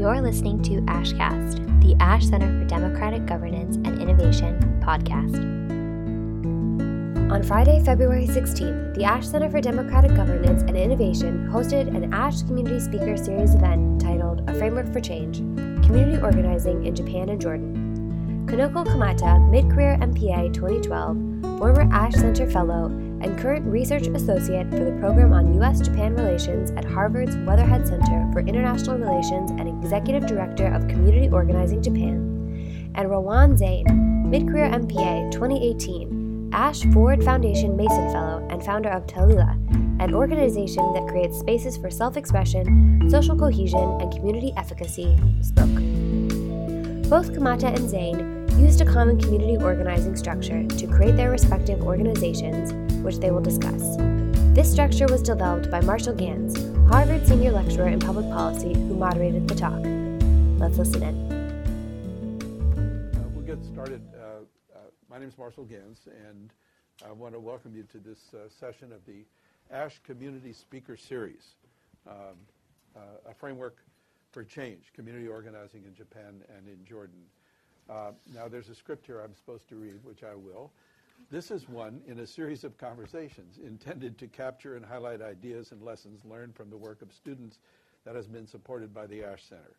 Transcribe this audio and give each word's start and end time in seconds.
You're 0.00 0.22
listening 0.22 0.62
to 0.62 0.80
ASHcast, 0.86 1.82
the 1.82 1.94
Ash 2.02 2.24
Center 2.24 2.58
for 2.58 2.64
Democratic 2.64 3.26
Governance 3.26 3.76
and 3.84 4.00
Innovation 4.00 4.58
podcast. 4.82 5.36
On 7.30 7.42
Friday, 7.42 7.84
February 7.84 8.26
16th, 8.26 8.94
the 8.94 9.04
Ash 9.04 9.26
Center 9.26 9.50
for 9.50 9.60
Democratic 9.60 10.16
Governance 10.16 10.62
and 10.62 10.74
Innovation 10.74 11.46
hosted 11.52 11.94
an 11.94 12.14
Ash 12.14 12.40
Community 12.44 12.80
Speaker 12.80 13.14
Series 13.18 13.54
event 13.54 14.00
titled 14.00 14.48
A 14.48 14.54
Framework 14.54 14.90
for 14.90 15.02
Change 15.02 15.40
Community 15.84 16.18
Organizing 16.22 16.86
in 16.86 16.96
Japan 16.96 17.28
and 17.28 17.38
Jordan. 17.38 18.46
Kanoko 18.46 18.86
Kamata, 18.86 19.50
Mid 19.50 19.70
Career 19.70 19.98
MPA 20.00 20.54
2012, 20.54 21.58
former 21.58 21.86
Ash 21.92 22.14
Center 22.14 22.50
Fellow, 22.50 22.88
and 23.20 23.38
current 23.38 23.66
research 23.66 24.06
associate 24.06 24.70
for 24.70 24.84
the 24.84 24.96
program 25.00 25.32
on 25.32 25.54
U.S. 25.54 25.80
Japan 25.80 26.14
relations 26.14 26.70
at 26.72 26.84
Harvard's 26.84 27.36
Weatherhead 27.38 27.86
Center 27.86 28.28
for 28.32 28.40
International 28.40 28.98
Relations 28.98 29.50
and 29.50 29.68
executive 29.68 30.26
director 30.26 30.66
of 30.72 30.88
Community 30.88 31.28
Organizing 31.28 31.82
Japan, 31.82 32.92
and 32.94 33.08
Rawan 33.08 33.58
Zeine, 33.58 34.26
mid 34.26 34.48
career 34.48 34.68
MPA 34.70 35.30
2018, 35.32 36.50
Ash 36.52 36.82
Ford 36.92 37.22
Foundation 37.22 37.76
Mason 37.76 38.10
Fellow 38.12 38.46
and 38.50 38.64
founder 38.64 38.88
of 38.90 39.06
Ta3leelah, 39.06 40.02
an 40.02 40.14
organization 40.14 40.92
that 40.94 41.06
creates 41.06 41.38
spaces 41.38 41.76
for 41.76 41.90
self 41.90 42.16
expression, 42.16 43.08
social 43.10 43.36
cohesion, 43.36 43.98
and 44.00 44.12
community 44.12 44.52
efficacy, 44.56 45.16
spoke. 45.42 45.68
Both 47.10 47.32
Kamata 47.32 47.66
and 47.66 47.88
Zeine 47.88 48.40
used 48.60 48.80
a 48.80 48.84
common 48.84 49.18
community 49.18 49.56
organizing 49.56 50.16
structure 50.16 50.64
to 50.64 50.86
create 50.86 51.16
their 51.16 51.30
respective 51.30 51.82
organizations, 51.82 52.72
which 53.02 53.18
they 53.18 53.30
will 53.30 53.40
discuss. 53.40 53.96
This 54.54 54.70
structure 54.70 55.06
was 55.06 55.22
developed 55.22 55.70
by 55.70 55.80
Marshall 55.80 56.14
Ganz, 56.14 56.56
Harvard 56.88 57.26
senior 57.26 57.52
lecturer 57.52 57.88
in 57.88 58.00
public 58.00 58.28
policy, 58.30 58.74
who 58.74 58.96
moderated 58.96 59.48
the 59.48 59.54
talk. 59.54 59.80
Let's 60.58 60.76
listen 60.76 61.02
in. 61.02 61.32
Uh, 63.16 63.28
we'll 63.34 63.46
get 63.46 63.64
started. 63.64 64.02
Uh, 64.14 64.44
uh, 64.74 64.78
my 65.08 65.18
name 65.18 65.28
is 65.28 65.38
Marshall 65.38 65.64
Ganz, 65.64 66.00
and 66.28 66.52
I 67.06 67.12
want 67.12 67.34
to 67.34 67.40
welcome 67.40 67.74
you 67.74 67.84
to 67.84 67.98
this 67.98 68.34
uh, 68.34 68.48
session 68.48 68.92
of 68.92 69.04
the 69.06 69.24
ASH 69.70 70.00
Community 70.02 70.52
Speaker 70.52 70.96
Series, 70.96 71.54
um, 72.08 72.36
uh, 72.96 73.30
a 73.30 73.34
framework 73.34 73.78
for 74.32 74.44
change, 74.44 74.92
community 74.94 75.28
organizing 75.28 75.84
in 75.86 75.94
Japan 75.94 76.42
and 76.56 76.68
in 76.68 76.84
Jordan. 76.84 77.20
Uh, 77.88 78.12
now, 78.34 78.48
there's 78.48 78.68
a 78.68 78.74
script 78.74 79.06
here 79.06 79.20
I'm 79.20 79.34
supposed 79.34 79.68
to 79.68 79.76
read, 79.76 80.04
which 80.04 80.22
I 80.22 80.34
will. 80.34 80.72
This 81.30 81.52
is 81.52 81.68
one 81.68 82.00
in 82.08 82.18
a 82.18 82.26
series 82.26 82.64
of 82.64 82.76
conversations 82.76 83.60
intended 83.64 84.18
to 84.18 84.26
capture 84.26 84.74
and 84.74 84.84
highlight 84.84 85.22
ideas 85.22 85.70
and 85.70 85.80
lessons 85.80 86.24
learned 86.24 86.56
from 86.56 86.70
the 86.70 86.76
work 86.76 87.02
of 87.02 87.12
students 87.12 87.60
that 88.04 88.16
has 88.16 88.26
been 88.26 88.48
supported 88.48 88.92
by 88.92 89.06
the 89.06 89.22
Ash 89.22 89.44
Center. 89.44 89.76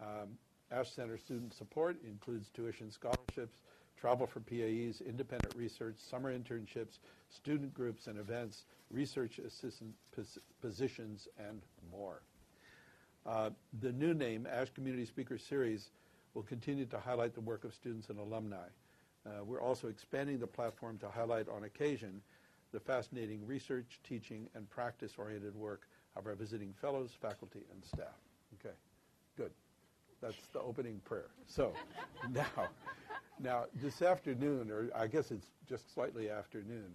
Um, 0.00 0.38
Ash 0.70 0.90
Center 0.90 1.18
student 1.18 1.52
support 1.52 1.98
includes 2.08 2.48
tuition 2.48 2.90
scholarships, 2.90 3.60
travel 4.00 4.26
for 4.26 4.40
PAEs, 4.40 5.02
independent 5.02 5.54
research, 5.54 5.96
summer 5.98 6.32
internships, 6.32 7.00
student 7.28 7.74
groups 7.74 8.06
and 8.06 8.18
events, 8.18 8.64
research 8.90 9.38
assistant 9.40 9.92
pos- 10.16 10.38
positions, 10.62 11.28
and 11.38 11.60
more. 11.92 12.22
Uh, 13.26 13.50
the 13.82 13.92
new 13.92 14.14
name, 14.14 14.46
Ash 14.50 14.70
Community 14.70 15.04
Speaker 15.04 15.36
Series, 15.36 15.90
will 16.32 16.44
continue 16.44 16.86
to 16.86 16.98
highlight 16.98 17.34
the 17.34 17.42
work 17.42 17.64
of 17.64 17.74
students 17.74 18.08
and 18.08 18.18
alumni. 18.18 18.68
Uh, 19.26 19.44
we're 19.44 19.60
also 19.60 19.88
expanding 19.88 20.38
the 20.38 20.46
platform 20.46 20.98
to 20.98 21.08
highlight 21.08 21.48
on 21.48 21.64
occasion 21.64 22.20
the 22.72 22.80
fascinating 22.80 23.46
research, 23.46 24.00
teaching, 24.06 24.48
and 24.54 24.68
practice-oriented 24.68 25.54
work 25.54 25.88
of 26.16 26.26
our 26.26 26.34
visiting 26.34 26.74
fellows, 26.80 27.10
faculty, 27.20 27.60
and 27.72 27.84
staff. 27.84 28.18
Okay, 28.60 28.74
good. 29.36 29.50
That's 30.20 30.36
the 30.52 30.60
opening 30.60 31.00
prayer. 31.04 31.30
So 31.46 31.72
now, 32.30 32.68
now 33.40 33.64
this 33.82 34.02
afternoon, 34.02 34.70
or 34.70 34.90
I 34.94 35.06
guess 35.06 35.30
it's 35.30 35.46
just 35.68 35.92
slightly 35.94 36.28
afternoon, 36.28 36.90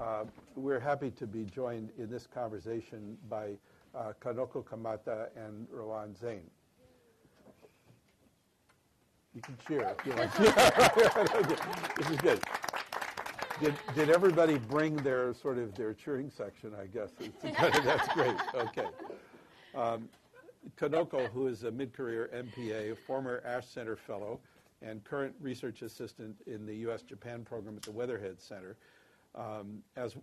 uh, 0.00 0.24
we're 0.56 0.80
happy 0.80 1.10
to 1.12 1.26
be 1.26 1.44
joined 1.44 1.90
in 1.98 2.10
this 2.10 2.26
conversation 2.26 3.16
by 3.28 3.52
uh, 3.94 4.12
Kanoko 4.20 4.64
Kamata 4.64 5.28
and 5.36 5.68
Rawan 5.68 6.18
Zeine. 6.18 6.40
You 9.38 9.42
can 9.42 9.56
cheer 9.68 9.94
if 9.96 10.04
you 10.04 10.12
like. 10.14 10.34
this 11.96 12.10
is 12.10 12.16
good. 12.16 12.40
Did, 13.60 13.74
did 13.94 14.10
everybody 14.10 14.58
bring 14.58 14.96
their 14.96 15.32
sort 15.32 15.58
of 15.58 15.76
their 15.76 15.94
cheering 15.94 16.28
section? 16.28 16.72
I 16.74 16.86
guess 16.86 17.10
that's 17.84 18.08
great. 18.14 18.34
Okay. 18.52 18.88
Um, 19.76 20.08
Kanoko, 20.76 21.28
who 21.28 21.46
is 21.46 21.62
a 21.62 21.70
mid-career 21.70 22.30
MPA, 22.34 22.90
a 22.90 22.96
former 22.96 23.40
Ash 23.46 23.68
Center 23.68 23.94
Fellow, 23.94 24.40
and 24.82 25.04
current 25.04 25.36
research 25.40 25.82
assistant 25.82 26.34
in 26.48 26.66
the 26.66 26.74
U.S.-Japan 26.78 27.44
program 27.44 27.76
at 27.76 27.82
the 27.82 27.92
Weatherhead 27.92 28.40
Center, 28.40 28.76
um, 29.36 29.84
as, 29.96 30.16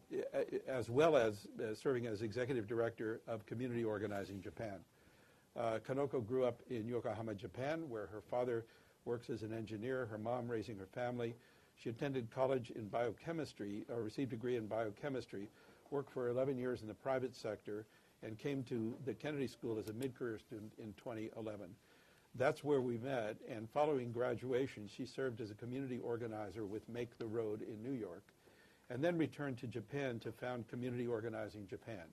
as 0.67 0.89
well 0.89 1.15
as 1.15 1.47
uh, 1.57 1.73
serving 1.73 2.05
as 2.05 2.21
executive 2.21 2.67
director 2.67 3.21
of 3.29 3.45
Community 3.45 3.85
Organizing 3.85 4.41
Japan. 4.41 4.75
Uh, 5.57 5.79
Kanoko 5.87 6.25
grew 6.25 6.43
up 6.43 6.59
in 6.69 6.85
Yokohama, 6.85 7.33
Japan, 7.33 7.89
where 7.89 8.07
her 8.07 8.21
father 8.29 8.65
works 9.05 9.29
as 9.29 9.43
an 9.43 9.53
engineer, 9.53 10.07
her 10.07 10.17
mom 10.17 10.47
raising 10.47 10.77
her 10.77 10.88
family. 10.88 11.35
She 11.75 11.89
attended 11.89 12.31
college 12.31 12.71
in 12.71 12.88
biochemistry, 12.88 13.85
or 13.89 14.01
received 14.01 14.33
a 14.33 14.35
degree 14.35 14.55
in 14.55 14.67
biochemistry, 14.67 15.49
worked 15.91 16.11
for 16.11 16.29
11 16.29 16.57
years 16.57 16.81
in 16.81 16.88
the 16.88 16.93
private 16.93 17.35
sector, 17.35 17.85
and 18.23 18.38
came 18.39 18.63
to 18.63 18.95
the 19.05 19.13
Kennedy 19.13 19.47
School 19.47 19.77
as 19.77 19.89
a 19.89 19.94
mid-career 19.94 20.39
student 20.39 20.71
in 20.79 20.94
2011. 20.94 21.67
That's 22.38 22.63
where 22.63 22.81
we 22.81 22.97
met, 22.97 23.38
and 23.49 23.69
following 23.69 24.11
graduation, 24.11 24.88
she 24.88 25.05
served 25.05 25.39
as 25.39 25.51
a 25.51 25.55
community 25.55 25.99
organizer 25.99 26.65
with 26.65 26.88
Make 26.89 27.17
the 27.17 27.27
Road 27.27 27.61
in 27.61 27.81
New 27.81 27.97
York, 27.97 28.23
and 28.89 29.03
then 29.03 29.17
returned 29.17 29.57
to 29.59 29.67
Japan 29.67 30.19
to 30.19 30.31
found 30.31 30.67
Community 30.67 31.07
Organizing 31.07 31.67
Japan. 31.67 32.03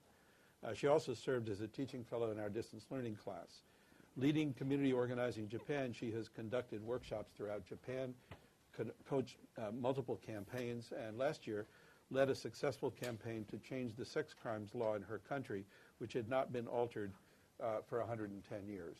Uh, 0.65 0.75
she 0.75 0.87
also 0.87 1.13
served 1.13 1.49
as 1.49 1.61
a 1.61 1.67
teaching 1.67 2.05
fellow 2.05 2.31
in 2.31 2.39
our 2.39 2.49
distance 2.49 2.87
learning 2.91 3.17
class. 3.17 3.63
Leading 4.17 4.53
Community 4.53 4.93
Organizing 4.93 5.49
Japan, 5.49 5.91
she 5.93 6.11
has 6.11 6.29
conducted 6.29 6.83
workshops 6.85 7.33
throughout 7.35 7.65
Japan, 7.65 8.13
co- 8.77 8.85
coached 9.09 9.37
uh, 9.57 9.71
multiple 9.73 10.21
campaigns, 10.25 10.93
and 11.07 11.17
last 11.17 11.47
year 11.47 11.67
led 12.11 12.29
a 12.29 12.35
successful 12.35 12.91
campaign 12.91 13.47
to 13.51 13.57
change 13.57 13.97
the 13.97 14.05
sex 14.05 14.35
crimes 14.35 14.75
law 14.75 14.97
in 14.97 15.03
her 15.03 15.19
country, 15.19 15.65
which 15.97 16.13
had 16.13 16.29
not 16.29 16.53
been 16.53 16.67
altered 16.67 17.11
uh, 17.63 17.79
for 17.89 18.01
110 18.01 18.69
years. 18.69 18.97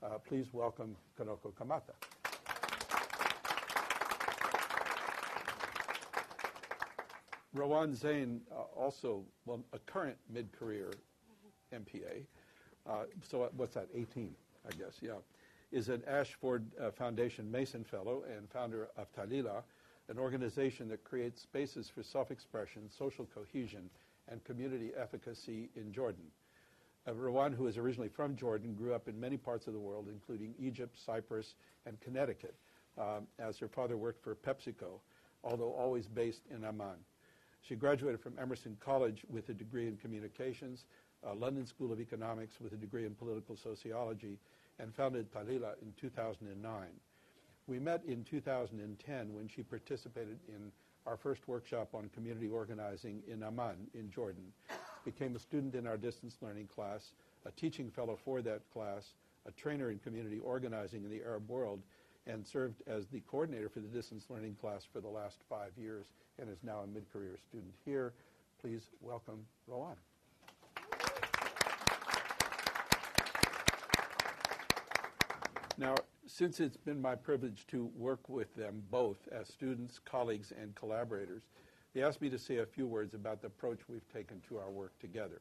Uh, 0.00 0.10
please 0.18 0.52
welcome 0.52 0.94
Kanoko 1.18 1.52
Kamata. 1.54 1.94
Rawan 7.56 7.96
Zeine, 7.96 8.38
uh, 8.52 8.62
also 8.80 9.24
well, 9.44 9.60
a 9.72 9.78
current 9.80 10.16
mid-career 10.30 10.92
MPA. 11.74 12.24
Uh, 12.88 13.04
so 13.28 13.50
what's 13.56 13.74
that, 13.74 13.88
18, 13.94 14.34
I 14.66 14.70
guess, 14.76 14.98
yeah, 15.00 15.18
is 15.72 15.88
an 15.88 16.02
Ash 16.06 16.34
Ford 16.40 16.64
uh, 16.80 16.90
Foundation 16.90 17.50
Mason 17.50 17.84
Fellow 17.84 18.24
and 18.36 18.48
founder 18.50 18.88
of 18.96 19.06
Ta3leelah, 19.12 19.62
an 20.08 20.18
organization 20.18 20.88
that 20.88 21.04
creates 21.04 21.42
spaces 21.42 21.88
for 21.88 22.02
self-expression, 22.02 22.82
social 22.90 23.26
cohesion, 23.34 23.88
and 24.28 24.44
community 24.44 24.90
efficacy 24.96 25.70
in 25.74 25.92
Jordan. 25.92 26.24
Uh, 27.06 27.12
Rawan, 27.12 27.54
who 27.54 27.66
is 27.66 27.78
originally 27.78 28.08
from 28.08 28.36
Jordan, 28.36 28.74
grew 28.74 28.94
up 28.94 29.08
in 29.08 29.18
many 29.18 29.36
parts 29.36 29.66
of 29.66 29.72
the 29.72 29.80
world, 29.80 30.06
including 30.10 30.54
Egypt, 30.60 30.96
Cyprus, 31.04 31.54
and 31.86 32.00
Connecticut, 32.00 32.54
um, 32.98 33.26
as 33.38 33.58
her 33.58 33.68
father 33.68 33.96
worked 33.96 34.22
for 34.22 34.36
PepsiCo, 34.36 35.00
although 35.42 35.72
always 35.72 36.06
based 36.06 36.42
in 36.54 36.64
Amman. 36.64 36.98
She 37.62 37.74
graduated 37.74 38.20
from 38.20 38.38
Emerson 38.38 38.76
College 38.80 39.24
with 39.28 39.48
a 39.48 39.54
degree 39.54 39.86
in 39.88 39.96
communications, 39.96 40.84
uh, 41.26 41.34
London 41.34 41.66
School 41.66 41.92
of 41.92 42.00
Economics 42.00 42.54
with 42.60 42.72
a 42.72 42.76
degree 42.76 43.06
in 43.06 43.14
political 43.14 43.56
sociology, 43.56 44.38
and 44.78 44.94
founded 44.94 45.32
Ta3leelah 45.32 45.74
in 45.82 45.92
2009. 46.00 46.86
We 47.66 47.78
met 47.78 48.02
in 48.06 48.24
2010 48.24 49.34
when 49.34 49.48
she 49.48 49.62
participated 49.62 50.38
in 50.48 50.72
our 51.06 51.16
first 51.16 51.46
workshop 51.48 51.94
on 51.94 52.10
community 52.14 52.48
organizing 52.48 53.22
in 53.28 53.42
Amman 53.42 53.88
in 53.94 54.10
Jordan, 54.10 54.52
became 55.04 55.36
a 55.36 55.38
student 55.38 55.74
in 55.74 55.86
our 55.86 55.96
distance 55.96 56.36
learning 56.40 56.68
class, 56.68 57.12
a 57.46 57.50
teaching 57.52 57.90
fellow 57.90 58.16
for 58.24 58.40
that 58.42 58.62
class, 58.72 59.14
a 59.46 59.50
trainer 59.52 59.90
in 59.90 59.98
community 59.98 60.38
organizing 60.38 61.04
in 61.04 61.10
the 61.10 61.22
Arab 61.22 61.48
world, 61.48 61.80
and 62.26 62.46
served 62.46 62.82
as 62.86 63.06
the 63.08 63.20
coordinator 63.20 63.68
for 63.68 63.80
the 63.80 63.88
distance 63.88 64.26
learning 64.30 64.56
class 64.60 64.86
for 64.92 65.00
the 65.00 65.08
last 65.08 65.38
five 65.48 65.72
years 65.76 66.06
and 66.38 66.48
is 66.48 66.62
now 66.62 66.80
a 66.80 66.86
mid-career 66.86 67.36
student 67.48 67.74
here. 67.84 68.12
Please 68.60 68.90
welcome 69.00 69.44
Rawan. 69.68 69.96
Now, 75.78 75.94
since 76.26 76.60
it's 76.60 76.76
been 76.76 77.00
my 77.00 77.14
privilege 77.14 77.66
to 77.68 77.90
work 77.96 78.28
with 78.28 78.54
them 78.54 78.82
both 78.90 79.16
as 79.32 79.48
students, 79.48 79.98
colleagues, 79.98 80.52
and 80.60 80.74
collaborators, 80.74 81.44
they 81.94 82.02
asked 82.02 82.20
me 82.20 82.28
to 82.30 82.38
say 82.38 82.58
a 82.58 82.66
few 82.66 82.86
words 82.86 83.14
about 83.14 83.40
the 83.40 83.46
approach 83.46 83.80
we've 83.88 84.08
taken 84.12 84.40
to 84.48 84.58
our 84.58 84.70
work 84.70 84.98
together. 84.98 85.40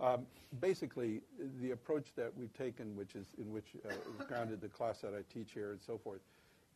Um, 0.00 0.26
basically, 0.60 1.22
the 1.60 1.72
approach 1.72 2.12
that 2.16 2.36
we've 2.36 2.52
taken, 2.52 2.94
which 2.96 3.16
is 3.16 3.26
in 3.36 3.52
which 3.52 3.66
uh, 3.84 3.88
is 3.88 4.26
grounded 4.26 4.60
the 4.60 4.68
class 4.68 5.00
that 5.00 5.12
I 5.12 5.22
teach 5.32 5.52
here 5.52 5.72
and 5.72 5.80
so 5.82 5.98
forth, 5.98 6.20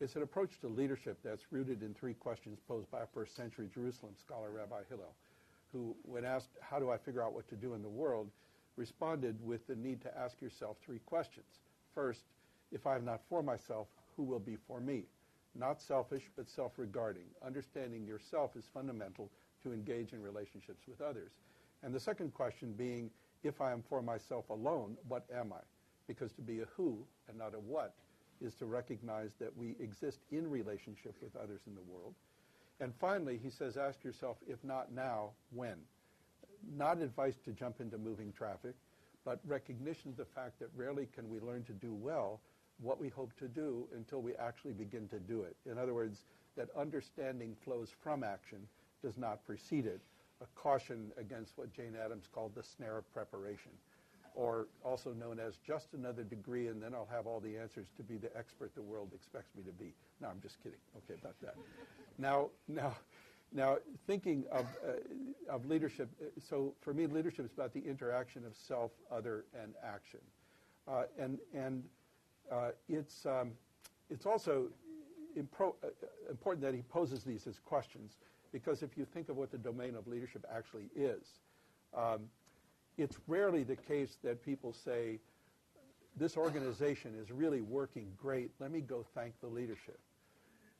is 0.01 0.15
an 0.17 0.23
approach 0.23 0.59
to 0.59 0.67
leadership 0.67 1.17
that's 1.23 1.43
rooted 1.51 1.83
in 1.83 1.93
three 1.93 2.13
questions 2.13 2.59
posed 2.67 2.91
by 2.91 3.01
a 3.01 3.07
first 3.13 3.35
century 3.35 3.69
Jerusalem 3.73 4.13
scholar, 4.19 4.51
Rabbi 4.51 4.81
Hillel, 4.89 5.13
who, 5.71 5.95
when 6.03 6.25
asked, 6.25 6.49
How 6.61 6.79
do 6.79 6.91
I 6.91 6.97
figure 6.97 7.23
out 7.23 7.33
what 7.33 7.47
to 7.49 7.55
do 7.55 7.75
in 7.75 7.81
the 7.81 7.89
world? 7.89 8.29
responded 8.75 9.37
with 9.45 9.67
the 9.67 9.75
need 9.75 10.01
to 10.01 10.17
ask 10.17 10.41
yourself 10.41 10.77
three 10.83 10.97
questions. 11.05 11.45
First, 11.93 12.23
if 12.73 12.87
I 12.87 12.95
am 12.95 13.05
not 13.05 13.21
for 13.29 13.41
myself, 13.43 13.87
who 14.17 14.23
will 14.23 14.39
be 14.39 14.57
for 14.67 14.81
me? 14.81 15.03
Not 15.55 15.81
selfish, 15.81 16.23
but 16.35 16.49
self 16.49 16.73
regarding. 16.77 17.25
Understanding 17.45 18.05
yourself 18.05 18.55
is 18.55 18.65
fundamental 18.73 19.29
to 19.61 19.71
engage 19.71 20.13
in 20.13 20.21
relationships 20.21 20.83
with 20.87 20.99
others. 20.99 21.31
And 21.83 21.93
the 21.93 21.99
second 21.99 22.33
question 22.33 22.73
being, 22.73 23.11
if 23.43 23.61
I 23.61 23.71
am 23.71 23.83
for 23.87 24.01
myself 24.01 24.49
alone, 24.49 24.97
what 25.07 25.25
am 25.33 25.53
I? 25.53 25.61
Because 26.07 26.31
to 26.33 26.41
be 26.41 26.61
a 26.61 26.65
who 26.75 27.05
and 27.29 27.37
not 27.37 27.53
a 27.53 27.59
what 27.59 27.93
is 28.41 28.55
to 28.55 28.65
recognize 28.65 29.31
that 29.39 29.55
we 29.55 29.75
exist 29.79 30.19
in 30.31 30.49
relationship 30.49 31.15
with 31.21 31.35
others 31.35 31.61
in 31.67 31.75
the 31.75 31.81
world. 31.81 32.13
And 32.79 32.93
finally, 32.99 33.39
he 33.41 33.49
says, 33.49 33.77
ask 33.77 34.03
yourself, 34.03 34.37
if 34.47 34.63
not 34.63 34.91
now, 34.91 35.31
when? 35.51 35.77
Not 36.75 36.99
advice 36.99 37.35
to 37.45 37.51
jump 37.51 37.79
into 37.79 37.97
moving 37.97 38.33
traffic, 38.33 38.73
but 39.23 39.39
recognition 39.45 40.11
of 40.11 40.17
the 40.17 40.25
fact 40.25 40.59
that 40.59 40.69
rarely 40.75 41.07
can 41.13 41.29
we 41.29 41.39
learn 41.39 41.63
to 41.65 41.73
do 41.73 41.93
well 41.93 42.41
what 42.83 42.99
we 42.99 43.09
hope 43.09 43.35
to 43.37 43.47
do 43.47 43.87
until 43.95 44.21
we 44.21 44.35
actually 44.35 44.73
begin 44.73 45.07
to 45.07 45.19
do 45.19 45.41
it. 45.43 45.55
In 45.69 45.77
other 45.77 45.93
words, 45.93 46.25
that 46.57 46.67
understanding 46.77 47.55
flows 47.63 47.89
from 48.03 48.23
action, 48.23 48.59
does 49.01 49.17
not 49.17 49.45
precede 49.45 49.85
it. 49.85 50.01
A 50.41 50.45
caution 50.59 51.11
against 51.17 51.57
what 51.57 51.73
Jane 51.73 51.95
Addams 52.03 52.25
called 52.33 52.53
the 52.55 52.63
snare 52.63 52.97
of 52.97 53.13
preparation 53.13 53.71
or 54.35 54.67
also 54.83 55.13
known 55.13 55.39
as 55.39 55.57
just 55.65 55.93
another 55.93 56.23
degree, 56.23 56.67
and 56.67 56.81
then 56.81 56.93
I'll 56.93 57.09
have 57.11 57.27
all 57.27 57.39
the 57.39 57.57
answers 57.57 57.87
to 57.97 58.03
be 58.03 58.17
the 58.17 58.35
expert 58.35 58.73
the 58.75 58.81
world 58.81 59.11
expects 59.13 59.53
me 59.55 59.63
to 59.63 59.71
be. 59.71 59.93
No, 60.21 60.27
I'm 60.27 60.41
just 60.41 60.57
kidding. 60.63 60.79
Okay, 60.97 61.19
about 61.19 61.39
that. 61.41 61.55
Now, 62.17 62.49
now, 62.67 62.95
now, 63.51 63.77
thinking 64.07 64.45
of, 64.51 64.65
uh, 64.87 65.53
of 65.53 65.65
leadership, 65.65 66.09
uh, 66.19 66.25
so 66.49 66.73
for 66.81 66.93
me, 66.93 67.05
leadership 67.05 67.45
is 67.45 67.51
about 67.53 67.73
the 67.73 67.81
interaction 67.81 68.45
of 68.45 68.55
self, 68.55 68.91
other, 69.11 69.45
and 69.61 69.73
action. 69.83 70.19
Uh, 70.87 71.03
and 71.19 71.37
and 71.53 71.83
it's, 72.89 73.25
um, 73.25 73.51
it's 74.09 74.25
also 74.25 74.67
impro- 75.37 75.75
uh, 75.83 75.87
important 76.29 76.63
that 76.63 76.73
he 76.73 76.81
poses 76.83 77.23
these 77.23 77.47
as 77.47 77.59
questions, 77.59 78.17
because 78.51 78.83
if 78.83 78.97
you 78.97 79.05
think 79.05 79.29
of 79.29 79.37
what 79.37 79.51
the 79.51 79.57
domain 79.57 79.95
of 79.95 80.07
leadership 80.07 80.45
actually 80.53 80.89
is, 80.95 81.39
um, 81.95 82.29
it's 82.97 83.17
rarely 83.27 83.63
the 83.63 83.75
case 83.75 84.17
that 84.23 84.43
people 84.43 84.73
say, 84.73 85.19
this 86.15 86.37
organization 86.37 87.15
is 87.15 87.31
really 87.31 87.61
working 87.61 88.11
great. 88.15 88.51
Let 88.59 88.71
me 88.71 88.81
go 88.81 89.03
thank 89.15 89.39
the 89.41 89.47
leadership. 89.47 89.99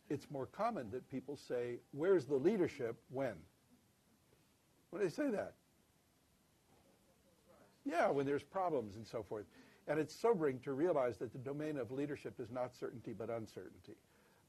It's 0.10 0.30
more 0.30 0.46
common 0.46 0.92
that 0.92 1.10
people 1.10 1.36
say, 1.36 1.80
where's 1.92 2.26
the 2.26 2.36
leadership 2.36 2.96
when? 3.10 3.34
When 4.92 5.02
do 5.02 5.08
they 5.08 5.14
say 5.14 5.32
that? 5.32 5.54
Yeah, 7.84 8.12
when 8.12 8.26
there's 8.26 8.44
problems 8.44 8.96
and 8.96 9.08
so 9.08 9.24
forth. 9.24 9.46
And 9.88 10.00
it's 10.00 10.16
sobering 10.16 10.60
to 10.60 10.74
realize 10.74 11.18
that 11.18 11.34
the 11.34 11.40
domain 11.40 11.78
of 11.78 11.92
leadership 11.92 12.40
is 12.40 12.52
not 12.52 12.74
certainty 12.74 13.14
but 13.14 13.30
uncertainty. 13.30 13.96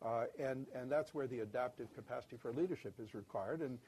Uh, 0.04 0.24
and, 0.38 0.66
and 0.74 0.90
that's 0.90 1.14
where 1.14 1.26
the 1.26 1.40
adaptive 1.40 1.92
capacity 1.94 2.36
for 2.40 2.52
leadership 2.52 2.94
is 3.02 3.14
required. 3.14 3.60
And, 3.60 3.78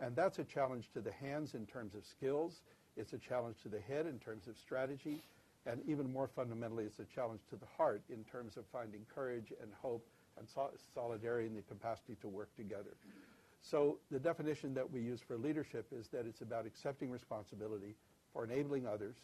and 0.00 0.14
that's 0.14 0.38
a 0.38 0.44
challenge 0.44 0.90
to 0.94 1.00
the 1.00 1.12
hands 1.12 1.54
in 1.54 1.66
terms 1.66 1.94
of 1.94 2.04
skills 2.04 2.60
it's 2.96 3.12
a 3.12 3.18
challenge 3.18 3.56
to 3.62 3.68
the 3.68 3.80
head 3.80 4.06
in 4.06 4.18
terms 4.18 4.46
of 4.48 4.58
strategy, 4.58 5.22
and 5.66 5.80
even 5.86 6.12
more 6.12 6.28
fundamentally, 6.28 6.84
it's 6.84 6.98
a 6.98 7.04
challenge 7.04 7.40
to 7.50 7.56
the 7.56 7.66
heart 7.76 8.02
in 8.10 8.24
terms 8.24 8.56
of 8.56 8.64
finding 8.72 9.06
courage 9.14 9.52
and 9.60 9.70
hope 9.80 10.06
and 10.38 10.46
solidarity 10.94 11.46
and 11.46 11.56
the 11.56 11.62
capacity 11.62 12.16
to 12.20 12.28
work 12.28 12.54
together. 12.56 12.96
So 13.62 13.98
the 14.10 14.18
definition 14.18 14.74
that 14.74 14.90
we 14.90 15.00
use 15.00 15.20
for 15.20 15.36
leadership 15.36 15.86
is 15.92 16.08
that 16.08 16.26
it's 16.26 16.40
about 16.40 16.66
accepting 16.66 17.10
responsibility 17.10 17.94
for 18.32 18.44
enabling 18.44 18.86
others 18.86 19.14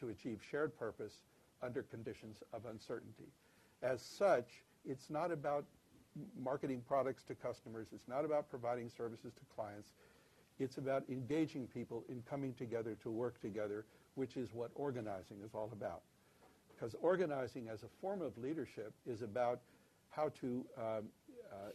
to 0.00 0.08
achieve 0.08 0.40
shared 0.50 0.76
purpose 0.78 1.14
under 1.62 1.82
conditions 1.82 2.42
of 2.52 2.66
uncertainty. 2.66 3.28
As 3.82 4.02
such, 4.02 4.48
it's 4.84 5.10
not 5.10 5.30
about 5.30 5.64
marketing 6.40 6.82
products 6.86 7.22
to 7.24 7.34
customers. 7.34 7.88
It's 7.92 8.08
not 8.08 8.24
about 8.24 8.48
providing 8.48 8.90
services 8.90 9.32
to 9.34 9.54
clients. 9.54 9.90
It's 10.58 10.78
about 10.78 11.04
engaging 11.08 11.66
people 11.66 12.04
in 12.08 12.22
coming 12.28 12.54
together 12.54 12.96
to 13.02 13.10
work 13.10 13.40
together, 13.40 13.84
which 14.14 14.36
is 14.36 14.52
what 14.52 14.70
organizing 14.74 15.38
is 15.44 15.50
all 15.54 15.70
about. 15.72 16.02
Because 16.74 16.94
organizing 17.02 17.68
as 17.68 17.82
a 17.82 17.88
form 18.00 18.22
of 18.22 18.36
leadership 18.38 18.92
is 19.06 19.22
about 19.22 19.60
how 20.10 20.30
to, 20.40 20.64
um, 20.78 21.04
uh, 21.52 21.70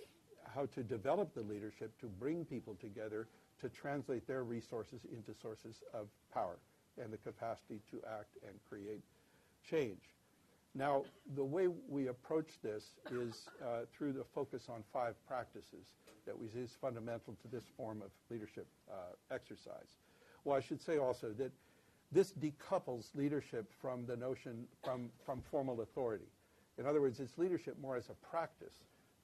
how 0.54 0.65
to 0.68 0.83
develop 0.83 1.33
the 1.33 1.42
leadership 1.42 1.92
to 2.00 2.07
bring 2.07 2.45
people 2.45 2.75
together 2.80 3.27
to 3.62 3.69
translate 3.69 4.25
their 4.27 4.44
resources 4.44 5.01
into 5.12 5.33
sources 5.33 5.81
of 5.94 6.07
power 6.33 6.57
and 7.01 7.12
the 7.12 7.18
capacity 7.18 7.81
to 7.92 7.98
act 8.19 8.38
and 8.44 8.54
create 8.69 9.04
change. 9.69 10.01
Now, 10.75 11.04
the 11.36 11.44
way 11.44 11.68
we 11.88 12.07
approach 12.07 12.60
this 12.62 12.84
is 13.12 13.50
uh, 13.62 13.81
through 13.92 14.13
the 14.13 14.24
focus 14.24 14.68
on 14.69 14.84
five 14.94 15.16
practices 15.28 15.94
that 16.25 16.38
we 16.38 16.48
see 16.48 16.60
is 16.60 16.78
fundamental 16.80 17.36
to 17.42 17.48
this 17.48 17.63
form 17.75 18.01
of 18.01 18.12
leadership 18.30 18.68
uh, 18.90 19.34
exercise. 19.34 19.98
Well, 20.44 20.56
I 20.56 20.62
should 20.62 20.81
say 20.81 20.98
also 20.98 21.30
that 21.40 21.51
this 22.12 22.34
decouples 22.34 23.16
leadership 23.16 23.72
from 23.81 24.06
the 24.06 24.16
notion 24.16 24.66
from, 24.84 25.10
from 25.25 25.42
formal 25.51 25.81
authority. 25.81 26.30
In 26.78 26.86
other 26.86 27.01
words, 27.01 27.19
it's 27.19 27.38
leadership 27.38 27.78
more 27.81 27.98
as 27.98 28.10
a 28.10 28.13
practice 28.31 28.74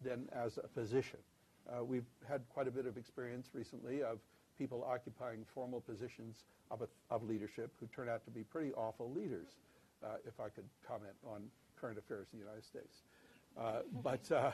than 0.02 0.28
as 0.34 0.58
a 0.58 0.68
position. 0.68 1.20
Uh, 1.70 1.84
we've 1.84 2.06
had 2.28 2.42
quite 2.50 2.68
a 2.68 2.72
bit 2.72 2.86
of 2.86 2.98
experience 2.98 3.50
recently 3.54 4.04
of 4.04 4.20
people 4.58 4.86
occupying 4.90 5.46
formal 5.54 5.82
positions 5.82 6.44
of, 6.72 6.82
a, 6.82 6.88
of 7.14 7.24
leadership 7.24 7.72
who 7.80 7.88
turn 7.88 8.10
out 8.10 8.24
to 8.26 8.32
be 8.32 8.44
pretty 8.44 8.72
awful 8.74 9.12
leaders 9.12 9.48
uh, 10.04 10.16
if 10.26 10.40
I 10.40 10.50
could 10.50 10.66
comment 10.88 11.14
on 11.26 11.44
current 11.80 11.98
affairs 11.98 12.28
in 12.34 12.40
the 12.40 12.46
United 12.46 12.66
States. 12.66 13.02
Uh, 13.58 13.80
but, 14.04 14.32
uh, 14.32 14.52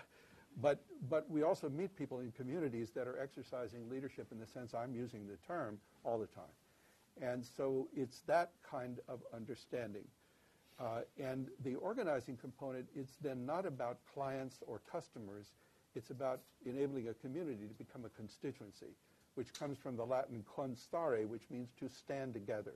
but, 0.61 0.83
but 1.09 1.29
we 1.29 1.43
also 1.43 1.69
meet 1.69 1.95
people 1.95 2.19
in 2.19 2.31
communities 2.31 2.91
that 2.95 3.07
are 3.07 3.19
exercising 3.21 3.89
leadership 3.89 4.27
in 4.31 4.39
the 4.39 4.47
sense 4.47 4.73
I'm 4.73 4.93
using 4.93 5.27
the 5.27 5.37
term 5.47 5.77
all 6.03 6.19
the 6.19 6.27
time. 6.27 6.43
And 7.21 7.45
so 7.45 7.87
it's 7.95 8.21
that 8.27 8.51
kind 8.69 8.99
of 9.07 9.19
understanding. 9.33 10.05
Uh, 10.79 11.01
and 11.21 11.47
the 11.63 11.75
organizing 11.75 12.37
component, 12.37 12.87
it's 12.95 13.17
then 13.21 13.45
not 13.45 13.65
about 13.65 13.99
clients 14.13 14.59
or 14.65 14.81
customers. 14.91 15.51
It's 15.95 16.09
about 16.09 16.39
enabling 16.65 17.09
a 17.09 17.13
community 17.13 17.67
to 17.67 17.73
become 17.73 18.05
a 18.05 18.09
constituency, 18.09 18.95
which 19.35 19.53
comes 19.53 19.77
from 19.77 19.95
the 19.95 20.05
Latin 20.05 20.43
constare, 20.55 21.27
which 21.27 21.43
means 21.49 21.69
to 21.79 21.89
stand 21.89 22.33
together. 22.33 22.73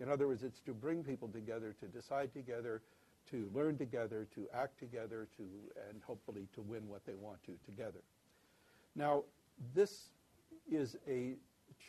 In 0.00 0.08
other 0.08 0.26
words, 0.26 0.42
it's 0.42 0.60
to 0.60 0.72
bring 0.72 1.04
people 1.04 1.28
together, 1.28 1.74
to 1.80 1.86
decide 1.86 2.32
together, 2.32 2.82
to 3.30 3.48
learn 3.54 3.78
together, 3.78 4.26
to 4.34 4.46
act 4.52 4.78
together, 4.78 5.28
to, 5.36 5.42
and 5.88 6.02
hopefully 6.06 6.46
to 6.54 6.62
win 6.62 6.88
what 6.88 7.06
they 7.06 7.14
want 7.14 7.42
to 7.44 7.52
together. 7.64 8.00
Now, 8.94 9.24
this 9.74 10.10
is 10.70 10.96
a 11.08 11.34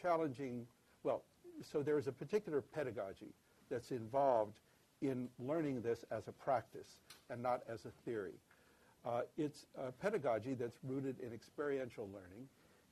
challenging, 0.01 0.65
well, 1.03 1.23
so 1.61 1.81
there's 1.81 2.07
a 2.07 2.11
particular 2.11 2.61
pedagogy 2.61 3.33
that's 3.69 3.91
involved 3.91 4.59
in 5.01 5.27
learning 5.39 5.81
this 5.81 6.05
as 6.11 6.27
a 6.27 6.31
practice 6.31 6.99
and 7.29 7.41
not 7.41 7.61
as 7.67 7.85
a 7.85 7.91
theory. 8.05 8.33
Uh, 9.05 9.21
it's 9.37 9.65
a 9.77 9.91
pedagogy 9.91 10.53
that's 10.53 10.77
rooted 10.83 11.19
in 11.19 11.33
experiential 11.33 12.09
learning, 12.13 12.47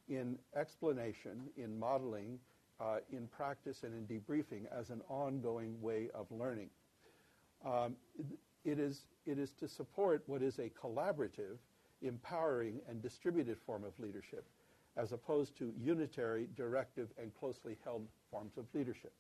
in 0.07 0.37
explanation, 0.55 1.49
in 1.57 1.77
modeling, 1.79 2.39
uh, 2.79 2.97
in 3.11 3.27
practice 3.27 3.83
and 3.83 3.93
in 3.93 4.05
debriefing 4.05 4.63
as 4.77 4.89
an 4.89 5.01
ongoing 5.09 5.79
way 5.81 6.09
of 6.13 6.27
learning. 6.31 6.69
Um, 7.65 7.95
it, 8.65 8.79
is, 8.79 9.05
it 9.25 9.39
is 9.39 9.51
to 9.53 9.67
support 9.67 10.23
what 10.27 10.41
is 10.41 10.59
a 10.59 10.69
collaborative, 10.69 11.57
empowering, 12.01 12.79
and 12.89 13.01
distributed 13.01 13.57
form 13.65 13.83
of 13.83 13.97
leadership, 13.99 14.45
as 14.97 15.11
opposed 15.11 15.57
to 15.57 15.73
unitary, 15.79 16.47
directive, 16.57 17.09
and 17.21 17.33
closely 17.35 17.77
held 17.83 18.05
forms 18.29 18.57
of 18.57 18.65
leadership. 18.73 19.13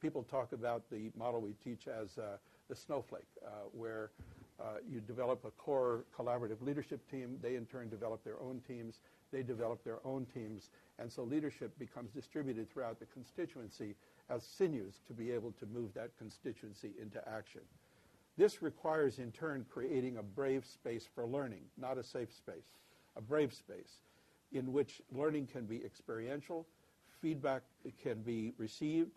People 0.00 0.22
talk 0.22 0.52
about 0.52 0.82
the 0.90 1.10
model 1.16 1.40
we 1.40 1.54
teach 1.64 1.88
as 1.88 2.18
uh, 2.18 2.36
the 2.68 2.76
snowflake, 2.76 3.26
uh, 3.44 3.50
where 3.72 4.10
uh, 4.60 4.78
you 4.90 5.00
develop 5.00 5.44
a 5.44 5.50
core 5.52 6.04
collaborative 6.16 6.60
leadership 6.60 7.08
team. 7.10 7.38
They 7.42 7.56
in 7.56 7.66
turn 7.66 7.88
develop 7.88 8.24
their 8.24 8.40
own 8.40 8.60
teams. 8.66 9.00
They 9.30 9.42
develop 9.42 9.84
their 9.84 9.98
own 10.04 10.26
teams. 10.34 10.70
And 10.98 11.10
so 11.10 11.22
leadership 11.22 11.78
becomes 11.78 12.10
distributed 12.10 12.70
throughout 12.70 12.98
the 12.98 13.06
constituency 13.06 13.94
as 14.30 14.42
sinews 14.42 14.94
to 15.06 15.12
be 15.12 15.30
able 15.30 15.52
to 15.52 15.66
move 15.66 15.94
that 15.94 16.10
constituency 16.18 16.92
into 17.00 17.26
action. 17.28 17.62
This 18.36 18.62
requires, 18.62 19.18
in 19.18 19.32
turn, 19.32 19.66
creating 19.70 20.16
a 20.16 20.22
brave 20.22 20.64
space 20.64 21.06
for 21.14 21.26
learning, 21.26 21.62
not 21.76 21.98
a 21.98 22.04
safe 22.04 22.32
space, 22.32 22.74
a 23.16 23.20
brave 23.20 23.52
space 23.52 24.02
in 24.52 24.72
which 24.72 25.02
learning 25.12 25.46
can 25.46 25.66
be 25.66 25.84
experiential, 25.84 26.66
feedback 27.20 27.62
can 28.02 28.22
be 28.22 28.52
received, 28.58 29.10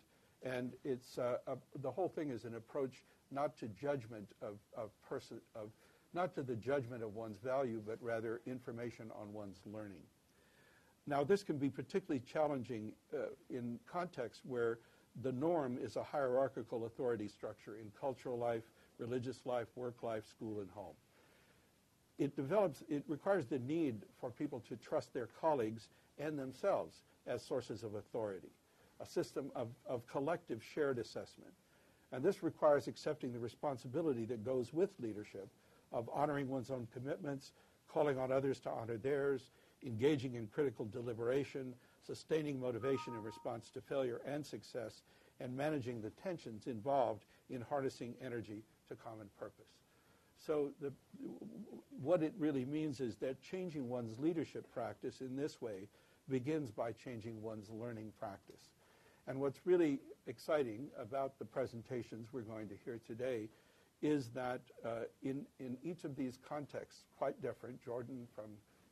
And 0.44 0.72
it's, 0.84 1.18
uh, 1.18 1.38
a, 1.46 1.56
the 1.80 1.90
whole 1.90 2.08
thing 2.08 2.30
is 2.30 2.44
an 2.44 2.54
approach 2.56 3.04
not 3.32 3.56
to 3.58 3.68
judgment 3.68 4.28
of, 4.40 4.56
of 4.76 4.90
person, 5.08 5.40
of, 5.54 5.70
not 6.14 6.34
to 6.34 6.42
the 6.42 6.56
judgment 6.56 7.02
of 7.02 7.14
one's 7.14 7.38
value, 7.38 7.82
but 7.84 7.98
rather 8.00 8.40
information 8.46 9.10
on 9.20 9.32
one's 9.32 9.60
learning. 9.66 10.02
Now, 11.06 11.24
this 11.24 11.42
can 11.42 11.58
be 11.58 11.68
particularly 11.68 12.20
challenging 12.20 12.92
uh, 13.12 13.26
in 13.50 13.78
contexts 13.90 14.42
where 14.44 14.78
the 15.22 15.32
norm 15.32 15.78
is 15.82 15.96
a 15.96 16.02
hierarchical 16.02 16.86
authority 16.86 17.28
structure 17.28 17.76
in 17.76 17.90
cultural 18.00 18.38
life, 18.38 18.62
religious 18.98 19.40
life, 19.44 19.66
work 19.74 20.02
life, 20.02 20.24
school, 20.28 20.60
and 20.60 20.70
home. 20.70 20.94
It 22.18 22.36
develops, 22.36 22.82
it 22.88 23.02
requires 23.08 23.46
the 23.46 23.58
need 23.58 24.02
for 24.20 24.30
people 24.30 24.62
to 24.68 24.76
trust 24.76 25.12
their 25.12 25.28
colleagues 25.40 25.88
and 26.18 26.38
themselves 26.38 27.02
as 27.26 27.42
sources 27.42 27.82
of 27.82 27.94
authority, 27.94 28.52
a 29.00 29.06
system 29.06 29.50
of, 29.56 29.68
of 29.86 30.06
collective 30.06 30.62
shared 30.62 30.98
assessment. 30.98 31.52
And 32.12 32.22
this 32.22 32.42
requires 32.42 32.88
accepting 32.88 33.32
the 33.32 33.38
responsibility 33.38 34.24
that 34.26 34.44
goes 34.44 34.72
with 34.72 34.90
leadership 35.00 35.48
of 35.92 36.08
honoring 36.12 36.48
one's 36.48 36.70
own 36.70 36.86
commitments, 36.92 37.52
calling 37.88 38.18
on 38.18 38.30
others 38.30 38.60
to 38.60 38.70
honor 38.70 38.96
theirs, 38.98 39.50
engaging 39.84 40.34
in 40.34 40.46
critical 40.46 40.84
deliberation, 40.84 41.74
sustaining 42.06 42.60
motivation 42.60 43.14
in 43.14 43.22
response 43.22 43.70
to 43.70 43.80
failure 43.80 44.20
and 44.26 44.44
success, 44.44 45.02
and 45.40 45.56
managing 45.56 46.00
the 46.00 46.10
tensions 46.10 46.66
involved 46.66 47.24
in 47.50 47.60
harnessing 47.62 48.14
energy 48.24 48.62
to 48.88 48.94
common 48.94 49.28
purpose. 49.38 49.66
So 50.38 50.70
the, 50.80 50.92
what 52.02 52.22
it 52.22 52.34
really 52.38 52.64
means 52.64 53.00
is 53.00 53.16
that 53.16 53.40
changing 53.42 53.88
one's 53.88 54.18
leadership 54.18 54.66
practice 54.72 55.20
in 55.20 55.36
this 55.36 55.60
way 55.60 55.88
begins 56.28 56.70
by 56.70 56.92
changing 56.92 57.40
one's 57.42 57.70
learning 57.70 58.12
practice. 58.18 58.70
And 59.26 59.40
what's 59.40 59.60
really 59.64 60.00
exciting 60.26 60.88
about 60.98 61.38
the 61.38 61.44
presentations 61.44 62.28
we're 62.32 62.42
going 62.42 62.68
to 62.68 62.74
hear 62.84 63.00
today 63.06 63.48
is 64.02 64.30
that 64.30 64.60
uh, 64.84 65.04
in, 65.22 65.46
in 65.60 65.76
each 65.84 66.04
of 66.04 66.16
these 66.16 66.38
contexts, 66.48 67.04
quite 67.16 67.40
different, 67.40 67.82
Jordan 67.84 68.26
from 68.34 68.46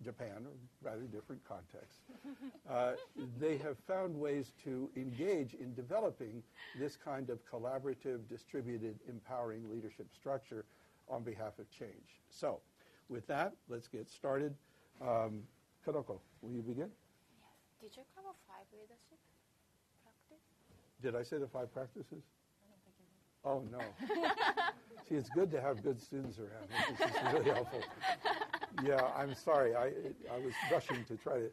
Japan, 0.05 0.47
or 0.47 0.53
rather 0.89 1.03
different 1.03 1.43
contexts, 1.47 2.03
uh, 2.71 2.93
they 3.39 3.59
have 3.59 3.77
found 3.87 4.15
ways 4.15 4.53
to 4.65 4.89
engage 4.97 5.55
in 5.55 5.75
developing 5.75 6.43
this 6.79 6.97
kind 6.97 7.29
of 7.29 7.39
collaborative, 7.51 8.21
distributed, 8.29 8.99
empowering 9.09 9.69
leadership 9.69 10.07
structure 10.15 10.65
on 11.09 11.23
behalf 11.25 11.59
of 11.59 11.69
change. 11.71 12.21
So, 12.31 12.61
with 13.09 13.27
that, 13.27 13.53
let's 13.69 13.89
get 13.89 14.09
started. 14.09 14.55
Um, 15.03 15.43
Kanoko, 15.85 16.21
will 16.41 16.53
you 16.53 16.63
begin? 16.63 16.89
Yes. 16.89 17.91
Did 17.91 17.97
you 17.97 18.05
cover 18.15 18.29
five 18.47 18.67
leadership 18.73 19.19
practice? 19.19 19.30
Did 21.03 21.17
I 21.17 21.23
say 21.23 21.39
the 21.39 21.47
five 21.49 21.73
practices? 21.73 22.23
I 23.45 23.49
don't 23.51 23.71
think 23.71 23.73
you 23.73 23.81
Oh, 24.11 24.17
no. 24.19 24.65
See, 25.09 25.15
it's 25.15 25.31
good 25.31 25.51
to 25.53 25.61
have 25.61 25.83
good 25.83 26.01
students 26.01 26.39
around. 26.39 26.69
This 26.99 27.09
is 27.09 27.33
really 27.33 27.51
helpful. 27.51 27.81
Yeah, 28.85 29.01
I'm 29.17 29.35
sorry. 29.35 29.75
I, 29.75 29.87
I 30.33 30.39
was 30.39 30.53
rushing 30.71 31.05
to 31.07 31.17
try 31.17 31.35
to. 31.35 31.51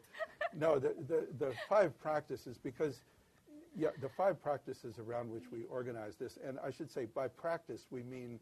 No, 0.56 0.78
the, 0.78 0.94
the, 1.08 1.26
the 1.38 1.52
five 1.68 1.98
practices, 1.98 2.58
because, 2.62 3.00
yeah, 3.76 3.88
the 4.00 4.08
five 4.08 4.40
practices 4.42 4.98
around 4.98 5.30
which 5.30 5.50
we 5.50 5.64
organize 5.64 6.16
this, 6.16 6.38
and 6.46 6.58
I 6.64 6.70
should 6.70 6.90
say 6.90 7.06
by 7.06 7.28
practice 7.28 7.86
we 7.90 8.02
mean 8.02 8.38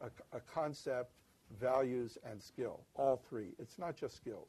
a, 0.00 0.06
a 0.36 0.40
concept, 0.40 1.12
values, 1.60 2.18
and 2.28 2.42
skill, 2.42 2.80
all 2.94 3.22
three. 3.28 3.50
It's 3.58 3.78
not 3.78 3.96
just 3.96 4.16
skills. 4.16 4.48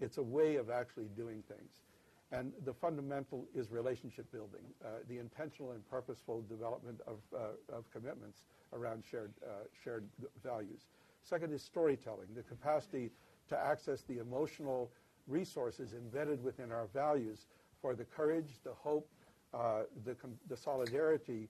It's 0.00 0.18
a 0.18 0.22
way 0.22 0.56
of 0.56 0.70
actually 0.70 1.08
doing 1.16 1.42
things. 1.48 1.82
And 2.30 2.52
the 2.64 2.74
fundamental 2.74 3.46
is 3.54 3.70
relationship 3.70 4.30
building, 4.30 4.60
uh, 4.84 4.88
the 5.08 5.18
intentional 5.18 5.72
and 5.72 5.88
purposeful 5.88 6.42
development 6.42 7.00
of, 7.06 7.20
uh, 7.34 7.74
of 7.74 7.90
commitments 7.90 8.42
around 8.74 9.02
shared, 9.02 9.32
uh, 9.42 9.64
shared 9.82 10.06
values. 10.42 10.88
Second 11.22 11.54
is 11.54 11.62
storytelling, 11.62 12.28
the 12.34 12.42
capacity 12.42 13.10
to 13.48 13.58
access 13.58 14.02
the 14.02 14.18
emotional 14.18 14.90
resources 15.26 15.94
embedded 15.94 16.42
within 16.42 16.70
our 16.70 16.86
values 16.92 17.46
for 17.80 17.94
the 17.94 18.04
courage, 18.04 18.60
the 18.62 18.74
hope, 18.74 19.08
uh, 19.54 19.82
the, 20.04 20.14
the 20.48 20.56
solidarity 20.56 21.48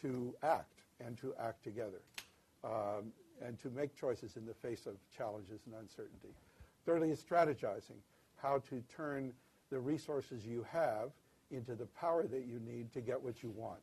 to 0.00 0.34
act 0.42 0.80
and 1.04 1.18
to 1.18 1.34
act 1.38 1.62
together 1.62 2.00
um, 2.64 3.12
and 3.44 3.58
to 3.60 3.68
make 3.70 3.94
choices 3.94 4.36
in 4.36 4.46
the 4.46 4.54
face 4.54 4.86
of 4.86 4.94
challenges 5.14 5.60
and 5.66 5.74
uncertainty. 5.74 6.34
Thirdly 6.86 7.10
is 7.10 7.22
strategizing, 7.22 8.00
how 8.36 8.58
to 8.70 8.82
turn 8.94 9.32
the 9.70 9.78
resources 9.78 10.44
you 10.44 10.64
have 10.70 11.10
into 11.50 11.74
the 11.74 11.86
power 11.86 12.24
that 12.26 12.46
you 12.46 12.60
need 12.60 12.92
to 12.92 13.00
get 13.00 13.20
what 13.20 13.42
you 13.42 13.50
want. 13.50 13.80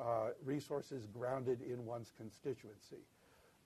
Uh, 0.00 0.30
resources 0.44 1.06
grounded 1.06 1.60
in 1.62 1.84
one's 1.84 2.12
constituency. 2.16 3.02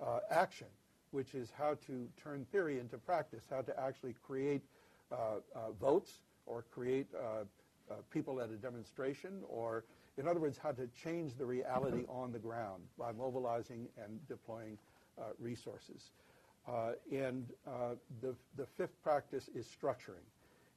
Uh, 0.00 0.20
action, 0.30 0.66
which 1.10 1.34
is 1.34 1.50
how 1.56 1.74
to 1.86 2.06
turn 2.22 2.46
theory 2.52 2.78
into 2.78 2.98
practice, 2.98 3.44
how 3.50 3.62
to 3.62 3.78
actually 3.80 4.14
create 4.22 4.62
uh, 5.10 5.40
uh 5.56 5.70
votes 5.80 6.20
or 6.44 6.64
create 6.70 7.06
uh, 7.14 7.44
uh, 7.90 7.94
people 8.10 8.40
at 8.40 8.50
a 8.50 8.56
demonstration, 8.56 9.40
or 9.48 9.84
in 10.18 10.28
other 10.28 10.38
words, 10.38 10.58
how 10.58 10.70
to 10.70 10.86
change 11.02 11.32
the 11.38 11.44
reality 11.44 12.04
on 12.08 12.30
the 12.30 12.38
ground 12.38 12.82
by 12.98 13.10
mobilizing 13.12 13.88
and 14.02 14.18
deploying 14.28 14.76
resources. 15.40 16.10
and 17.10 17.46
the, 18.20 18.34
the 18.56 18.66
fifth 18.76 19.02
practice 19.02 19.48
is 19.54 19.66
structuring. 19.66 20.26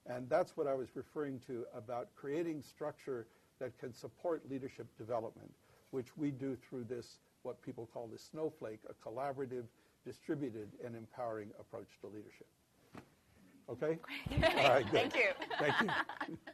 And 0.08 0.30
that's 0.30 0.58
what 0.58 0.68
I 0.68 0.74
was 0.74 0.96
referring 0.96 1.40
to 1.48 1.66
about 1.76 2.10
creating 2.16 2.64
structure 2.64 3.28
that 3.60 3.78
can 3.78 3.94
support 3.94 4.50
leadership 4.50 4.88
development, 4.98 5.52
which 5.92 6.18
we 6.18 6.32
do 6.32 6.58
through 6.68 6.86
this, 6.86 7.20
what 7.44 7.62
people 7.62 7.88
call 7.94 8.08
the 8.08 8.18
snowflake, 8.18 8.80
a 8.90 9.08
collaborative, 9.08 9.66
distributed, 10.06 10.70
and 10.84 10.96
empowering 10.96 11.50
approach 11.60 12.00
to 12.02 12.08
leadership. 12.08 12.48
Okay? 13.70 14.00
All 14.58 14.70
right, 14.70 14.86
good. 14.92 15.12
Thank 15.12 15.16
you. 15.16 15.30
Thank 15.60 15.82
you. 15.82 16.38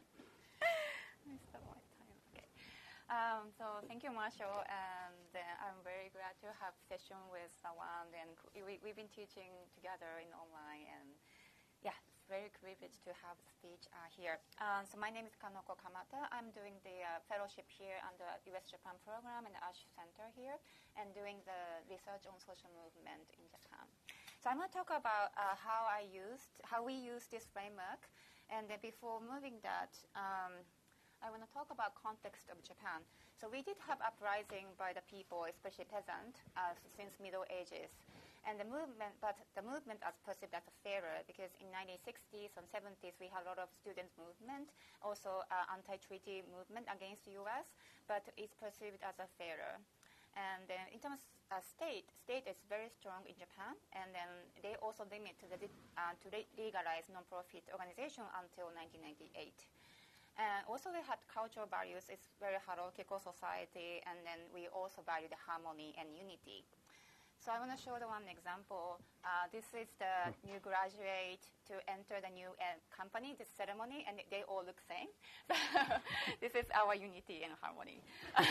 Um, 3.08 3.48
so 3.56 3.64
thank 3.88 4.04
you, 4.04 4.12
Marshall, 4.12 4.60
and 4.68 5.32
uh, 5.32 5.64
I'm 5.64 5.80
very 5.80 6.12
glad 6.12 6.36
to 6.44 6.52
have 6.60 6.76
session 6.92 7.16
with 7.32 7.48
Rawan, 7.64 8.12
and 8.12 8.28
we, 8.52 8.76
we've 8.84 9.00
been 9.00 9.08
teaching 9.08 9.48
together 9.72 10.20
in 10.20 10.28
online, 10.36 10.84
and 10.92 11.08
yeah, 11.80 11.96
very 12.28 12.52
privileged 12.60 13.00
to 13.08 13.12
have 13.24 13.40
speech 13.40 13.88
uh, 13.96 14.04
here. 14.12 14.36
Uh, 14.60 14.84
so 14.84 15.00
my 15.00 15.08
name 15.08 15.24
is 15.24 15.32
Kanoko 15.40 15.72
Kamata. 15.80 16.28
I'm 16.28 16.52
doing 16.52 16.76
the 16.84 17.00
uh, 17.00 17.24
fellowship 17.24 17.64
here 17.72 17.96
under 18.04 18.28
the 18.44 18.52
U.S.-Japan 18.52 19.00
program 19.00 19.48
in 19.48 19.52
the 19.56 19.62
Ash 19.64 19.88
Center 19.96 20.28
here 20.36 20.60
and 21.00 21.08
doing 21.16 21.40
the 21.48 21.60
research 21.88 22.28
on 22.28 22.36
social 22.36 22.68
movement 22.76 23.24
in 23.40 23.44
Japan. 23.48 23.88
So 24.44 24.52
I'm 24.52 24.60
going 24.60 24.68
to 24.68 24.76
talk 24.76 24.92
about 24.92 25.32
uh, 25.40 25.56
how 25.56 25.88
I 25.88 26.04
used, 26.04 26.52
how 26.68 26.84
we 26.84 26.92
use 26.92 27.26
this 27.32 27.48
framework. 27.48 28.04
And 28.52 28.68
before 28.84 29.24
moving 29.24 29.56
that, 29.64 29.96
um, 30.12 30.52
I 31.24 31.32
want 31.32 31.42
to 31.42 31.50
talk 31.50 31.72
about 31.72 31.96
context 31.96 32.52
of 32.52 32.60
Japan. 32.60 33.02
So 33.40 33.48
we 33.48 33.64
did 33.64 33.80
have 33.88 34.04
uprising 34.04 34.68
by 34.76 34.92
the 34.92 35.02
people, 35.08 35.48
especially 35.48 35.88
peasant, 35.88 36.44
uh, 36.60 36.76
since 36.94 37.16
Middle 37.18 37.48
Ages. 37.48 37.90
And 38.46 38.56
the 38.58 38.64
movement, 38.64 39.18
but 39.20 39.36
the 39.58 39.62
movement 39.62 40.00
was 40.00 40.14
perceived 40.22 40.54
as 40.54 40.64
a 40.66 40.74
failure 40.80 41.20
because 41.26 41.52
in 41.58 41.68
1960s 41.74 42.54
and 42.56 42.64
70s 42.70 43.18
we 43.18 43.28
had 43.28 43.44
a 43.44 43.48
lot 43.50 43.58
of 43.58 43.68
student 43.74 44.08
movement, 44.16 44.70
also 45.02 45.42
uh, 45.50 45.66
anti-treaty 45.74 46.46
movement 46.48 46.86
against 46.88 47.26
the 47.26 47.36
U.S., 47.42 47.66
but 48.08 48.24
it's 48.38 48.54
perceived 48.56 49.02
as 49.04 49.18
a 49.20 49.28
failure. 49.36 49.76
And 50.38 50.64
uh, 50.70 50.94
in 50.94 51.02
terms 51.02 51.20
of 51.50 51.60
state, 51.64 52.08
state 52.14 52.46
is 52.46 52.60
very 52.68 52.88
strong 52.88 53.26
in 53.26 53.34
Japan, 53.36 53.74
and 53.92 54.14
then 54.14 54.30
they 54.62 54.78
also 54.80 55.04
limit 55.08 55.36
to, 55.42 55.46
the, 55.50 55.58
uh, 55.98 56.14
to 56.22 56.26
legalize 56.56 57.10
non-profit 57.10 57.68
organization 57.74 58.24
until 58.38 58.70
1998. 58.72 59.66
And 60.38 60.62
also 60.70 60.94
we 60.94 61.02
had 61.02 61.18
cultural 61.26 61.66
values. 61.66 62.06
It's 62.06 62.30
very 62.38 62.62
hierarchical 62.62 63.18
society, 63.18 63.98
and 64.06 64.22
then 64.22 64.38
we 64.54 64.70
also 64.70 65.02
value 65.02 65.26
the 65.26 65.40
harmony 65.42 65.98
and 65.98 66.14
unity. 66.14 66.62
So 67.48 67.56
I 67.56 67.64
want 67.64 67.72
to 67.72 67.80
show 67.80 67.96
the 67.96 68.04
one 68.04 68.28
example. 68.28 69.00
Uh, 69.24 69.48
this 69.48 69.64
is 69.72 69.88
the 69.96 70.28
new 70.44 70.60
graduate 70.60 71.40
to 71.72 71.80
enter 71.88 72.20
the 72.20 72.28
new 72.28 72.52
uh, 72.60 72.76
company, 72.92 73.32
this 73.40 73.48
ceremony, 73.56 74.04
and 74.04 74.20
they 74.28 74.44
all 74.44 74.60
look 74.68 74.76
same. 74.84 75.08
this 76.44 76.52
is 76.52 76.68
our 76.76 76.92
unity 76.92 77.40
and 77.48 77.56
harmony. 77.64 78.04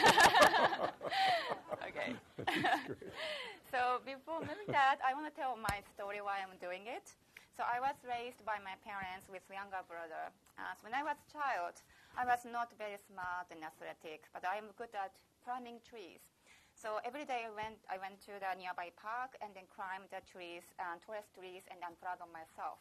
okay. 1.85 2.17
so 3.69 4.01
before 4.01 4.41
moving 4.41 4.65
that, 4.73 4.97
I 5.05 5.13
want 5.13 5.29
to 5.29 5.35
tell 5.37 5.53
my 5.61 5.77
story 5.93 6.17
why 6.17 6.41
I'm 6.41 6.57
doing 6.57 6.89
it. 6.89 7.13
So 7.53 7.69
I 7.69 7.77
was 7.77 8.01
raised 8.01 8.41
by 8.49 8.57
my 8.65 8.73
parents 8.81 9.29
with 9.29 9.45
younger 9.45 9.85
brother. 9.85 10.33
Uh, 10.57 10.73
so 10.73 10.89
when 10.89 10.97
I 10.97 11.05
was 11.05 11.21
a 11.21 11.29
child, 11.29 11.85
I 12.17 12.25
was 12.25 12.49
not 12.49 12.73
very 12.81 12.97
smart 13.05 13.45
and 13.53 13.61
athletic, 13.61 14.25
but 14.33 14.41
I 14.41 14.57
am 14.57 14.73
good 14.73 14.89
at 14.97 15.13
climbing 15.45 15.85
trees. 15.85 16.36
So 16.77 17.01
every 17.03 17.25
day 17.25 17.41
I 17.49 17.51
went, 17.51 17.81
I 17.89 17.97
went 17.97 18.21
to 18.29 18.37
the 18.37 18.53
nearby 18.53 18.93
park 18.95 19.33
and 19.41 19.49
then 19.57 19.65
climbed 19.73 20.13
the 20.13 20.21
trees, 20.29 20.61
uh, 20.77 20.95
tallest 21.01 21.33
trees, 21.33 21.65
and 21.73 21.81
I'm 21.81 21.97
proud 21.97 22.21
of 22.21 22.29
myself. 22.29 22.77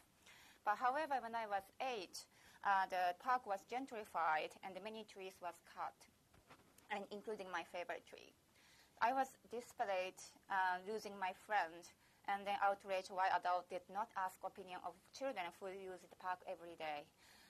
But 0.65 0.77
however, 0.77 1.17
when 1.19 1.33
I 1.35 1.47
was 1.49 1.65
eight, 1.81 2.25
uh, 2.63 2.85
the 2.89 3.15
park 3.17 3.47
was 3.49 3.65
gentrified 3.65 4.53
and 4.63 4.77
many 4.83 5.03
trees 5.09 5.35
was 5.41 5.57
cut. 5.75 5.97
and 6.91 7.05
including 7.11 7.49
my 7.51 7.63
favorite 7.63 8.03
tree. 8.05 8.31
I 9.01 9.13
was 9.13 9.29
displayed 9.51 10.19
uh, 10.49 10.79
losing 10.87 11.17
my 11.19 11.33
friend 11.47 11.83
and 12.27 12.47
then 12.47 12.57
outraged 12.63 13.11
why 13.11 13.29
adults 13.35 13.67
did 13.69 13.83
not 13.93 14.09
ask 14.17 14.37
opinion 14.43 14.79
of 14.85 14.93
children 15.13 15.45
who 15.59 15.67
use 15.69 16.01
the 16.01 16.15
park 16.17 16.39
every 16.47 16.75
day. 16.77 17.05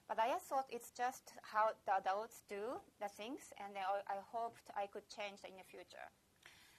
But 0.07 0.19
I 0.19 0.37
thought 0.39 0.67
it's 0.69 0.91
just 0.91 1.33
how 1.43 1.71
the 1.85 1.97
adults 1.97 2.43
do 2.49 2.79
the 3.01 3.09
things, 3.09 3.53
and 3.59 3.73
I 3.77 4.17
hoped 4.31 4.69
I 4.75 4.87
could 4.87 5.07
change 5.09 5.41
in 5.45 5.55
the 5.57 5.65
future. 5.65 6.09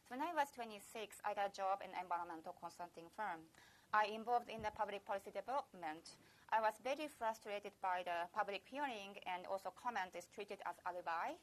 When 0.08 0.24
I 0.24 0.32
was 0.32 0.48
26, 0.56 1.20
I 1.20 1.36
got 1.36 1.52
a 1.52 1.56
job 1.56 1.84
in 1.84 1.92
an 1.92 2.00
environmental 2.00 2.56
consulting 2.56 3.12
firm. 3.12 3.44
I 3.92 4.08
involved 4.08 4.48
in 4.48 4.64
the 4.64 4.72
public 4.72 5.04
policy 5.04 5.28
development. 5.28 6.16
I 6.48 6.64
was 6.64 6.80
very 6.80 7.12
frustrated 7.12 7.76
by 7.84 8.08
the 8.08 8.24
public 8.32 8.64
hearing, 8.64 9.20
and 9.28 9.44
also 9.44 9.68
comment 9.76 10.16
is 10.16 10.24
treated 10.32 10.64
as 10.64 10.80
alibi, 10.88 11.36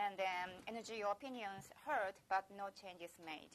and 0.00 0.16
then 0.16 0.64
NGO 0.64 1.12
opinions 1.12 1.68
heard, 1.84 2.16
but 2.32 2.48
no 2.56 2.72
changes 2.72 3.12
made. 3.20 3.52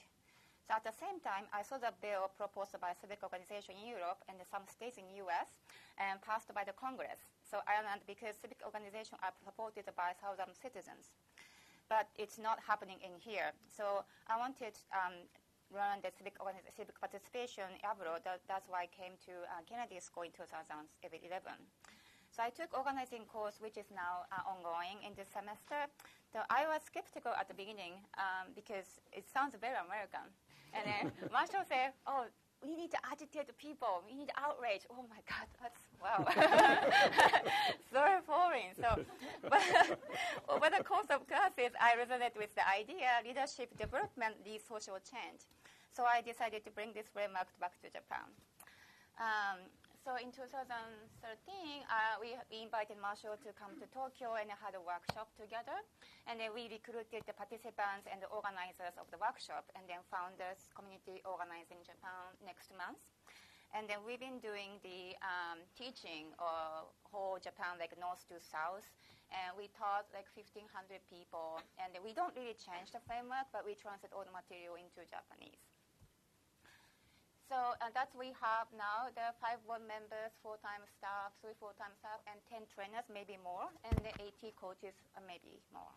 So 0.70 0.77
at 0.77 0.86
the 0.86 0.94
same 0.94 1.18
time, 1.25 1.50
I 1.50 1.65
saw 1.65 1.82
the 1.82 1.98
bill 1.98 2.30
proposed 2.38 2.77
by 2.77 2.94
civic 2.94 3.25
organization 3.25 3.82
in 3.82 3.98
Europe 3.98 4.22
and 4.30 4.38
some 4.46 4.70
states 4.70 5.01
in 5.01 5.10
US 5.25 5.58
and 5.98 6.22
passed 6.22 6.53
by 6.53 6.62
the 6.62 6.77
Congress. 6.77 7.18
So 7.50 7.65
Ireland, 7.65 8.06
because 8.06 8.38
civic 8.38 8.62
organizations 8.62 9.18
are 9.25 9.34
supported 9.41 9.89
by 9.98 10.13
thousand 10.22 10.53
citizens. 10.53 11.18
But 11.92 12.08
it's 12.16 12.40
not 12.40 12.58
happening 12.64 13.04
in 13.04 13.12
here. 13.20 13.52
So 13.68 14.08
I 14.32 14.40
wanted 14.40 14.80
um, 14.96 15.28
run 15.76 16.00
the 16.00 16.12
civic, 16.16 16.40
civic 16.72 16.96
participation 16.96 17.68
abroad. 17.84 18.24
That, 18.24 18.40
that's 18.48 18.72
why 18.72 18.88
I 18.88 18.90
came 18.96 19.20
to 19.28 19.34
uh, 19.52 19.60
Kennedy 19.68 20.00
School 20.00 20.24
in 20.24 20.32
2011. 20.32 20.88
So 22.32 22.40
I 22.40 22.48
took 22.48 22.72
organizing 22.72 23.28
course, 23.28 23.60
which 23.60 23.76
is 23.76 23.92
now 23.92 24.24
uh, 24.32 24.48
ongoing 24.48 25.04
in 25.04 25.12
this 25.20 25.28
semester. 25.36 25.92
So 26.32 26.40
I 26.48 26.64
was 26.72 26.80
skeptical 26.88 27.36
at 27.36 27.52
the 27.52 27.58
beginning 27.60 28.00
um, 28.16 28.56
because 28.56 29.04
it 29.12 29.28
sounds 29.28 29.52
very 29.60 29.76
American. 29.76 30.32
And 30.72 30.88
then 30.88 31.04
Marshall 31.36 31.68
said, 31.68 31.92
"Oh, 32.08 32.24
we 32.63 32.75
need 32.75 32.91
to 32.91 32.98
agitate 33.12 33.48
the 33.48 33.53
people. 33.53 34.03
We 34.08 34.15
need 34.15 34.30
outrage." 34.38 34.86
Oh 34.89 35.06
my 35.10 35.22
God, 35.27 35.48
that's 35.62 35.82
wow, 36.01 36.25
very 37.94 38.22
boring. 38.25 38.74
So, 38.77 38.89
but 39.41 39.62
over 40.50 40.70
the 40.70 40.84
course 40.84 41.08
of 41.10 41.27
classes, 41.27 41.74
I 41.80 41.96
resonated 41.98 42.38
with 42.38 42.53
the 42.56 42.68
idea 42.68 43.10
leadership 43.25 43.75
development 43.77 44.36
leads 44.46 44.65
social 44.65 44.98
change. 45.01 45.46
So 45.94 46.03
I 46.03 46.22
decided 46.22 46.63
to 46.65 46.72
bring 46.72 46.94
this 46.94 47.08
framework 47.12 47.51
back 47.60 47.75
to 47.82 47.88
Japan. 47.88 48.30
Um, 49.20 49.60
so 50.01 50.17
in 50.17 50.34
2013, 50.34 50.65
uh, 51.86 52.17
we, 52.17 52.34
we, 52.50 52.65
invited 52.65 52.98
Marshall 52.98 53.38
to 53.38 53.53
come 53.53 53.77
to 53.77 53.86
Tokyo 53.93 54.34
and 54.34 54.50
had 54.50 54.74
a 54.74 54.81
workshop 54.81 55.29
together. 55.38 55.77
And 56.25 56.41
then 56.41 56.58
we 56.58 56.65
recruited 56.74 57.22
the 57.29 57.38
participants 57.38 58.10
and 58.10 58.17
the 58.17 58.29
organizers 58.34 58.98
of 58.98 59.05
the 59.13 59.22
workshop, 59.22 59.70
and 59.77 59.86
then 59.86 60.01
founders 60.10 60.65
community 60.74 61.22
organizing 61.22 61.86
Japan 61.86 62.34
next 62.41 62.74
month. 62.74 62.98
And 63.77 63.86
then 63.86 64.01
we've 64.01 64.20
been 64.20 64.41
doing 64.41 64.81
the 64.81 65.15
um, 65.22 65.62
teaching 65.77 66.34
of 66.41 66.91
whole 67.08 67.38
Japan, 67.38 67.77
like 67.77 67.93
north 67.96 68.25
to 68.34 68.41
south. 68.41 68.89
And 69.31 69.55
we 69.55 69.72
taught 69.72 70.12
like 70.12 70.27
1,500 70.36 70.65
people. 71.08 71.62
And 71.79 71.96
we 72.03 72.12
don't 72.12 72.36
really 72.36 72.58
change 72.58 72.91
the 72.91 73.00
framework, 73.08 73.48
but 73.55 73.63
we 73.63 73.77
translate 73.79 74.12
all 74.12 74.27
the 74.27 74.34
material 74.36 74.75
into 74.75 75.08
Japanese. 75.08 75.71
So 77.51 77.75
uh, 77.84 77.91
that's 77.91 78.15
we 78.15 78.31
have 78.39 78.72
now. 78.72 79.12
There 79.12 79.27
are 79.27 79.36
five 79.43 79.60
board 79.67 79.84
members, 79.84 80.31
full-time 80.39 80.88
staff, 80.88 81.36
three 81.43 81.51
full-time 81.60 81.91
staff, 82.00 82.24
and 82.24 82.39
10 82.48 82.63
trainers, 82.72 83.03
maybe 83.12 83.36
more, 83.36 83.67
and 83.84 83.91
the 84.08 84.15
80 84.24 84.55
coaches, 84.55 84.96
uh, 85.20 85.24
maybe 85.27 85.60
more. 85.75 85.91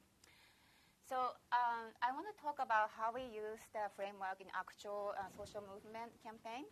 So 1.06 1.30
um, 1.54 1.94
I 2.02 2.10
want 2.10 2.26
to 2.26 2.34
talk 2.42 2.58
about 2.58 2.90
how 2.90 3.14
we 3.14 3.22
use 3.30 3.62
the 3.70 3.86
framework 3.94 4.42
in 4.42 4.50
actual 4.50 5.14
uh, 5.14 5.30
social 5.30 5.62
movement 5.62 6.10
campaign. 6.26 6.66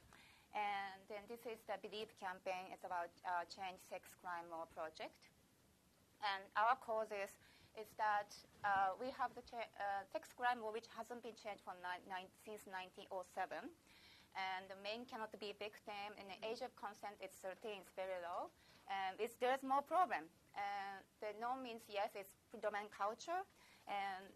And 0.51 0.99
then 1.07 1.23
this 1.31 1.47
is 1.47 1.63
the 1.71 1.79
Believe 1.79 2.11
campaign. 2.19 2.75
It's 2.75 2.83
about 2.83 3.15
uh, 3.23 3.47
Change 3.47 3.79
Sex 3.87 4.11
Crime 4.19 4.51
Law 4.51 4.67
project. 4.75 5.15
And 6.27 6.43
our 6.59 6.75
cause 6.83 7.15
is, 7.15 7.31
is 7.79 7.87
that 8.03 8.35
uh, 8.67 8.99
we 8.99 9.15
have 9.15 9.31
the 9.39 9.47
cha- 9.47 9.71
uh, 9.79 10.03
sex 10.11 10.35
crime 10.35 10.59
law, 10.59 10.75
which 10.75 10.91
hasn't 10.91 11.23
been 11.23 11.39
changed 11.39 11.63
from 11.63 11.79
ni- 11.87 12.03
ni- 12.11 12.35
since 12.43 12.67
1907 12.67 13.71
and 14.35 14.65
the 14.69 14.79
man 14.81 15.05
cannot 15.05 15.33
be 15.37 15.53
victim, 15.59 16.09
and 16.17 16.27
the 16.29 16.41
age 16.45 16.65
of 16.65 16.73
consent 16.77 17.17
is 17.21 17.33
13, 17.45 17.85
it's 17.85 17.93
very 17.93 18.17
low. 18.25 18.49
And 18.89 19.17
it's, 19.21 19.37
there's 19.39 19.63
more 19.63 19.83
problem. 19.85 20.27
And 20.57 21.01
the 21.21 21.33
no 21.41 21.57
means 21.57 21.85
yes, 21.89 22.13
it's 22.17 22.35
predominant 22.51 22.91
culture, 22.93 23.45
and 23.89 24.33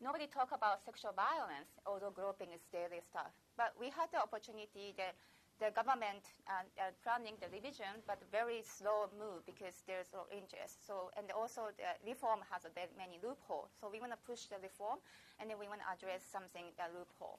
nobody 0.00 0.26
talk 0.28 0.52
about 0.52 0.84
sexual 0.84 1.12
violence, 1.12 1.76
although 1.84 2.12
groping 2.12 2.52
is 2.52 2.64
daily 2.72 3.00
stuff. 3.00 3.32
But 3.56 3.74
we 3.78 3.90
had 3.90 4.08
the 4.12 4.20
opportunity 4.22 4.94
that 4.96 5.16
the 5.62 5.70
government 5.70 6.34
uh, 6.50 6.66
uh, 6.82 6.90
planning 7.06 7.38
the 7.38 7.46
revision, 7.48 8.02
but 8.10 8.18
very 8.34 8.62
slow 8.66 9.06
move 9.14 9.46
because 9.46 9.86
there's 9.86 10.10
no 10.10 10.26
interest. 10.34 10.82
So, 10.82 11.14
and 11.14 11.30
also 11.30 11.70
the 11.78 11.94
reform 12.02 12.42
has 12.50 12.66
a 12.66 12.72
very 12.74 12.90
many 12.98 13.22
loopholes. 13.22 13.70
So 13.78 13.86
we 13.86 14.02
want 14.02 14.10
to 14.10 14.20
push 14.26 14.50
the 14.50 14.58
reform, 14.58 14.98
and 15.38 15.46
then 15.46 15.58
we 15.62 15.70
want 15.70 15.80
to 15.86 15.88
address 15.94 16.26
something 16.26 16.74
the 16.74 16.90
loophole. 16.90 17.38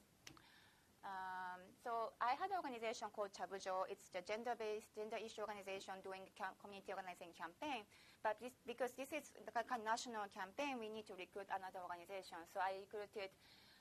Um, 1.06 1.62
so 1.86 2.10
I 2.18 2.34
had 2.34 2.50
an 2.50 2.58
organization 2.58 3.06
called 3.14 3.30
Chabujo. 3.30 3.86
It's 3.86 4.10
the 4.10 4.26
gender-based, 4.26 4.90
gender 4.98 5.22
issue 5.22 5.46
organization 5.46 5.94
doing 6.02 6.26
cam- 6.34 6.58
community 6.58 6.90
organizing 6.90 7.30
campaign. 7.30 7.86
But 8.26 8.42
this, 8.42 8.58
because 8.66 8.90
this 8.98 9.14
is 9.14 9.30
the 9.38 9.54
kind 9.54 9.78
of 9.78 9.86
national 9.86 10.26
campaign, 10.34 10.82
we 10.82 10.90
need 10.90 11.06
to 11.06 11.14
recruit 11.14 11.46
another 11.54 11.78
organization. 11.86 12.42
So 12.50 12.58
I 12.58 12.82
recruited 12.82 13.30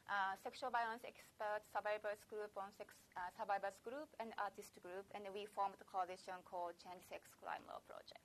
uh, 0.05 0.38
sexual 0.38 0.69
violence 0.69 1.01
experts, 1.01 1.65
survivors 1.73 2.21
group 2.29 2.53
on 2.61 2.69
sex 2.77 2.93
uh, 3.17 3.33
survivors 3.33 3.81
group, 3.81 4.05
and 4.21 4.38
artist 4.38 4.77
group, 4.85 5.09
and 5.17 5.25
we 5.33 5.49
formed 5.49 5.73
a 5.81 5.88
coalition 5.89 6.38
called 6.45 6.77
Change 6.77 7.01
Sex 7.09 7.25
Crime 7.41 7.65
Law 7.65 7.81
Project. 7.89 8.21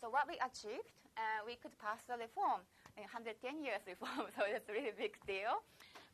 So 0.00 0.08
what 0.08 0.24
we 0.24 0.40
achieved, 0.40 0.88
uh, 1.20 1.44
we 1.44 1.60
could 1.60 1.76
pass 1.76 2.00
the 2.08 2.16
reform, 2.16 2.64
110 2.96 3.60
years 3.60 3.84
reform, 3.92 4.32
so 4.32 4.48
it's 4.48 4.64
a 4.66 4.72
really 4.72 4.96
big 4.96 5.20
deal. 5.28 5.60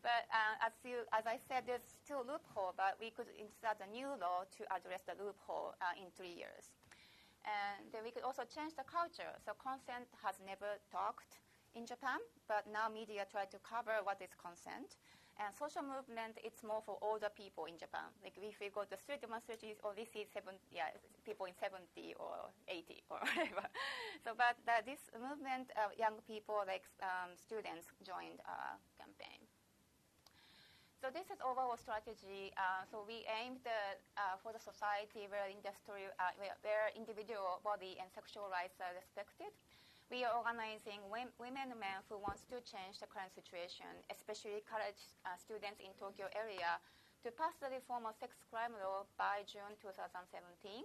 But 0.03 0.31
uh, 0.31 0.67
as, 0.67 0.75
you, 0.85 1.03
as 1.11 1.27
I 1.27 1.39
said, 1.49 1.67
there's 1.67 1.85
still 2.05 2.23
a 2.23 2.27
loophole, 2.27 2.75
but 2.77 2.97
we 3.01 3.11
could 3.11 3.31
insert 3.35 3.83
a 3.83 3.89
new 3.91 4.15
law 4.19 4.47
to 4.59 4.63
address 4.71 5.03
the 5.07 5.19
loophole 5.19 5.75
uh, 5.83 5.95
in 5.99 6.11
three 6.15 6.33
years. 6.33 6.71
And 7.47 7.89
then 7.91 8.05
we 8.05 8.11
could 8.13 8.23
also 8.27 8.45
change 8.47 8.77
the 8.77 8.87
culture. 8.87 9.33
So 9.43 9.57
consent 9.59 10.07
has 10.23 10.39
never 10.45 10.79
talked 10.93 11.41
in 11.75 11.87
Japan, 11.87 12.21
but 12.47 12.67
now 12.71 12.89
media 12.93 13.27
try 13.27 13.47
to 13.49 13.59
cover 13.65 13.99
what 14.05 14.21
is 14.21 14.35
consent. 14.37 14.99
And 15.39 15.55
social 15.55 15.87
movement, 15.87 16.35
it's 16.43 16.67
more 16.67 16.83
for 16.83 16.99
older 17.01 17.31
people 17.31 17.71
in 17.71 17.79
Japan. 17.79 18.11
Like 18.27 18.35
if 18.37 18.59
we 18.59 18.75
go 18.75 18.83
to 18.83 18.97
street 18.99 19.23
demonstrations, 19.23 19.79
or 19.87 19.95
we 19.95 20.03
see 20.05 20.27
seven, 20.27 20.59
yeah, 20.75 20.91
people 21.23 21.47
in 21.47 21.55
70 21.55 22.19
or 22.19 22.51
80 22.67 23.03
or 23.11 23.23
whatever. 23.23 23.67
So, 24.27 24.35
but 24.35 24.59
uh, 24.67 24.83
this 24.83 24.99
movement 25.15 25.71
young 25.97 26.19
people, 26.27 26.61
like 26.67 26.85
um, 27.01 27.39
students, 27.39 27.87
joined 28.03 28.43
our 28.51 28.83
campaign. 28.99 29.48
So 30.99 31.15
this 31.15 31.31
is 31.31 31.39
overall 31.47 31.79
strategy. 31.79 32.51
Uh, 32.59 32.83
so 32.91 33.07
we 33.07 33.23
aimed 33.31 33.63
uh, 33.63 34.35
for 34.43 34.51
the 34.51 34.59
society 34.59 35.31
where 35.31 35.47
uh, 35.47 36.35
where, 36.43 36.59
where, 36.67 36.91
individual 36.99 37.63
body 37.63 37.95
and 38.03 38.11
sexual 38.11 38.51
rights 38.51 38.83
are 38.83 38.91
respected. 38.99 39.55
We 40.11 40.27
are 40.27 40.35
organizing 40.35 40.99
women 41.07 41.71
and 41.71 41.79
men 41.79 42.03
who 42.11 42.19
wants 42.19 42.43
to 42.51 42.59
change 42.67 42.99
the 42.99 43.07
current 43.07 43.31
situation, 43.31 43.87
especially 44.11 44.59
college 44.67 44.99
uh, 45.23 45.39
students 45.39 45.79
in 45.79 45.95
Tokyo 46.03 46.27
area, 46.35 46.83
to 47.23 47.31
pass 47.31 47.55
the 47.63 47.71
reform 47.71 48.03
of 48.03 48.19
sex 48.19 48.35
crime 48.51 48.75
law 48.83 49.07
by 49.15 49.47
June 49.47 49.79
2017 49.79 50.83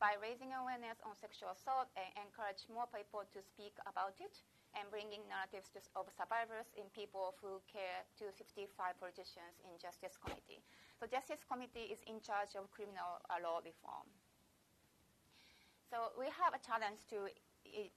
by 0.00 0.16
raising 0.24 0.56
awareness 0.56 0.96
on 1.04 1.12
sexual 1.20 1.52
assault 1.52 1.92
and 2.00 2.08
encourage 2.16 2.64
more 2.72 2.88
people 2.88 3.28
to 3.28 3.44
speak 3.44 3.76
about 3.84 4.16
it 4.24 4.40
and 4.78 4.86
bringing 4.90 5.22
narratives 5.26 5.70
to, 5.74 5.80
of 5.98 6.06
survivors 6.14 6.70
in 6.78 6.86
people 6.94 7.34
who 7.42 7.58
care 7.66 8.06
to 8.18 8.30
55 8.34 8.98
politicians 8.98 9.58
in 9.66 9.74
Justice 9.78 10.18
Committee. 10.18 10.62
So 10.98 11.06
Justice 11.10 11.42
Committee 11.46 11.90
is 11.90 12.02
in 12.06 12.20
charge 12.20 12.54
of 12.54 12.70
criminal 12.70 13.22
law 13.42 13.62
reform. 13.64 14.06
So 15.90 16.14
we 16.14 16.30
have 16.30 16.54
a 16.54 16.62
challenge 16.62 17.02
to 17.10 17.26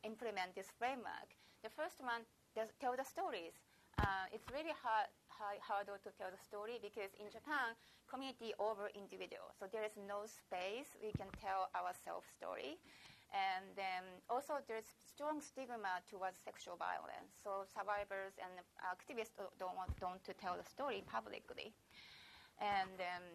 implement 0.02 0.58
this 0.58 0.74
framework. 0.80 1.30
The 1.62 1.70
first 1.70 2.02
one, 2.02 2.26
does 2.56 2.70
tell 2.80 2.94
the 2.96 3.06
stories. 3.06 3.54
Uh, 3.98 4.26
it's 4.34 4.46
really 4.50 4.74
hard, 4.74 5.10
hard, 5.30 5.58
harder 5.62 5.98
to 6.02 6.10
tell 6.18 6.30
the 6.30 6.42
story 6.42 6.82
because 6.82 7.14
in 7.18 7.30
Japan, 7.30 7.78
community 8.10 8.54
over 8.58 8.90
individual. 8.94 9.54
So 9.58 9.66
there 9.70 9.86
is 9.86 9.94
no 9.98 10.26
space 10.26 10.94
we 11.02 11.14
can 11.14 11.30
tell 11.42 11.70
our 11.74 11.94
self 12.06 12.26
story. 12.30 12.78
And 13.34 13.74
also, 14.30 14.62
there's 14.70 14.86
strong 15.10 15.42
stigma 15.42 16.06
towards 16.06 16.38
sexual 16.46 16.78
violence. 16.78 17.34
So 17.42 17.66
survivors 17.66 18.38
and 18.38 18.54
activists 18.86 19.34
don't 19.58 19.74
want 19.74 19.98
don't 19.98 20.22
to 20.24 20.34
tell 20.38 20.54
the 20.54 20.64
story 20.64 21.02
publicly. 21.10 21.74
And 22.62 22.94
um, 23.02 23.26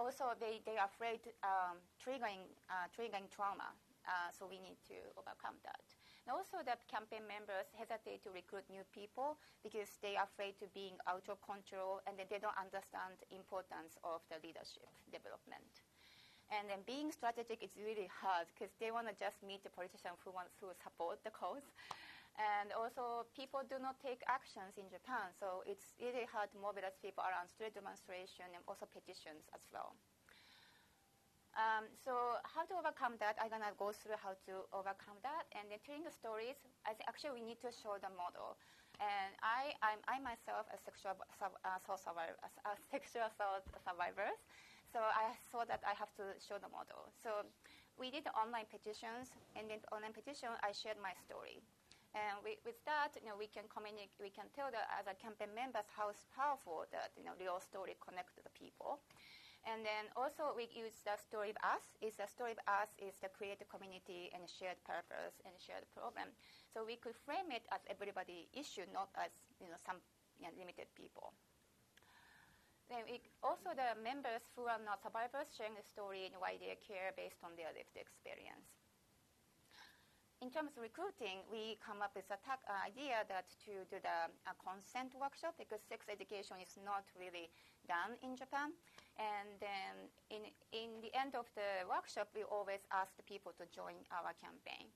also, 0.00 0.32
they, 0.40 0.64
they 0.64 0.80
are 0.80 0.88
afraid 0.88 1.20
um, 1.44 1.76
triggering, 2.00 2.48
uh, 2.72 2.88
triggering 2.96 3.28
trauma. 3.28 3.76
Uh, 4.08 4.32
so 4.32 4.48
we 4.48 4.58
need 4.58 4.80
to 4.88 4.98
overcome 5.20 5.60
that. 5.62 5.84
And 6.26 6.34
also 6.34 6.62
that 6.66 6.86
campaign 6.86 7.26
members 7.26 7.70
hesitate 7.74 8.22
to 8.26 8.30
recruit 8.30 8.66
new 8.70 8.86
people 8.94 9.38
because 9.62 9.98
they 10.02 10.14
are 10.14 10.26
afraid 10.26 10.58
to 10.62 10.66
being 10.74 10.94
out 11.06 11.26
of 11.28 11.42
control 11.42 12.02
and 12.06 12.14
they 12.18 12.38
don't 12.38 12.56
understand 12.58 13.18
the 13.18 13.30
importance 13.34 13.98
of 14.02 14.22
the 14.30 14.38
leadership 14.42 14.90
development. 15.10 15.82
And 16.52 16.68
then 16.68 16.84
being 16.84 17.08
strategic 17.08 17.64
is 17.64 17.72
really 17.80 18.12
hard 18.12 18.44
because 18.52 18.76
they 18.76 18.92
want 18.92 19.08
to 19.08 19.16
just 19.16 19.40
meet 19.40 19.64
the 19.64 19.72
politician 19.72 20.12
who 20.20 20.36
wants 20.36 20.52
to 20.60 20.68
support 20.84 21.16
the 21.24 21.32
cause. 21.32 21.64
And 22.36 22.72
also, 22.76 23.28
people 23.36 23.60
do 23.64 23.76
not 23.80 24.00
take 24.00 24.20
actions 24.28 24.76
in 24.80 24.88
Japan, 24.88 25.32
so 25.36 25.64
it's 25.68 25.96
really 26.00 26.24
hard 26.28 26.48
to 26.52 26.58
mobilize 26.60 26.96
people 27.00 27.24
around 27.24 27.48
street 27.48 27.76
demonstration 27.76 28.48
and 28.56 28.64
also 28.64 28.88
petitions 28.88 29.48
as 29.52 29.64
well. 29.68 29.96
Um, 31.52 31.84
so 31.92 32.40
how 32.48 32.64
to 32.64 32.74
overcome 32.80 33.20
that? 33.20 33.36
I'm 33.36 33.52
gonna 33.52 33.76
go 33.76 33.92
through 33.92 34.16
how 34.16 34.32
to 34.48 34.64
overcome 34.72 35.20
that, 35.20 35.44
and 35.52 35.68
then 35.68 35.76
telling 35.84 36.08
the 36.08 36.12
stories. 36.12 36.56
I 36.88 36.96
think 36.96 37.04
actually 37.04 37.36
we 37.36 37.44
need 37.44 37.60
to 37.60 37.68
show 37.68 38.00
the 38.00 38.08
model. 38.16 38.56
And 38.96 39.36
I, 39.44 39.76
I'm, 39.84 40.00
I 40.08 40.16
myself 40.24 40.68
a 40.72 40.80
sexual 40.80 41.12
uh, 41.16 41.76
assault 41.76 42.00
survivor, 42.00 42.36
a 42.40 42.76
sexual 42.88 43.28
assault 43.28 43.68
survivors. 43.84 44.40
So 44.92 45.00
I 45.00 45.32
saw 45.50 45.64
that 45.64 45.80
I 45.88 45.96
have 45.96 46.12
to 46.20 46.36
show 46.36 46.60
the 46.60 46.68
model. 46.68 47.08
So 47.24 47.48
we 47.96 48.12
did 48.12 48.28
online 48.36 48.68
petitions, 48.68 49.32
and 49.56 49.72
in 49.72 49.80
online 49.88 50.12
petition, 50.12 50.52
I 50.60 50.72
shared 50.76 51.00
my 51.00 51.16
story. 51.24 51.64
And 52.12 52.44
we, 52.44 52.60
with 52.68 52.76
that, 52.84 53.16
you 53.16 53.24
know, 53.24 53.40
we 53.40 53.48
can 53.48 53.64
communicate, 53.72 54.12
we 54.20 54.28
can 54.28 54.52
tell 54.52 54.68
the 54.68 54.84
other 55.00 55.16
campaign 55.16 55.48
members 55.56 55.88
how 55.96 56.12
powerful 56.36 56.84
that 56.92 57.16
you 57.16 57.24
know, 57.24 57.32
real 57.40 57.56
story 57.56 57.96
connect 58.04 58.36
to 58.36 58.44
the 58.44 58.52
people. 58.52 59.00
And 59.64 59.80
then 59.86 60.10
also 60.18 60.52
we 60.52 60.68
use 60.74 61.00
the 61.06 61.16
story 61.16 61.54
of 61.54 61.58
us. 61.64 61.96
Is 62.02 62.18
the 62.20 62.26
story 62.28 62.52
of 62.52 62.60
us 62.68 62.90
is 62.98 63.16
the 63.22 63.30
creative 63.32 63.70
community 63.70 64.28
and 64.34 64.44
shared 64.50 64.76
purpose 64.84 65.40
and 65.46 65.54
shared 65.56 65.86
problem. 65.94 66.34
So 66.68 66.84
we 66.84 66.98
could 66.98 67.14
frame 67.14 67.48
it 67.54 67.64
as 67.72 67.80
everybody 67.88 68.50
issue, 68.52 68.84
not 68.92 69.08
as 69.16 69.30
you 69.62 69.70
know 69.70 69.78
some 69.80 70.02
you 70.36 70.50
know, 70.50 70.54
limited 70.58 70.90
people. 70.98 71.32
Then 72.92 73.08
also 73.40 73.72
the 73.72 73.96
members 74.04 74.44
who 74.52 74.68
are 74.68 74.76
not 74.84 75.00
survivors 75.00 75.48
sharing 75.56 75.72
the 75.72 75.86
story 75.86 76.28
and 76.28 76.36
why 76.36 76.60
they 76.60 76.76
care 76.76 77.16
based 77.16 77.40
on 77.40 77.56
their 77.56 77.72
lived 77.72 77.96
experience. 77.96 78.68
In 80.44 80.52
terms 80.52 80.76
of 80.76 80.84
recruiting, 80.84 81.40
we 81.48 81.80
come 81.80 82.04
up 82.04 82.12
with 82.12 82.28
an 82.28 82.36
uh, 82.44 82.74
idea 82.84 83.24
that 83.32 83.48
to 83.64 83.86
do 83.88 83.96
the 83.96 84.28
uh, 84.44 84.52
consent 84.60 85.16
workshop 85.16 85.56
because 85.56 85.80
sex 85.88 86.04
education 86.10 86.60
is 86.60 86.76
not 86.84 87.08
really 87.16 87.48
done 87.88 88.18
in 88.20 88.36
Japan. 88.36 88.76
And 89.16 89.56
then 89.56 90.12
in, 90.28 90.50
in 90.74 91.00
the 91.00 91.14
end 91.16 91.32
of 91.32 91.48
the 91.56 91.88
workshop, 91.88 92.28
we 92.36 92.44
always 92.44 92.84
ask 92.92 93.16
the 93.16 93.24
people 93.24 93.56
to 93.56 93.64
join 93.72 94.04
our 94.12 94.36
campaign. 94.36 94.92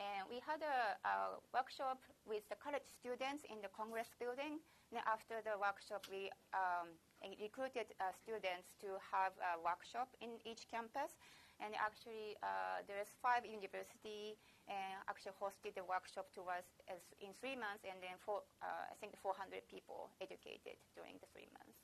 And 0.00 0.24
we 0.26 0.40
had 0.40 0.64
a, 0.64 0.96
a 1.04 1.14
workshop 1.52 2.00
with 2.24 2.42
the 2.48 2.56
college 2.56 2.88
students 2.88 3.44
in 3.46 3.60
the 3.60 3.68
Congress 3.68 4.16
building. 4.18 4.64
And 4.90 4.98
after 5.04 5.44
the 5.44 5.60
workshop, 5.60 6.08
we 6.08 6.32
um, 6.56 6.96
recruited 7.40 7.92
uh, 8.00 8.12
students 8.16 8.72
to 8.80 8.96
have 9.00 9.36
a 9.40 9.60
workshop 9.60 10.08
in 10.20 10.40
each 10.48 10.66
campus. 10.70 11.16
And 11.60 11.76
actually, 11.76 12.40
uh, 12.40 12.80
there's 12.88 13.12
five 13.20 13.44
university 13.44 14.40
and 14.64 14.96
actually 15.12 15.36
hosted 15.36 15.76
the 15.76 15.84
workshop 15.84 16.32
to 16.32 16.48
us 16.48 16.64
as 16.88 17.04
in 17.20 17.36
three 17.36 17.52
months, 17.52 17.84
and 17.84 18.00
then 18.00 18.16
four, 18.24 18.40
uh, 18.64 18.88
I 18.88 18.96
think 18.96 19.12
400 19.20 19.68
people 19.68 20.08
educated 20.24 20.80
during 20.96 21.20
the 21.20 21.28
three 21.36 21.52
months. 21.52 21.76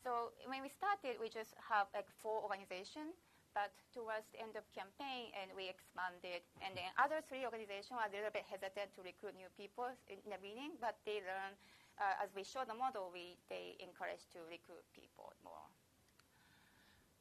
So 0.00 0.32
when 0.48 0.64
we 0.64 0.72
started, 0.72 1.20
we 1.20 1.28
just 1.28 1.52
have 1.60 1.92
like 1.92 2.08
four 2.24 2.40
organizations, 2.40 3.20
but 3.52 3.68
towards 3.92 4.24
the 4.32 4.40
end 4.40 4.56
of 4.56 4.64
campaign, 4.72 5.28
and 5.36 5.52
we 5.52 5.68
expanded, 5.68 6.40
and 6.64 6.72
then 6.72 6.88
other 6.96 7.20
three 7.20 7.44
organizations 7.44 7.92
are 8.00 8.08
a 8.08 8.12
little 8.14 8.32
bit 8.32 8.48
hesitant 8.48 8.96
to 8.96 9.04
recruit 9.04 9.36
new 9.36 9.50
people 9.60 9.92
in 10.08 10.16
the 10.24 10.40
beginning, 10.40 10.80
but 10.80 10.96
they 11.04 11.20
learn 11.20 11.52
uh, 12.00 12.24
as 12.24 12.32
we 12.34 12.42
show 12.42 12.64
the 12.66 12.74
model, 12.74 13.12
we 13.12 13.36
they 13.52 13.76
encourage 13.78 14.24
to 14.32 14.40
recruit 14.48 14.84
people 14.96 15.32
more. 15.44 15.68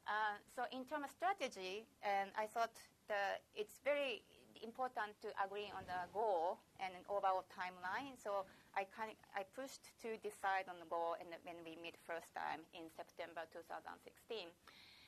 Uh, 0.07 0.39
so 0.55 0.65
in 0.71 0.87
terms 0.87 1.05
of 1.05 1.11
strategy, 1.11 1.85
and 2.01 2.31
I 2.33 2.47
thought 2.47 2.73
that 3.11 3.45
it's 3.53 3.77
very 3.85 4.23
important 4.63 5.15
to 5.21 5.29
agree 5.39 5.71
on 5.75 5.83
the 5.87 6.01
goal 6.11 6.59
and 6.79 6.91
an 6.95 7.05
overall 7.07 7.45
timeline. 7.47 8.15
So 8.19 8.43
I, 8.75 8.85
kind 8.91 9.11
of, 9.11 9.17
I 9.35 9.43
pushed 9.55 9.91
to 10.03 10.17
decide 10.19 10.67
on 10.67 10.79
the 10.79 10.89
goal 10.89 11.15
and 11.19 11.29
when 11.47 11.59
we 11.63 11.79
meet 11.79 11.95
first 12.03 12.27
time 12.35 12.63
in 12.75 12.91
September 12.91 13.47
2016. 13.51 14.51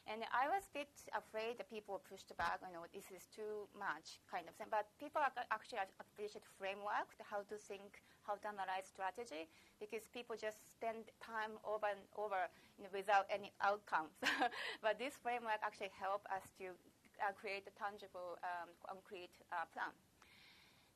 And 0.09 0.25
I 0.33 0.49
was 0.49 0.65
a 0.65 0.73
bit 0.81 0.93
afraid 1.13 1.61
that 1.61 1.69
people 1.69 2.01
pushed 2.01 2.33
back, 2.37 2.59
you 2.65 2.73
know, 2.73 2.89
this 2.89 3.07
is 3.13 3.29
too 3.29 3.69
much 3.77 4.17
kind 4.25 4.49
of 4.49 4.57
thing. 4.57 4.67
But 4.69 4.89
people 4.97 5.21
actually 5.21 5.79
appreciate 6.01 6.43
framework, 6.57 7.13
how 7.21 7.45
to 7.45 7.55
think, 7.55 8.01
how 8.25 8.35
to 8.41 8.47
analyze 8.49 8.89
strategy, 8.89 9.45
because 9.79 10.09
people 10.09 10.35
just 10.35 10.57
spend 10.65 11.13
time 11.21 11.61
over 11.61 11.85
and 11.85 12.01
over 12.17 12.49
you 12.77 12.85
know, 12.85 12.91
without 12.93 13.29
any 13.29 13.53
outcomes. 13.61 14.17
but 14.85 14.97
this 14.97 15.15
framework 15.21 15.61
actually 15.61 15.93
help 15.93 16.25
us 16.33 16.49
to 16.57 16.73
uh, 17.21 17.31
create 17.37 17.69
a 17.69 17.73
tangible, 17.77 18.41
um, 18.41 18.73
concrete 18.81 19.33
uh, 19.53 19.69
plan. 19.69 19.93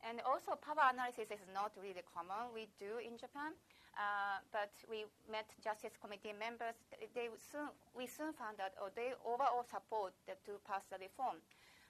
And 0.06 0.22
also, 0.22 0.54
power 0.60 0.92
analysis 0.94 1.32
is 1.34 1.42
not 1.54 1.74
really 1.82 2.04
common. 2.06 2.54
We 2.54 2.70
do 2.78 3.02
in 3.02 3.18
Japan, 3.18 3.58
uh, 3.96 4.44
but 4.52 4.72
we 4.92 5.08
met 5.32 5.48
Justice 5.64 5.96
Committee 5.96 6.36
members. 6.36 6.76
They 7.16 7.32
soon, 7.40 7.72
we 7.96 8.08
soon 8.08 8.36
found 8.36 8.60
out, 8.60 8.76
oh, 8.80 8.92
they 8.92 9.16
overall 9.24 9.64
support 9.64 10.12
the 10.28 10.36
to 10.48 10.60
pass 10.68 10.84
the 10.92 11.00
reform, 11.00 11.40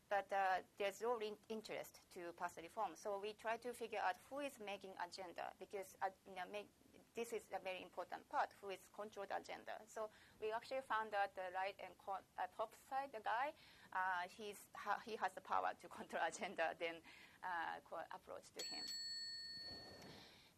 but 0.09 0.29
uh, 0.29 0.61
there's 0.77 1.01
no 1.01 1.17
interest 1.49 2.05
to 2.13 2.29
pass 2.37 2.53
the 2.53 2.61
reform. 2.61 2.93
So 2.93 3.17
we 3.17 3.33
try 3.41 3.57
to 3.65 3.73
figure 3.73 4.01
out 4.05 4.21
who 4.29 4.45
is 4.45 4.53
making 4.61 4.93
agenda 5.01 5.49
because 5.57 5.97
uh, 6.05 6.13
you 6.29 6.37
know, 6.37 6.45
make, 6.53 6.69
this 7.17 7.33
is 7.33 7.41
a 7.49 7.61
very 7.65 7.81
important 7.81 8.21
part, 8.29 8.53
who 8.61 8.69
is 8.69 8.85
control 8.93 9.25
the 9.25 9.41
agenda. 9.41 9.73
So 9.89 10.13
we 10.37 10.53
actually 10.53 10.85
found 10.85 11.17
out 11.17 11.33
the 11.33 11.49
right 11.57 11.73
and 11.81 11.93
co- 11.97 12.21
uh, 12.37 12.45
top 12.53 12.77
side, 12.85 13.09
the 13.17 13.25
guy, 13.25 13.49
uh, 13.97 14.29
he's 14.29 14.69
ha- 14.77 15.01
he 15.01 15.17
has 15.17 15.33
the 15.33 15.41
power 15.41 15.73
to 15.73 15.85
control 15.97 16.21
agenda, 16.21 16.77
then 16.77 17.01
approach 18.13 18.49
to 18.57 18.61
him. 18.69 18.83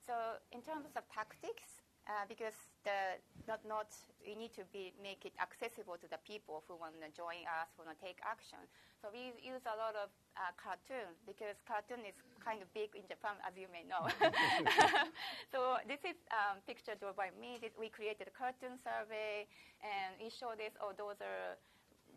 So 0.08 0.40
in 0.56 0.64
terms 0.64 0.88
of 0.96 1.04
tactics, 1.12 1.84
uh, 2.08 2.24
because 2.32 2.56
the 2.88 3.20
not 3.44 3.60
not 3.68 3.92
we 4.24 4.32
need 4.32 4.56
to 4.56 4.64
be 4.72 4.96
make 5.04 5.28
it 5.28 5.36
accessible 5.44 6.00
to 6.00 6.08
the 6.08 6.16
people 6.24 6.64
who 6.64 6.80
want 6.80 6.96
to 7.04 7.12
join 7.12 7.44
us, 7.60 7.68
who 7.76 7.84
want 7.84 7.92
to 7.92 8.00
take 8.00 8.24
action. 8.24 8.64
So 9.04 9.12
we 9.12 9.36
use 9.44 9.68
a 9.68 9.76
lot 9.76 10.00
of 10.00 10.08
uh, 10.40 10.56
cartoon 10.56 11.12
because 11.28 11.60
cartoon 11.68 12.08
is 12.08 12.16
kind 12.40 12.64
of 12.64 12.72
big 12.72 12.96
in 12.96 13.04
Japan, 13.12 13.36
as 13.44 13.60
you 13.60 13.68
may 13.68 13.84
know. 13.84 14.08
so 15.54 15.84
this 15.84 16.00
is 16.08 16.16
um, 16.32 16.64
picture 16.64 16.96
drawn 16.96 17.12
by 17.20 17.36
me. 17.36 17.60
This, 17.60 17.76
we 17.76 17.92
created 17.92 18.32
a 18.32 18.36
cartoon 18.36 18.80
survey, 18.80 19.44
and 19.84 20.16
we 20.16 20.32
show 20.32 20.56
this. 20.56 20.72
Oh, 20.80 20.96
those 20.96 21.20
are 21.20 21.60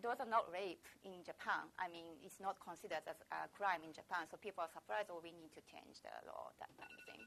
those 0.07 0.23
are 0.23 0.31
not 0.31 0.47
rape 0.55 0.87
in 1.03 1.27
Japan. 1.27 1.67
I 1.83 1.91
mean, 1.91 2.15
it's 2.23 2.39
not 2.39 2.63
considered 2.63 3.03
as 3.11 3.19
a 3.35 3.51
crime 3.53 3.83
in 3.83 3.91
Japan, 3.91 4.31
so 4.31 4.39
people 4.39 4.63
are 4.63 4.73
surprised, 4.73 5.11
oh, 5.11 5.21
we 5.21 5.35
need 5.35 5.53
to 5.59 5.63
change 5.67 6.01
the 6.01 6.15
law, 6.31 6.55
that 6.63 6.71
kind 6.79 6.89
of 6.89 7.03
thing. 7.05 7.21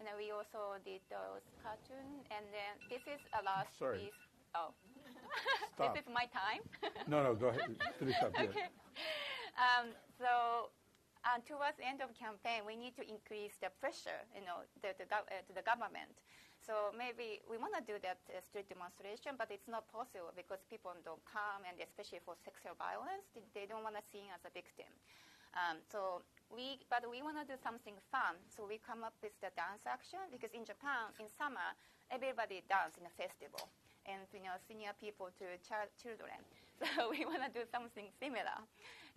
And 0.00 0.08
then 0.08 0.16
we 0.16 0.32
also 0.32 0.80
did 0.80 1.04
those 1.12 1.44
cartoons, 1.60 2.24
and 2.32 2.48
then 2.48 2.72
this 2.88 3.04
is 3.04 3.20
a 3.36 3.44
last 3.44 3.76
Sorry. 3.76 4.08
piece. 4.08 4.20
Oh, 4.56 4.72
this 5.78 6.00
is 6.00 6.08
my 6.08 6.24
time. 6.32 6.64
no, 7.06 7.20
no, 7.22 7.36
go 7.36 7.52
ahead. 7.52 7.76
Finish 8.00 8.16
up. 8.24 8.32
okay. 8.32 8.72
Um, 9.60 9.92
so 10.16 10.72
uh, 11.28 11.36
towards 11.44 11.76
the 11.76 11.84
end 11.84 12.00
of 12.00 12.16
campaign, 12.16 12.64
we 12.64 12.80
need 12.80 12.96
to 12.96 13.04
increase 13.04 13.60
the 13.60 13.68
pressure, 13.76 14.24
you 14.32 14.40
know, 14.40 14.64
the, 14.80 14.96
the, 14.96 15.04
uh, 15.04 15.44
to 15.44 15.52
the 15.52 15.62
government 15.62 16.16
so 16.60 16.92
maybe 16.92 17.40
we 17.48 17.56
want 17.56 17.72
to 17.74 17.82
do 17.82 17.96
that 18.04 18.20
uh, 18.28 18.38
street 18.44 18.68
demonstration, 18.68 19.34
but 19.40 19.48
it's 19.48 19.66
not 19.66 19.88
possible 19.88 20.28
because 20.36 20.60
people 20.68 20.92
don't 21.02 21.24
come, 21.24 21.64
and 21.64 21.80
especially 21.80 22.20
for 22.20 22.36
sexual 22.44 22.76
violence, 22.76 23.24
they, 23.32 23.42
they 23.56 23.66
don't 23.66 23.82
want 23.82 23.96
to 23.96 24.04
see 24.12 24.28
as 24.28 24.44
a 24.44 24.52
victim. 24.52 24.92
Um, 25.56 25.80
so 25.88 26.22
we, 26.50 26.78
but 26.90 27.06
we 27.06 27.22
want 27.22 27.38
to 27.38 27.46
do 27.46 27.56
something 27.62 27.94
fun. 28.10 28.36
So 28.50 28.66
we 28.66 28.78
come 28.82 29.02
up 29.06 29.14
with 29.22 29.32
the 29.40 29.50
dance 29.54 29.86
action 29.86 30.20
because 30.30 30.50
in 30.52 30.66
Japan, 30.66 31.14
in 31.22 31.30
summer, 31.30 31.74
everybody 32.10 32.62
dance 32.68 32.98
in 32.98 33.06
a 33.06 33.14
festival, 33.14 33.70
and 34.06 34.26
you 34.34 34.42
know, 34.42 34.58
senior 34.66 34.92
people 34.98 35.30
to 35.38 35.46
ch- 35.62 35.90
children. 36.00 36.40
So 36.80 37.12
we 37.12 37.28
want 37.28 37.44
to 37.44 37.52
do 37.52 37.68
something 37.68 38.08
similar, 38.16 38.56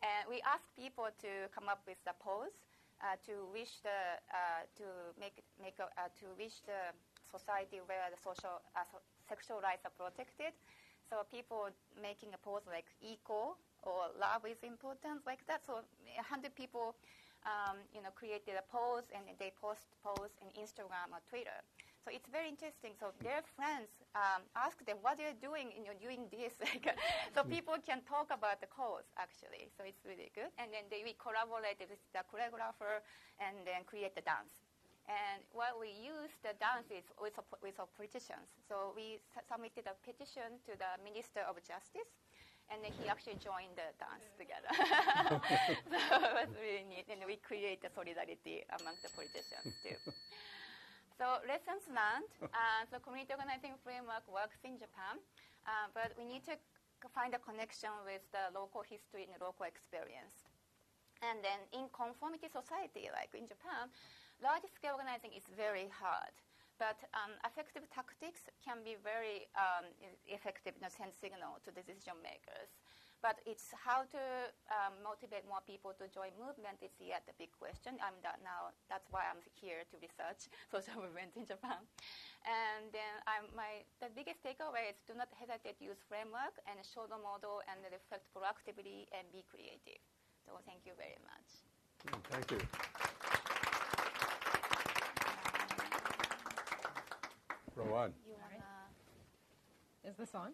and 0.04 0.28
we 0.30 0.44
ask 0.44 0.68
people 0.76 1.08
to 1.24 1.48
come 1.56 1.72
up 1.72 1.80
with 1.88 1.98
the 2.04 2.12
pose 2.20 2.52
uh, 3.00 3.16
to 3.28 3.48
wish 3.56 3.80
the 3.84 4.20
uh, 4.32 4.68
to 4.78 4.86
make 5.20 5.40
make 5.62 5.80
a, 5.80 5.88
uh, 5.96 6.12
to 6.20 6.26
wish 6.36 6.60
the 6.68 6.92
society 7.24 7.80
where 7.88 8.08
the 8.12 8.20
social 8.20 8.60
uh, 8.76 8.84
so 8.92 9.00
sexual 9.28 9.60
rights 9.64 9.86
are 9.88 9.96
protected. 9.96 10.52
So 11.10 11.24
people 11.30 11.70
making 12.02 12.34
a 12.34 12.40
pose 12.40 12.64
like 12.68 12.88
equal 13.02 13.58
or 13.84 14.10
love 14.20 14.44
is 14.48 14.60
important 14.64 15.22
like 15.28 15.46
that. 15.48 15.64
So 15.66 15.84
100 15.84 16.56
people, 16.56 16.96
um, 17.46 17.78
you 17.92 18.02
know, 18.02 18.12
created 18.16 18.56
a 18.56 18.66
post 18.72 19.12
and 19.12 19.24
they 19.40 19.52
post 19.60 19.88
pose 20.04 20.32
in 20.42 20.48
Instagram 20.56 21.12
or 21.12 21.22
Twitter. 21.28 21.60
So 22.04 22.12
it's 22.12 22.28
very 22.28 22.52
interesting. 22.52 22.92
So 23.00 23.16
their 23.24 23.40
friends 23.56 23.88
um, 24.12 24.44
ask 24.60 24.76
them, 24.84 25.00
what 25.00 25.16
are 25.24 25.32
you 25.32 25.36
doing 25.40 25.72
in 25.72 25.88
your 25.88 25.96
doing 25.96 26.28
this? 26.28 26.52
so 27.36 27.48
people 27.48 27.80
can 27.80 28.04
talk 28.04 28.28
about 28.28 28.60
the 28.60 28.68
cause, 28.68 29.08
actually. 29.16 29.72
So 29.80 29.88
it's 29.88 30.04
really 30.04 30.28
good. 30.36 30.52
And 30.60 30.68
then 30.76 30.84
they, 30.92 31.08
we 31.08 31.16
collaborated 31.16 31.88
with 31.88 32.04
the 32.12 32.28
choreographer 32.28 33.00
and 33.40 33.56
then 33.64 33.88
create 33.88 34.20
the 34.20 34.26
dance. 34.28 34.68
And 35.08 35.44
what 35.52 35.80
we 35.80 35.92
use 35.96 36.32
the 36.44 36.56
dance 36.60 36.88
is 36.92 37.08
with, 37.20 37.36
with 37.64 37.76
politicians. 37.76 38.52
So 38.68 38.92
we 38.96 39.24
submitted 39.48 39.88
a 39.88 39.96
petition 40.04 40.60
to 40.68 40.76
the 40.76 41.00
Minister 41.04 41.44
of 41.48 41.60
Justice 41.64 42.08
and 42.74 42.82
then 42.82 42.90
he 42.98 43.06
actually 43.06 43.38
joined 43.38 43.78
the 43.78 43.86
dance 44.02 44.26
together. 44.34 44.70
so 45.94 46.16
it 46.18 46.34
was 46.34 46.50
really 46.58 46.90
neat, 46.90 47.06
and 47.06 47.22
we 47.30 47.38
create 47.38 47.86
the 47.86 47.94
solidarity 47.94 48.66
among 48.82 48.98
the 49.06 49.14
politicians 49.14 49.78
too. 49.86 49.98
So 51.22 51.38
lessons 51.46 51.86
learned. 51.94 52.26
Uh, 52.42 52.90
so 52.90 52.98
community 52.98 53.38
organizing 53.38 53.78
framework 53.86 54.26
works 54.26 54.58
in 54.66 54.82
Japan, 54.82 55.22
uh, 55.70 55.86
but 55.94 56.10
we 56.18 56.26
need 56.26 56.42
to 56.50 56.58
find 57.14 57.38
a 57.38 57.40
connection 57.40 57.94
with 58.02 58.26
the 58.34 58.50
local 58.50 58.82
history 58.82 59.30
and 59.30 59.38
local 59.38 59.70
experience. 59.70 60.50
And 61.22 61.38
then 61.46 61.62
in 61.70 61.86
conformity 61.94 62.50
society, 62.50 63.14
like 63.14 63.30
in 63.38 63.46
Japan, 63.46 63.94
large-scale 64.42 64.98
organizing 64.98 65.38
is 65.38 65.46
very 65.54 65.86
hard. 65.94 66.34
But 66.80 66.98
um, 67.14 67.38
effective 67.46 67.86
tactics 67.94 68.50
can 68.60 68.82
be 68.84 68.98
very 68.98 69.48
um, 69.56 69.86
effective 70.26 70.74
a 70.82 70.90
send 70.90 71.14
signal 71.14 71.62
to 71.64 71.70
decision 71.72 72.18
makers. 72.22 72.74
But 73.24 73.40
it's 73.48 73.72
how 73.72 74.04
to 74.12 74.24
um, 74.68 75.00
motivate 75.00 75.48
more 75.48 75.64
people 75.64 75.96
to 75.96 76.12
join 76.12 76.36
movement 76.36 76.84
is 76.84 76.92
yet 77.00 77.24
a 77.32 77.36
big 77.40 77.56
question. 77.56 77.96
I'm 78.04 78.20
that 78.20 78.44
now. 78.44 78.76
That's 78.92 79.08
why 79.16 79.24
I'm 79.32 79.40
here 79.56 79.88
to 79.88 79.96
research 80.04 80.52
social 80.76 81.00
movement 81.00 81.32
in 81.40 81.48
Japan. 81.48 81.80
And 82.44 82.92
then 82.92 83.24
I'm, 83.24 83.48
my 83.56 83.88
the 84.04 84.12
biggest 84.12 84.44
takeaway 84.44 84.92
is 84.92 85.00
do 85.08 85.16
not 85.16 85.32
hesitate 85.40 85.80
to 85.80 85.88
use 85.88 86.04
framework 86.12 86.60
and 86.68 86.76
show 86.84 87.08
the 87.08 87.16
model 87.16 87.64
and 87.72 87.80
reflect 87.88 88.28
proactively 88.36 89.08
and 89.16 89.24
be 89.32 89.48
creative. 89.48 90.04
So 90.44 90.60
thank 90.68 90.84
you 90.84 90.92
very 91.00 91.16
much. 91.24 91.48
Thank 92.28 92.52
you. 92.52 92.60
Rawan. 97.78 98.14
Is 100.04 100.16
this 100.20 100.36
on? 100.36 100.52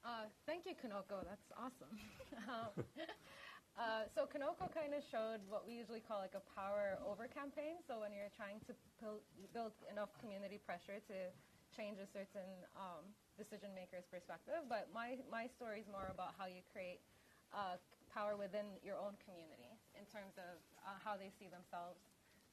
Uh, 0.00 0.24
thank 0.48 0.64
you, 0.64 0.72
Kanoko. 0.72 1.20
That's 1.20 1.52
awesome. 1.52 1.92
um, 2.48 2.72
uh, 3.76 4.08
so 4.16 4.24
Kanoko 4.24 4.72
kind 4.72 4.96
of 4.96 5.04
showed 5.04 5.44
what 5.52 5.68
we 5.68 5.76
usually 5.76 6.00
call 6.00 6.18
like 6.24 6.32
a 6.32 6.42
power 6.56 6.96
over 7.04 7.28
campaign. 7.28 7.76
So 7.84 8.00
when 8.00 8.16
you're 8.16 8.32
trying 8.32 8.64
to 8.66 8.72
build, 9.04 9.20
build 9.52 9.76
enough 9.92 10.08
community 10.16 10.56
pressure 10.64 10.96
to 11.12 11.18
change 11.76 12.00
a 12.00 12.08
certain 12.08 12.48
um, 12.72 13.04
decision 13.36 13.70
maker's 13.76 14.08
perspective, 14.08 14.64
but 14.66 14.88
my 14.90 15.20
my 15.28 15.44
story 15.46 15.84
is 15.84 15.88
more 15.92 16.08
about 16.08 16.32
how 16.40 16.48
you 16.48 16.64
create 16.72 17.04
uh, 17.52 17.76
power 18.08 18.34
within 18.34 18.80
your 18.80 18.96
own 18.96 19.14
community 19.20 19.76
in 19.94 20.08
terms 20.08 20.34
of 20.40 20.56
uh, 20.82 20.96
how 21.04 21.14
they 21.14 21.28
see 21.36 21.52
themselves 21.52 22.00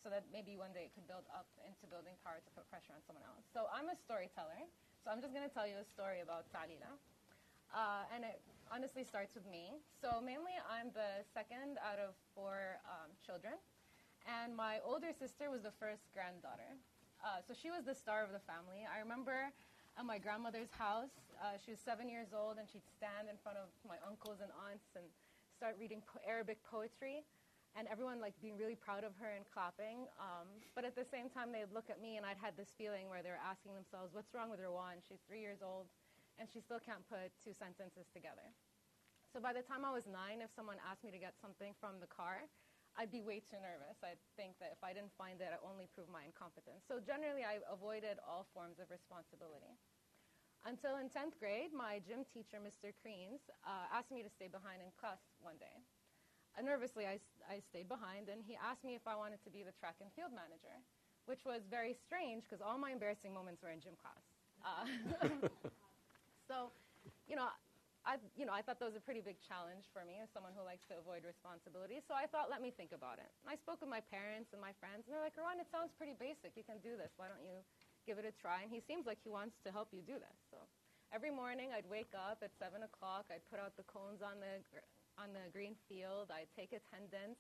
so 0.06 0.14
that 0.14 0.22
maybe 0.30 0.54
one 0.54 0.70
day 0.70 0.86
it 0.86 0.94
could 0.94 1.10
build 1.10 1.26
up 1.34 1.50
into 1.66 1.90
building 1.90 2.14
power 2.22 2.38
to 2.38 2.50
put 2.54 2.62
pressure 2.70 2.94
on 2.94 3.02
someone 3.10 3.26
else. 3.26 3.42
So 3.50 3.66
I'm 3.74 3.90
a 3.90 3.98
storyteller, 3.98 4.70
so 5.02 5.10
I'm 5.10 5.18
just 5.18 5.34
going 5.34 5.42
to 5.42 5.50
tell 5.50 5.66
you 5.66 5.82
a 5.82 5.88
story 5.98 6.22
about 6.22 6.46
Ta3leelah. 6.54 6.94
Uh, 7.74 8.06
and 8.14 8.22
it 8.22 8.38
honestly 8.70 9.02
starts 9.02 9.34
with 9.34 9.50
me. 9.50 9.82
So 9.98 10.22
mainly 10.22 10.54
I'm 10.70 10.94
the 10.94 11.26
second 11.34 11.82
out 11.82 11.98
of 11.98 12.14
four 12.38 12.78
um, 12.86 13.18
children, 13.26 13.58
and 14.30 14.54
my 14.54 14.78
older 14.86 15.10
sister 15.10 15.50
was 15.50 15.66
the 15.66 15.74
first 15.82 16.06
granddaughter. 16.14 16.78
Uh, 17.26 17.42
so 17.42 17.58
she 17.58 17.74
was 17.74 17.90
the 17.90 17.98
star 17.98 18.22
of 18.22 18.30
the 18.30 18.44
family. 18.46 18.86
I 18.86 19.02
remember 19.02 19.50
at 19.98 20.06
my 20.06 20.22
grandmother's 20.22 20.70
house, 20.70 21.18
uh, 21.42 21.58
she 21.58 21.74
was 21.74 21.82
seven 21.82 22.14
years 22.14 22.30
old, 22.30 22.62
and 22.62 22.70
she'd 22.70 22.86
stand 22.86 23.26
in 23.26 23.42
front 23.42 23.58
of 23.58 23.74
my 23.90 23.98
uncles 24.06 24.38
and 24.46 24.54
aunts 24.70 24.86
and 24.94 25.10
start 25.58 25.82
reading 25.82 26.06
po- 26.06 26.22
Arabic 26.30 26.62
poetry 26.62 27.26
and 27.76 27.88
everyone 27.92 28.24
like 28.24 28.34
being 28.42 28.58
really 28.58 28.76
proud 28.76 29.04
of 29.04 29.12
her 29.20 29.36
and 29.36 29.44
clapping. 29.52 30.08
Um, 30.16 30.48
but 30.74 30.88
at 30.88 30.96
the 30.96 31.04
same 31.04 31.28
time, 31.28 31.52
they'd 31.52 31.72
look 31.76 31.92
at 31.92 32.00
me, 32.02 32.16
and 32.16 32.26
I'd 32.26 32.40
had 32.40 32.56
this 32.56 32.72
feeling 32.78 33.12
where 33.12 33.22
they're 33.22 33.42
asking 33.44 33.76
themselves, 33.76 34.16
"What's 34.16 34.34
wrong 34.34 34.50
with 34.50 34.60
Rawan? 34.60 35.04
She's 35.04 35.20
three 35.28 35.42
years 35.42 35.62
old, 35.62 35.92
and 36.40 36.48
she 36.50 36.60
still 36.60 36.80
can't 36.80 37.04
put 37.08 37.36
two 37.44 37.54
sentences 37.54 38.08
together." 38.16 38.56
So 39.32 39.42
by 39.44 39.52
the 39.52 39.62
time 39.62 39.84
I 39.84 39.92
was 39.92 40.08
nine, 40.08 40.40
if 40.40 40.52
someone 40.56 40.80
asked 40.88 41.04
me 41.04 41.12
to 41.12 41.20
get 41.20 41.36
something 41.38 41.74
from 41.76 42.00
the 42.00 42.08
car, 42.08 42.48
I'd 42.96 43.12
be 43.12 43.22
way 43.22 43.44
too 43.44 43.60
nervous. 43.60 44.00
I'd 44.00 44.24
think 44.40 44.56
that 44.60 44.72
if 44.72 44.80
I 44.82 44.94
didn't 44.96 45.12
find 45.20 45.42
it, 45.42 45.52
I 45.52 45.60
only 45.68 45.88
proved 45.92 46.08
my 46.08 46.24
incompetence. 46.24 46.88
So 46.88 47.04
generally, 47.04 47.44
I 47.44 47.60
avoided 47.68 48.20
all 48.24 48.48
forms 48.56 48.80
of 48.80 48.90
responsibility. 48.90 49.76
Until 50.64 50.96
in 50.98 51.10
10th 51.12 51.38
grade, 51.38 51.74
my 51.76 52.00
gym 52.00 52.24
teacher, 52.24 52.58
Mr. 52.58 52.96
Creans, 52.96 53.42
uh, 53.68 53.92
asked 53.92 54.12
me 54.12 54.24
to 54.24 54.30
stay 54.30 54.48
behind 54.48 54.82
in 54.82 54.90
class 54.96 55.20
one 55.44 55.58
day. 55.60 55.84
Nervously, 56.64 57.06
I, 57.06 57.20
I 57.52 57.60
stayed 57.60 57.88
behind, 57.92 58.32
and 58.32 58.40
he 58.42 58.56
asked 58.56 58.84
me 58.84 58.96
if 58.96 59.04
I 59.04 59.16
wanted 59.16 59.44
to 59.44 59.52
be 59.52 59.62
the 59.62 59.76
track 59.76 60.00
and 60.00 60.08
field 60.16 60.32
manager, 60.32 60.80
which 61.28 61.44
was 61.44 61.68
very 61.68 61.92
strange 61.94 62.48
because 62.48 62.64
all 62.64 62.80
my 62.80 62.96
embarrassing 62.96 63.34
moments 63.36 63.62
were 63.62 63.72
in 63.76 63.84
gym 63.84 64.00
class. 64.00 64.24
Uh, 64.64 64.88
so, 66.50 66.72
you 67.28 67.36
know, 67.36 67.52
I, 68.06 68.22
you 68.38 68.46
know, 68.46 68.54
I 68.54 68.62
thought 68.62 68.78
that 68.78 68.86
was 68.86 68.96
a 68.96 69.02
pretty 69.02 69.26
big 69.26 69.42
challenge 69.42 69.90
for 69.90 70.06
me 70.06 70.22
as 70.22 70.30
someone 70.30 70.54
who 70.54 70.62
likes 70.62 70.86
to 70.94 70.96
avoid 71.02 71.26
responsibility. 71.26 71.98
So 72.06 72.14
I 72.14 72.30
thought, 72.30 72.54
let 72.54 72.62
me 72.62 72.70
think 72.70 72.94
about 72.94 73.18
it. 73.18 73.26
And 73.42 73.50
I 73.50 73.58
spoke 73.58 73.82
with 73.82 73.90
my 73.90 74.02
parents 74.14 74.54
and 74.54 74.62
my 74.62 74.78
friends, 74.78 75.10
and 75.10 75.18
they're 75.18 75.26
like, 75.26 75.34
Rawan, 75.34 75.58
it 75.58 75.66
sounds 75.74 75.90
pretty 75.98 76.14
basic. 76.14 76.54
You 76.54 76.62
can 76.62 76.78
do 76.86 76.94
this. 76.94 77.10
Why 77.18 77.26
don't 77.26 77.42
you 77.42 77.66
give 78.06 78.22
it 78.22 78.26
a 78.30 78.34
try? 78.38 78.62
And 78.62 78.70
he 78.70 78.78
seems 78.86 79.10
like 79.10 79.18
he 79.26 79.34
wants 79.34 79.58
to 79.66 79.74
help 79.74 79.90
you 79.90 80.06
do 80.06 80.22
this. 80.22 80.38
So 80.54 80.62
every 81.10 81.34
morning 81.34 81.74
I'd 81.74 81.90
wake 81.90 82.14
up 82.14 82.46
at 82.46 82.54
7 82.62 82.86
o'clock. 82.86 83.26
I'd 83.34 83.46
put 83.50 83.58
out 83.58 83.74
the 83.74 83.90
cones 83.90 84.22
on 84.22 84.38
the 84.38 84.62
on 85.18 85.34
the 85.34 85.48
green 85.52 85.76
field. 85.88 86.32
I 86.32 86.48
take 86.56 86.72
attendance, 86.76 87.40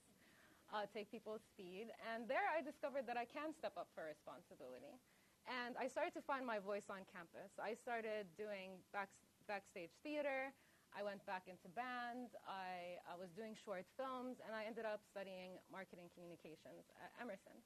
uh, 0.71 0.87
take 0.91 1.11
people's 1.11 1.43
speed. 1.43 1.91
And 2.03 2.27
there 2.27 2.45
I 2.49 2.61
discovered 2.61 3.07
that 3.07 3.17
I 3.17 3.25
can 3.25 3.53
step 3.53 3.75
up 3.77 3.87
for 3.93 4.07
responsibility. 4.07 4.97
And 5.45 5.77
I 5.77 5.85
started 5.85 6.13
to 6.17 6.23
find 6.25 6.41
my 6.41 6.57
voice 6.57 6.89
on 6.89 7.05
campus. 7.13 7.53
I 7.61 7.77
started 7.77 8.25
doing 8.33 8.81
back, 8.89 9.13
backstage 9.45 9.93
theater. 10.01 10.49
I 10.95 11.03
went 11.03 11.21
back 11.27 11.45
into 11.45 11.69
band. 11.75 12.33
I, 12.47 12.97
I 13.05 13.19
was 13.19 13.29
doing 13.35 13.53
short 13.53 13.85
films, 13.99 14.39
and 14.41 14.55
I 14.55 14.63
ended 14.63 14.87
up 14.87 15.03
studying 15.05 15.59
marketing 15.67 16.07
communications 16.15 16.87
at 16.97 17.11
Emerson 17.19 17.59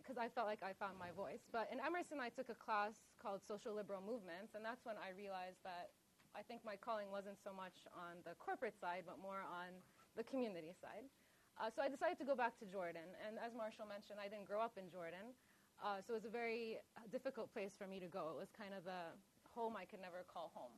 because 0.00 0.16
um, 0.16 0.24
I 0.24 0.32
felt 0.32 0.48
like 0.48 0.64
I 0.64 0.72
found 0.72 0.96
my 0.96 1.12
voice. 1.12 1.44
But 1.52 1.68
in 1.68 1.76
Emerson, 1.76 2.16
I 2.16 2.32
took 2.32 2.48
a 2.48 2.56
class 2.56 2.96
called 3.20 3.44
Social 3.44 3.76
Liberal 3.76 4.00
Movements, 4.00 4.56
and 4.56 4.64
that's 4.64 4.88
when 4.88 4.96
I 4.96 5.12
realized 5.12 5.60
that 5.68 5.92
I 6.34 6.42
think 6.42 6.66
my 6.66 6.74
calling 6.74 7.10
wasn't 7.14 7.38
so 7.38 7.54
much 7.54 7.86
on 7.94 8.20
the 8.26 8.34
corporate 8.36 8.74
side, 8.78 9.06
but 9.06 9.22
more 9.22 9.46
on 9.46 9.70
the 10.18 10.26
community 10.26 10.74
side. 10.74 11.06
Uh, 11.54 11.70
so 11.70 11.82
I 11.82 11.88
decided 11.88 12.18
to 12.18 12.26
go 12.26 12.34
back 12.34 12.58
to 12.58 12.66
Jordan. 12.66 13.06
And 13.22 13.38
as 13.38 13.54
Marshall 13.54 13.86
mentioned, 13.86 14.18
I 14.18 14.26
didn't 14.26 14.50
grow 14.50 14.58
up 14.58 14.74
in 14.74 14.90
Jordan. 14.90 15.34
Uh, 15.78 16.02
so 16.02 16.14
it 16.14 16.22
was 16.22 16.26
a 16.26 16.34
very 16.34 16.78
difficult 17.10 17.50
place 17.54 17.74
for 17.74 17.86
me 17.86 17.98
to 18.02 18.10
go. 18.10 18.34
It 18.34 18.38
was 18.38 18.50
kind 18.54 18.74
of 18.74 18.82
the 18.82 19.14
home 19.54 19.78
I 19.78 19.86
could 19.86 20.02
never 20.02 20.26
call 20.26 20.50
home. 20.54 20.74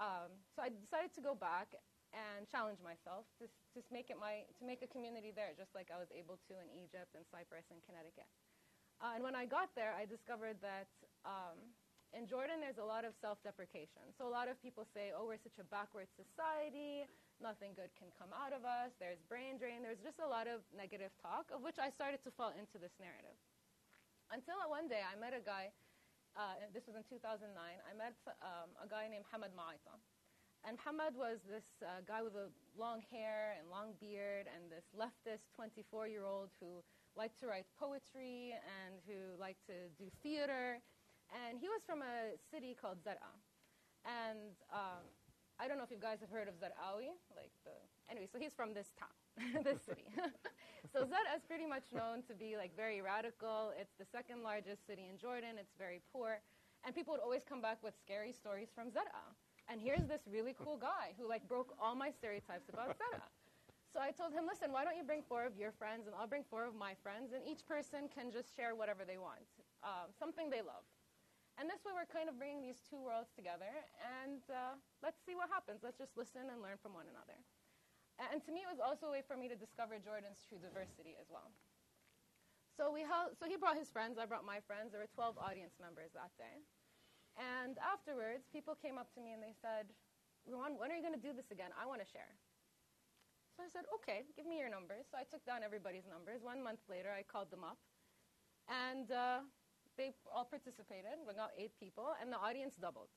Um, 0.00 0.32
so 0.56 0.64
I 0.64 0.72
decided 0.72 1.12
to 1.14 1.22
go 1.22 1.36
back 1.36 1.76
and 2.14 2.46
challenge 2.48 2.78
myself 2.80 3.26
to 3.42 3.50
just 3.74 3.90
make 3.90 4.08
it 4.08 4.16
my 4.18 4.46
to 4.58 4.62
make 4.62 4.82
a 4.82 4.90
community 4.90 5.34
there, 5.34 5.52
just 5.54 5.74
like 5.74 5.90
I 5.90 5.98
was 5.98 6.08
able 6.14 6.38
to 6.46 6.52
in 6.56 6.66
Egypt 6.72 7.12
and 7.14 7.26
Cyprus 7.28 7.68
and 7.70 7.82
Connecticut. 7.84 8.26
Uh, 9.02 9.18
and 9.18 9.22
when 9.22 9.34
I 9.34 9.44
got 9.44 9.74
there, 9.74 9.92
I 9.92 10.06
discovered 10.06 10.56
that 10.62 10.88
um, 11.26 11.58
in 12.14 12.30
Jordan, 12.30 12.62
there's 12.62 12.78
a 12.78 12.86
lot 12.86 13.02
of 13.02 13.12
self-deprecation. 13.18 14.14
So 14.14 14.30
a 14.30 14.32
lot 14.32 14.46
of 14.46 14.54
people 14.62 14.86
say, 14.94 15.10
oh, 15.10 15.26
we're 15.26 15.42
such 15.42 15.58
a 15.58 15.66
backward 15.66 16.06
society, 16.14 17.02
nothing 17.42 17.74
good 17.74 17.90
can 17.98 18.14
come 18.14 18.30
out 18.30 18.54
of 18.54 18.62
us, 18.62 18.94
there's 19.02 19.18
brain 19.26 19.58
drain, 19.58 19.82
there's 19.82 19.98
just 19.98 20.22
a 20.22 20.28
lot 20.30 20.46
of 20.46 20.62
negative 20.70 21.10
talk, 21.18 21.50
of 21.50 21.66
which 21.66 21.82
I 21.82 21.90
started 21.90 22.22
to 22.22 22.30
fall 22.30 22.54
into 22.54 22.78
this 22.78 22.94
narrative. 23.02 23.34
Until 24.30 24.56
one 24.70 24.86
day 24.86 25.02
I 25.02 25.18
met 25.18 25.34
a 25.34 25.42
guy, 25.42 25.74
uh, 26.38 26.62
this 26.70 26.86
was 26.86 26.94
in 26.94 27.04
2009, 27.10 27.50
I 27.50 27.92
met 27.98 28.14
um, 28.40 28.70
a 28.78 28.86
guy 28.86 29.10
named 29.10 29.26
Hamad 29.34 29.50
Ma'aita. 29.58 29.98
And 30.64 30.80
Hamad 30.80 31.12
was 31.12 31.44
this 31.44 31.66
uh, 31.84 32.00
guy 32.08 32.24
with 32.24 32.32
a 32.32 32.48
long 32.72 33.04
hair 33.12 33.52
and 33.60 33.68
long 33.68 33.92
beard 34.00 34.48
and 34.48 34.72
this 34.72 34.88
leftist 34.96 35.44
24-year-old 35.52 36.48
who 36.56 36.80
liked 37.18 37.36
to 37.44 37.46
write 37.46 37.68
poetry 37.76 38.56
and 38.56 38.96
who 39.04 39.36
liked 39.36 39.60
to 39.68 39.92
do 40.00 40.08
theater 40.22 40.80
and 41.32 41.58
he 41.58 41.68
was 41.68 41.82
from 41.86 42.02
a 42.02 42.36
city 42.50 42.76
called 42.76 42.98
Zarqa. 43.04 43.32
And 44.04 44.58
um, 44.72 45.04
I 45.58 45.68
don't 45.68 45.78
know 45.78 45.84
if 45.84 45.90
you 45.90 46.00
guys 46.00 46.20
have 46.20 46.30
heard 46.30 46.48
of 46.48 46.54
Zarqawi, 46.60 47.14
like 47.32 47.54
the, 47.64 47.76
anyway, 48.10 48.28
so 48.30 48.38
he's 48.38 48.52
from 48.52 48.74
this 48.74 48.92
town, 48.98 49.16
this 49.64 49.80
city. 49.86 50.04
so 50.92 51.06
Zarqa 51.06 51.32
is 51.36 51.44
pretty 51.46 51.66
much 51.66 51.88
known 51.94 52.22
to 52.28 52.34
be 52.34 52.56
like 52.56 52.76
very 52.76 53.00
radical. 53.00 53.72
It's 53.78 53.94
the 53.98 54.04
second 54.04 54.42
largest 54.42 54.86
city 54.86 55.08
in 55.08 55.16
Jordan. 55.16 55.56
It's 55.56 55.72
very 55.78 56.02
poor. 56.12 56.42
And 56.84 56.94
people 56.94 57.14
would 57.14 57.24
always 57.24 57.44
come 57.48 57.62
back 57.62 57.78
with 57.82 57.94
scary 57.96 58.32
stories 58.32 58.68
from 58.74 58.90
Zarqa. 58.90 59.24
And 59.70 59.80
here's 59.80 60.04
this 60.04 60.28
really 60.28 60.54
cool 60.58 60.76
guy 60.76 61.16
who 61.16 61.28
like 61.28 61.48
broke 61.48 61.72
all 61.80 61.94
my 61.94 62.10
stereotypes 62.10 62.68
about 62.68 62.98
Zarqa. 63.00 63.24
So 63.94 64.02
I 64.02 64.10
told 64.10 64.34
him, 64.34 64.42
listen, 64.44 64.72
why 64.72 64.82
don't 64.82 64.98
you 64.98 65.04
bring 65.04 65.22
four 65.22 65.46
of 65.46 65.56
your 65.56 65.70
friends 65.70 66.10
and 66.10 66.16
I'll 66.18 66.26
bring 66.26 66.42
four 66.42 66.66
of 66.66 66.74
my 66.74 66.98
friends, 67.00 67.30
and 67.32 67.46
each 67.46 67.62
person 67.64 68.10
can 68.10 68.32
just 68.34 68.50
share 68.50 68.74
whatever 68.74 69.06
they 69.06 69.18
want, 69.18 69.46
um, 69.86 70.10
something 70.18 70.50
they 70.50 70.66
love. 70.66 70.82
And 71.54 71.70
this 71.70 71.86
way, 71.86 71.94
we're 71.94 72.10
kind 72.10 72.26
of 72.26 72.34
bringing 72.34 72.58
these 72.58 72.82
two 72.82 72.98
worlds 72.98 73.30
together, 73.30 73.70
and 74.02 74.42
uh, 74.50 74.74
let's 75.06 75.22
see 75.22 75.38
what 75.38 75.46
happens. 75.46 75.86
Let's 75.86 75.98
just 75.98 76.18
listen 76.18 76.50
and 76.50 76.58
learn 76.58 76.82
from 76.82 76.98
one 76.98 77.06
another. 77.06 77.38
And 78.18 78.42
to 78.42 78.50
me, 78.50 78.66
it 78.66 78.70
was 78.70 78.82
also 78.82 79.10
a 79.10 79.12
way 79.14 79.22
for 79.22 79.38
me 79.38 79.46
to 79.46 79.58
discover 79.58 79.98
Jordan's 80.02 80.42
true 80.46 80.58
diversity 80.58 81.14
as 81.18 81.30
well. 81.30 81.50
So, 82.74 82.90
we 82.90 83.06
held, 83.06 83.38
so 83.38 83.46
he 83.46 83.54
brought 83.54 83.78
his 83.78 83.86
friends, 83.86 84.18
I 84.18 84.26
brought 84.26 84.42
my 84.42 84.58
friends. 84.66 84.90
There 84.90 85.02
were 85.02 85.10
12 85.14 85.38
audience 85.38 85.78
members 85.78 86.10
that 86.18 86.34
day. 86.34 86.66
And 87.38 87.78
afterwards, 87.78 88.50
people 88.50 88.74
came 88.74 88.98
up 88.98 89.10
to 89.14 89.22
me 89.22 89.34
and 89.34 89.42
they 89.42 89.54
said, 89.54 89.90
Rawan, 90.46 90.78
when 90.78 90.90
are 90.90 90.98
you 90.98 91.02
going 91.02 91.14
to 91.14 91.22
do 91.22 91.34
this 91.34 91.50
again? 91.50 91.70
I 91.74 91.86
want 91.86 92.02
to 92.02 92.06
share. 92.06 92.34
So 93.54 93.62
I 93.62 93.70
said, 93.70 93.86
okay, 94.02 94.26
give 94.34 94.46
me 94.46 94.58
your 94.58 94.70
numbers. 94.70 95.06
So 95.10 95.18
I 95.18 95.22
took 95.22 95.46
down 95.46 95.62
everybody's 95.62 96.06
numbers. 96.10 96.42
One 96.42 96.62
month 96.62 96.82
later, 96.90 97.14
I 97.14 97.22
called 97.22 97.50
them 97.54 97.62
up. 97.62 97.78
And 98.66 99.10
uh, 99.10 99.46
they 99.96 100.12
all 100.30 100.44
participated. 100.44 101.22
We 101.26 101.34
got 101.34 101.50
eight 101.58 101.72
people, 101.78 102.14
and 102.20 102.32
the 102.32 102.38
audience 102.38 102.74
doubled. 102.76 103.10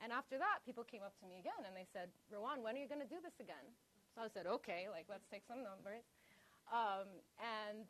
And 0.00 0.12
after 0.12 0.40
that, 0.40 0.64
people 0.64 0.82
came 0.82 1.04
up 1.04 1.12
to 1.20 1.28
me 1.28 1.36
again 1.36 1.60
and 1.68 1.76
they 1.76 1.84
said, 1.84 2.08
Rawan, 2.32 2.64
when 2.64 2.72
are 2.72 2.80
you 2.80 2.88
going 2.88 3.04
to 3.04 3.12
do 3.12 3.20
this 3.20 3.36
again? 3.36 3.68
So 4.16 4.24
I 4.24 4.32
said, 4.32 4.48
okay, 4.48 4.88
like, 4.88 5.04
let's 5.12 5.28
take 5.28 5.44
some 5.44 5.60
numbers. 5.60 6.08
Um, 6.72 7.20
and 7.36 7.84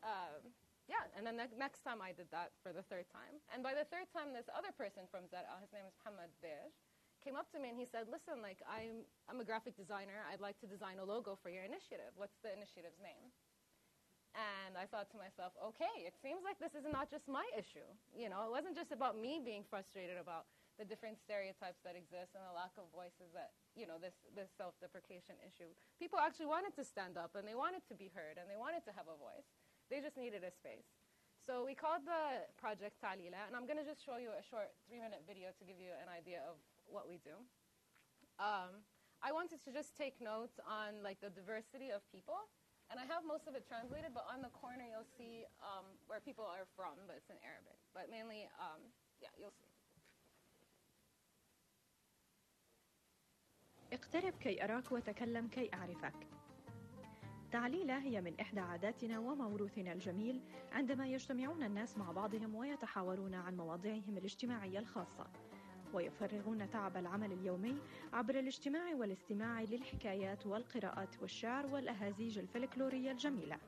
uh, 0.00 0.40
yeah, 0.88 1.04
and 1.12 1.24
then 1.24 1.36
the 1.36 1.48
next 1.60 1.84
time 1.84 2.00
I 2.00 2.16
did 2.16 2.32
that 2.32 2.56
for 2.64 2.72
the 2.72 2.80
third 2.88 3.04
time. 3.12 3.36
And 3.52 3.60
by 3.60 3.76
the 3.76 3.84
third 3.92 4.08
time, 4.08 4.32
this 4.32 4.48
other 4.56 4.72
person 4.72 5.04
from 5.12 5.28
Zarqa, 5.28 5.60
his 5.60 5.72
name 5.76 5.84
is 5.84 5.96
Hamad 6.00 6.32
Beige, 6.40 6.80
came 7.20 7.36
up 7.36 7.48
to 7.52 7.60
me 7.60 7.72
and 7.72 7.76
he 7.76 7.84
said, 7.84 8.08
listen, 8.08 8.40
like, 8.40 8.64
I'm, 8.64 9.04
I'm 9.28 9.40
a 9.40 9.46
graphic 9.46 9.76
designer. 9.76 10.24
I'd 10.32 10.44
like 10.44 10.56
to 10.64 10.68
design 10.68 10.96
a 10.96 11.04
logo 11.04 11.36
for 11.36 11.52
your 11.52 11.64
initiative. 11.64 12.12
What's 12.16 12.40
the 12.40 12.56
initiative's 12.56 13.00
name? 13.04 13.32
And 14.34 14.74
I 14.74 14.82
thought 14.90 15.06
to 15.14 15.18
myself, 15.18 15.54
okay, 15.62 16.02
it 16.02 16.18
seems 16.18 16.42
like 16.42 16.58
this 16.58 16.74
is 16.74 16.82
not 16.90 17.06
just 17.06 17.30
my 17.30 17.46
issue. 17.54 17.86
You 18.10 18.26
know, 18.26 18.42
it 18.42 18.50
wasn't 18.50 18.74
just 18.74 18.90
about 18.90 19.14
me 19.14 19.38
being 19.38 19.62
frustrated 19.62 20.18
about 20.18 20.50
the 20.74 20.82
different 20.82 21.22
stereotypes 21.22 21.78
that 21.86 21.94
exist 21.94 22.34
and 22.34 22.42
the 22.42 22.50
lack 22.50 22.74
of 22.74 22.90
voices 22.90 23.30
that, 23.30 23.54
you 23.78 23.86
know, 23.86 23.94
this, 23.94 24.18
this 24.34 24.50
self-deprecation 24.58 25.38
issue. 25.46 25.70
People 26.02 26.18
actually 26.18 26.50
wanted 26.50 26.74
to 26.74 26.82
stand 26.82 27.14
up 27.14 27.38
and 27.38 27.46
they 27.46 27.54
wanted 27.54 27.86
to 27.86 27.94
be 27.94 28.10
heard 28.10 28.34
and 28.42 28.50
they 28.50 28.58
wanted 28.58 28.82
to 28.90 28.92
have 28.98 29.06
a 29.06 29.14
voice. 29.14 29.46
They 29.86 30.02
just 30.02 30.18
needed 30.18 30.42
a 30.42 30.50
space. 30.50 30.90
So 31.38 31.62
we 31.62 31.78
called 31.78 32.02
the 32.02 32.48
project 32.56 32.98
Ta3leelah, 32.98 33.46
and 33.46 33.54
I'm 33.54 33.68
going 33.68 33.76
to 33.76 33.84
just 33.84 34.00
show 34.00 34.16
you 34.16 34.32
a 34.32 34.40
short 34.40 34.72
three-minute 34.88 35.28
video 35.28 35.52
to 35.52 35.62
give 35.62 35.76
you 35.76 35.92
an 35.92 36.08
idea 36.08 36.40
of 36.48 36.56
what 36.88 37.04
we 37.04 37.20
do. 37.20 37.36
Um, 38.40 38.80
I 39.20 39.30
wanted 39.30 39.60
to 39.68 39.70
just 39.70 39.92
take 39.92 40.18
notes 40.24 40.56
on 40.64 41.04
like 41.04 41.20
the 41.20 41.28
diversity 41.28 41.92
of 41.92 42.00
people 42.08 42.48
and 42.94 43.02
I 43.02 43.06
have 43.12 43.26
most 43.26 43.44
of 43.50 43.54
it 43.58 43.66
translated, 43.66 44.10
but 44.14 44.22
on 44.30 44.38
the 44.46 44.52
corner 44.62 44.86
you'll 44.86 45.12
see 45.18 45.42
um, 45.58 45.82
where 46.06 46.22
people 46.22 46.46
are 46.46 46.62
from, 46.78 46.94
but 47.08 47.18
it's 47.18 47.30
in 47.34 47.40
Arabic. 47.42 47.74
But 47.90 48.06
mainly, 48.06 48.46
um, 48.66 48.80
yeah, 49.20 49.34
you'll 49.40 49.58
see. 49.58 49.70
اقترب 53.92 54.34
كي 54.40 54.64
أراك 54.64 54.92
وتكلم 54.92 55.48
كي 55.48 55.70
أعرفك 55.74 56.14
تعليلة 57.52 57.98
هي 57.98 58.20
من 58.20 58.40
إحدى 58.40 58.60
عاداتنا 58.60 59.18
وموروثنا 59.18 59.92
الجميل 59.92 60.40
عندما 60.72 61.06
يجتمعون 61.06 61.62
الناس 61.62 61.98
مع 61.98 62.12
بعضهم 62.12 62.54
ويتحاورون 62.54 63.34
عن 63.34 63.56
مواضيعهم 63.56 64.18
الاجتماعية 64.18 64.78
الخاصة 64.78 65.26
ويفرغون 65.94 66.70
تعب 66.70 66.96
العمل 66.96 67.32
اليومي 67.32 67.78
عبر 68.12 68.38
الاجتماع 68.38 68.94
والاستماع 68.94 69.62
للحكايات 69.62 70.46
والقراءات 70.46 71.22
والشعر 71.22 71.66
والأهازيج 71.66 72.38
الفلكلورية 72.38 73.10
الجميلة. 73.10 73.58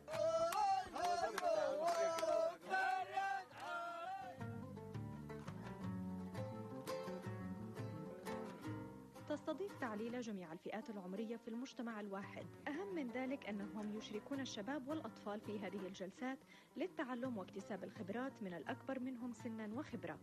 تستضيف 9.29 9.77
تعليل 9.81 10.21
جميع 10.21 10.53
الفئات 10.53 10.91
العمرية 10.91 11.37
في 11.37 11.49
المجتمع 11.49 12.01
الواحد. 12.01 12.47
أهم 12.69 12.95
من 12.95 13.11
ذلك 13.11 13.47
أنهم 13.47 13.97
يشركون 13.99 14.41
الشباب 14.41 14.89
والأطفال 14.89 15.41
في 15.41 15.59
هذه 15.59 15.87
الجلسات 15.87 16.39
للتعلم 16.77 17.39
واكتساب 17.39 17.85
الخبرات 17.85 18.33
من 18.43 18.55
الأكبر 18.55 19.01
منهم 19.01 19.33
سنا 19.33 19.69
وخبرة. 19.75 20.19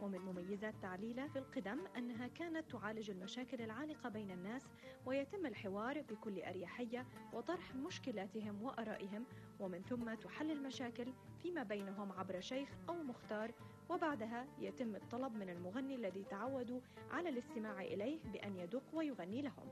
ومن 0.00 0.18
مميزات 0.18 0.74
تعليلة 0.82 1.28
في 1.28 1.38
القدم 1.38 1.78
أنها 1.96 2.26
كانت 2.26 2.70
تعالج 2.70 3.10
المشاكل 3.10 3.62
العالقة 3.62 4.08
بين 4.08 4.30
الناس 4.30 4.62
ويتم 5.06 5.46
الحوار 5.46 6.02
بكل 6.02 6.42
أريحية 6.42 7.06
وطرح 7.32 7.74
مشكلاتهم 7.74 8.62
وأرائهم 8.62 9.26
ومن 9.60 9.82
ثم 9.82 10.14
تحل 10.14 10.50
المشاكل 10.50 11.12
فيما 11.42 11.62
بينهم 11.62 12.12
عبر 12.12 12.40
شيخ 12.40 12.68
أو 12.88 13.02
مختار 13.02 13.52
وبعدها 13.90 14.46
يتم 14.58 14.96
الطلب 14.96 15.34
من 15.34 15.50
المغني 15.50 15.94
الذي 15.94 16.24
تعودوا 16.24 16.80
على 17.10 17.28
الاستماع 17.28 17.80
إليه 17.80 18.18
بأن 18.32 18.56
يدق 18.56 18.82
ويغني 18.92 19.42
لهم. 19.42 19.70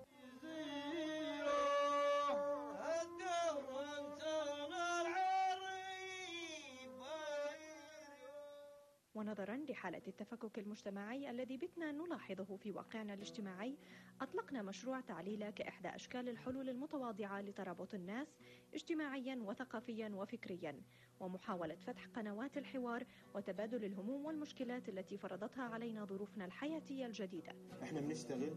ونظرا 9.14 9.56
لحالة 9.68 10.02
التفكك 10.08 10.58
المجتمعي 10.58 11.30
الذي 11.30 11.56
بتنا 11.56 11.92
نلاحظه 11.92 12.56
في 12.56 12.72
واقعنا 12.72 13.14
الاجتماعي 13.14 13.76
أطلقنا 14.20 14.62
مشروع 14.62 15.00
تعليل 15.00 15.50
كإحدى 15.50 15.88
أشكال 15.88 16.28
الحلول 16.28 16.68
المتواضعة 16.68 17.40
لترابط 17.40 17.94
الناس 17.94 18.28
اجتماعيا 18.74 19.36
وثقافيا 19.42 20.08
وفكريا 20.14 20.80
ومحاولة 21.20 21.74
فتح 21.74 22.06
قنوات 22.06 22.58
الحوار 22.58 23.04
وتبادل 23.34 23.84
الهموم 23.84 24.24
والمشكلات 24.24 24.88
التي 24.88 25.16
فرضتها 25.18 25.62
علينا 25.62 26.04
ظروفنا 26.04 26.44
الحياتية 26.44 27.06
الجديدة. 27.06 27.52
إحنا 27.82 28.00
بنشتغل 28.00 28.54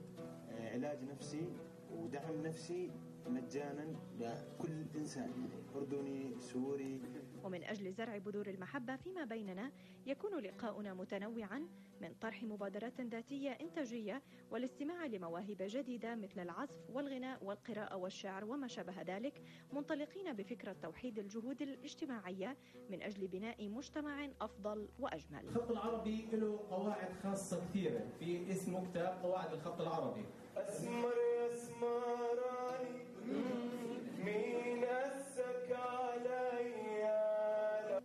آه، 0.50 0.74
علاج 0.74 1.04
نفسي 1.04 1.54
ودعم 1.91 2.41
نفسي 2.41 2.91
مجانا 3.28 3.96
لكل 4.20 4.86
إنسان 4.96 5.50
أردني 5.76 6.39
سوري 6.39 7.02
ومن 7.43 7.63
أجل 7.63 7.93
زرع 7.93 8.17
بذور 8.17 8.47
المحبة 8.47 8.95
فيما 8.95 9.26
بيننا 9.26 9.71
يكون 10.06 10.39
لقاؤنا 10.39 10.93
متنوعا 10.93 11.67
من 12.02 12.13
طرح 12.21 12.43
مبادرات 12.43 13.02
ذاتية 13.02 13.50
إنتاجية 13.52 14.21
والاستماع 14.52 15.06
لمواهب 15.06 15.58
جديدة 15.60 16.15
مثل 16.15 16.39
العزف 16.39 16.89
والغناء 16.93 17.43
والقراءة 17.43 17.95
والشعر 17.95 18.45
وما 18.45 18.67
شابه 18.67 19.02
ذلك 19.02 19.41
منطلقين 19.73 20.34
بفكرة 20.34 20.76
توحيد 20.82 21.19
الجهود 21.19 21.62
الاجتماعية 21.62 22.58
من 22.89 23.02
أجل 23.02 23.28
بناء 23.28 23.69
مجتمع 23.69 24.30
أفضل 24.41 24.89
وأجمل. 25.00 25.39
الخط 25.47 25.71
العربي 25.71 26.26
له 26.34 26.60
قواعد 26.69 27.13
خاصة 27.23 27.65
كثيرة 27.69 28.08
في 28.19 28.52
اسمه 28.52 28.86
كتاب 28.91 29.19
قواعد 29.23 29.54
الخط 29.54 29.82
العربي. 29.82 30.26
أسمر 30.56 31.13
أسمراني 31.54 33.04
مين 34.26 34.84
اسك 34.84 35.17
عليا 35.38 35.57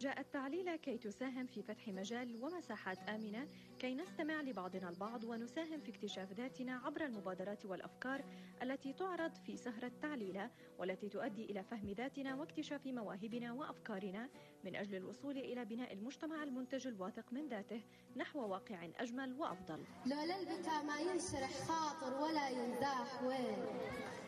جاءت 0.03 0.33
تعليل 0.33 0.77
كي 0.77 0.99
تساهم 0.99 1.47
في 1.47 1.63
فتح 1.63 1.89
مجال 1.89 2.45
ومساحات 2.45 2.99
آمنة 3.09 3.49
كي 3.79 3.95
نستمع 3.95 4.41
لبعضنا 4.41 4.89
البعض 4.89 5.25
ونساهم 5.25 5.81
في 5.81 5.91
اكتشاف 5.91 6.33
ذاتنا 6.33 6.77
عبر 6.77 7.05
المبادرات 7.05 7.67
والأفكار 7.67 8.25
التي 8.63 8.93
تعرض 8.93 9.35
في 9.35 9.57
سهرة 9.57 9.93
تعليلة 10.03 10.51
والتي 10.79 11.09
تؤدي 11.09 11.45
إلى 11.45 11.63
فهم 11.63 11.91
ذاتنا 11.91 12.35
واكتشاف 12.35 12.87
مواهبنا 12.87 13.53
وأفكارنا 13.53 14.29
من 14.65 14.77
أجل 14.77 14.97
الوصول 14.97 15.39
إلى 15.39 15.65
بناء 15.65 15.93
المجتمع 15.93 16.43
المنتج 16.43 16.87
الواثق 16.87 17.33
من 17.33 17.49
ذاته 17.49 17.83
نحو 18.17 18.49
واقع 18.49 18.89
أجمل 18.99 19.41
وأفضل. 19.41 19.85
لولا 20.07 20.41
البكا 20.41 20.83
ما 20.83 21.01
ينشرح 21.01 21.51
خاطر 21.51 22.23
ولا 22.23 22.49
ينزاح 22.49 23.23
وين. 23.23 23.67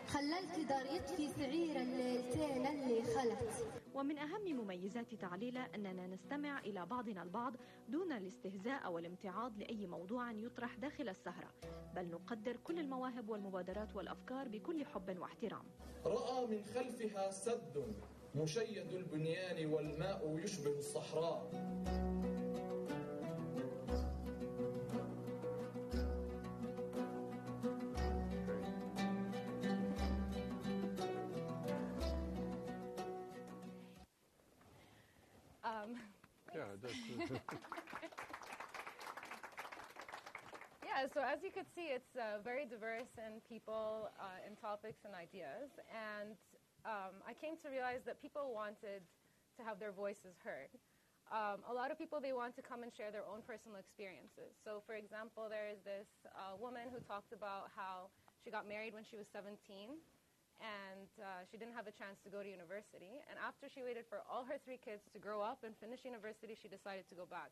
خلى 0.09 0.39
الكدر 0.39 0.97
يطفي 0.97 1.29
سعير 1.29 1.77
الليلتين 1.77 2.67
اللي 2.67 3.03
خلت. 3.03 3.67
ومن 3.95 4.19
أهم 4.19 4.57
مميزات 4.61 5.15
تعليلة 5.15 5.67
أننا 5.75 6.07
نستمع 6.07 6.59
إلى 6.59 6.87
بعضنا 6.87 7.23
البعض 7.23 7.53
دون 7.89 8.13
الاستهزاء 8.13 8.85
أو 8.85 8.99
الامتعاض 8.99 9.59
لأي 9.59 9.87
موضوع 9.87 10.33
يطرح 10.33 10.77
داخل 10.77 11.09
السهرة. 11.09 11.51
بل 11.95 12.11
نقدر 12.11 12.57
كل 12.57 12.79
المواهب 12.79 13.29
والمبادرات 13.29 13.97
والأفكار 13.97 14.49
بكل 14.49 14.85
حب 14.85 15.19
واحترام. 15.19 15.65
رأى 16.05 16.47
من 16.47 16.63
خلفها 16.63 17.31
سد. 17.31 17.95
مشيد 18.36 18.94
البنيان 18.94 19.66
والماء 19.66 20.38
يشبه 20.44 20.72
الصحراء 20.78 21.52
Um, 35.64 36.00
Yeah, 36.56 36.64
that's, 36.82 36.94
yeah, 37.30 37.38
Yeah, 40.82 41.06
so 41.14 41.22
as 41.22 41.44
you 41.44 41.52
could 41.52 41.70
see, 41.76 41.94
it's 41.94 42.16
uh, 42.18 42.42
very 42.44 42.66
diverse 42.66 43.14
in 43.22 43.40
people, 43.48 44.10
uh, 44.20 44.42
in 44.48 44.56
topics 44.58 45.06
and 45.06 45.14
ideas. 45.14 45.70
And 45.94 46.36
um, 46.85 47.21
I 47.25 47.33
came 47.33 47.57
to 47.65 47.69
realize 47.69 48.05
that 48.05 48.21
people 48.21 48.53
wanted 48.53 49.05
to 49.57 49.61
have 49.65 49.81
their 49.81 49.93
voices 49.93 50.37
heard. 50.45 50.73
Um, 51.33 51.65
a 51.65 51.73
lot 51.73 51.89
of 51.89 51.97
people, 51.97 52.21
they 52.21 52.37
want 52.37 52.53
to 52.61 52.63
come 52.63 52.85
and 52.85 52.93
share 52.93 53.09
their 53.09 53.25
own 53.25 53.41
personal 53.49 53.81
experiences. 53.81 54.53
So, 54.61 54.85
for 54.85 54.93
example, 54.93 55.49
there 55.49 55.73
is 55.73 55.81
this 55.81 56.09
uh, 56.37 56.61
woman 56.61 56.93
who 56.93 57.01
talked 57.01 57.33
about 57.33 57.73
how 57.73 58.13
she 58.45 58.53
got 58.53 58.69
married 58.69 58.93
when 58.93 59.09
she 59.09 59.17
was 59.17 59.25
17 59.33 59.57
and 60.63 61.11
uh, 61.19 61.43
she 61.49 61.57
didn't 61.59 61.75
have 61.75 61.91
a 61.91 61.97
chance 61.97 62.21
to 62.23 62.31
go 62.31 62.45
to 62.45 62.47
university. 62.47 63.19
And 63.27 63.41
after 63.43 63.67
she 63.67 63.83
waited 63.83 64.07
for 64.07 64.23
all 64.29 64.47
her 64.47 64.61
three 64.63 64.79
kids 64.79 65.03
to 65.11 65.19
grow 65.19 65.43
up 65.43 65.65
and 65.67 65.75
finish 65.81 66.05
university, 66.07 66.55
she 66.55 66.69
decided 66.71 67.09
to 67.11 67.17
go 67.17 67.27
back 67.27 67.51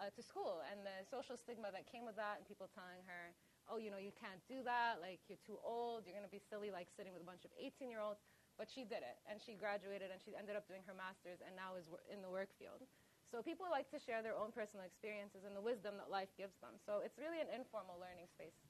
uh, 0.00 0.08
to 0.14 0.20
school. 0.22 0.64
And 0.72 0.80
the 0.80 1.04
social 1.10 1.36
stigma 1.36 1.68
that 1.74 1.84
came 1.90 2.08
with 2.08 2.16
that, 2.16 2.40
and 2.40 2.44
people 2.48 2.70
telling 2.72 3.04
her, 3.04 3.36
oh, 3.68 3.76
you 3.76 3.92
know, 3.92 4.00
you 4.00 4.14
can't 4.16 4.40
do 4.48 4.64
that, 4.64 4.98
like, 5.04 5.20
you're 5.28 5.42
too 5.44 5.60
old, 5.60 6.08
you're 6.08 6.16
going 6.16 6.26
to 6.26 6.32
be 6.32 6.40
silly, 6.40 6.72
like, 6.72 6.88
sitting 6.96 7.12
with 7.12 7.22
a 7.22 7.28
bunch 7.28 7.44
of 7.44 7.52
18 7.60 7.92
year 7.92 8.00
olds. 8.00 8.22
But 8.60 8.68
she 8.68 8.84
did 8.84 9.00
it, 9.00 9.16
and 9.24 9.40
she 9.40 9.56
graduated, 9.56 10.12
and 10.12 10.20
she 10.20 10.36
ended 10.36 10.52
up 10.52 10.68
doing 10.68 10.84
her 10.84 10.92
master's, 10.92 11.40
and 11.40 11.56
now 11.56 11.80
is 11.80 11.88
in 12.12 12.20
the 12.20 12.28
work 12.28 12.52
field. 12.60 12.84
So 13.32 13.40
people 13.40 13.64
like 13.72 13.88
to 13.88 13.96
share 13.96 14.20
their 14.20 14.36
own 14.36 14.52
personal 14.52 14.84
experiences 14.84 15.48
and 15.48 15.56
the 15.56 15.64
wisdom 15.64 15.96
that 15.96 16.12
life 16.12 16.28
gives 16.36 16.60
them. 16.60 16.76
So 16.76 17.00
it's 17.00 17.16
really 17.16 17.40
an 17.40 17.48
informal 17.48 17.96
learning 17.96 18.28
space. 18.28 18.60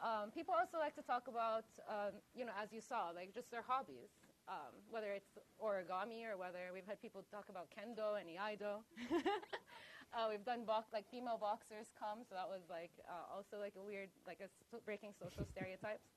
Um, 0.00 0.32
people 0.32 0.56
also 0.56 0.80
like 0.80 0.96
to 0.96 1.04
talk 1.04 1.28
about, 1.28 1.68
um, 1.84 2.16
you 2.32 2.48
know, 2.48 2.56
as 2.56 2.72
you 2.72 2.80
saw, 2.80 3.12
like 3.12 3.36
just 3.36 3.52
their 3.52 3.60
hobbies, 3.60 4.08
um, 4.48 4.72
whether 4.88 5.12
it's 5.12 5.36
origami 5.60 6.24
or 6.24 6.40
whether 6.40 6.72
we've 6.72 6.88
had 6.88 6.96
people 7.04 7.20
talk 7.28 7.52
about 7.52 7.68
kendo 7.68 8.16
and 8.16 8.32
iaido. 8.32 8.80
uh, 10.16 10.32
we've 10.32 10.48
done 10.48 10.64
like 10.96 11.04
female 11.12 11.36
boxers 11.36 11.92
come, 11.92 12.24
so 12.24 12.32
that 12.32 12.48
was 12.48 12.64
like 12.72 12.92
uh, 13.04 13.28
also 13.36 13.60
like 13.60 13.76
a 13.76 13.84
weird, 13.84 14.08
like 14.24 14.40
a 14.40 14.48
breaking 14.88 15.12
social 15.12 15.44
stereotypes. 15.44 16.15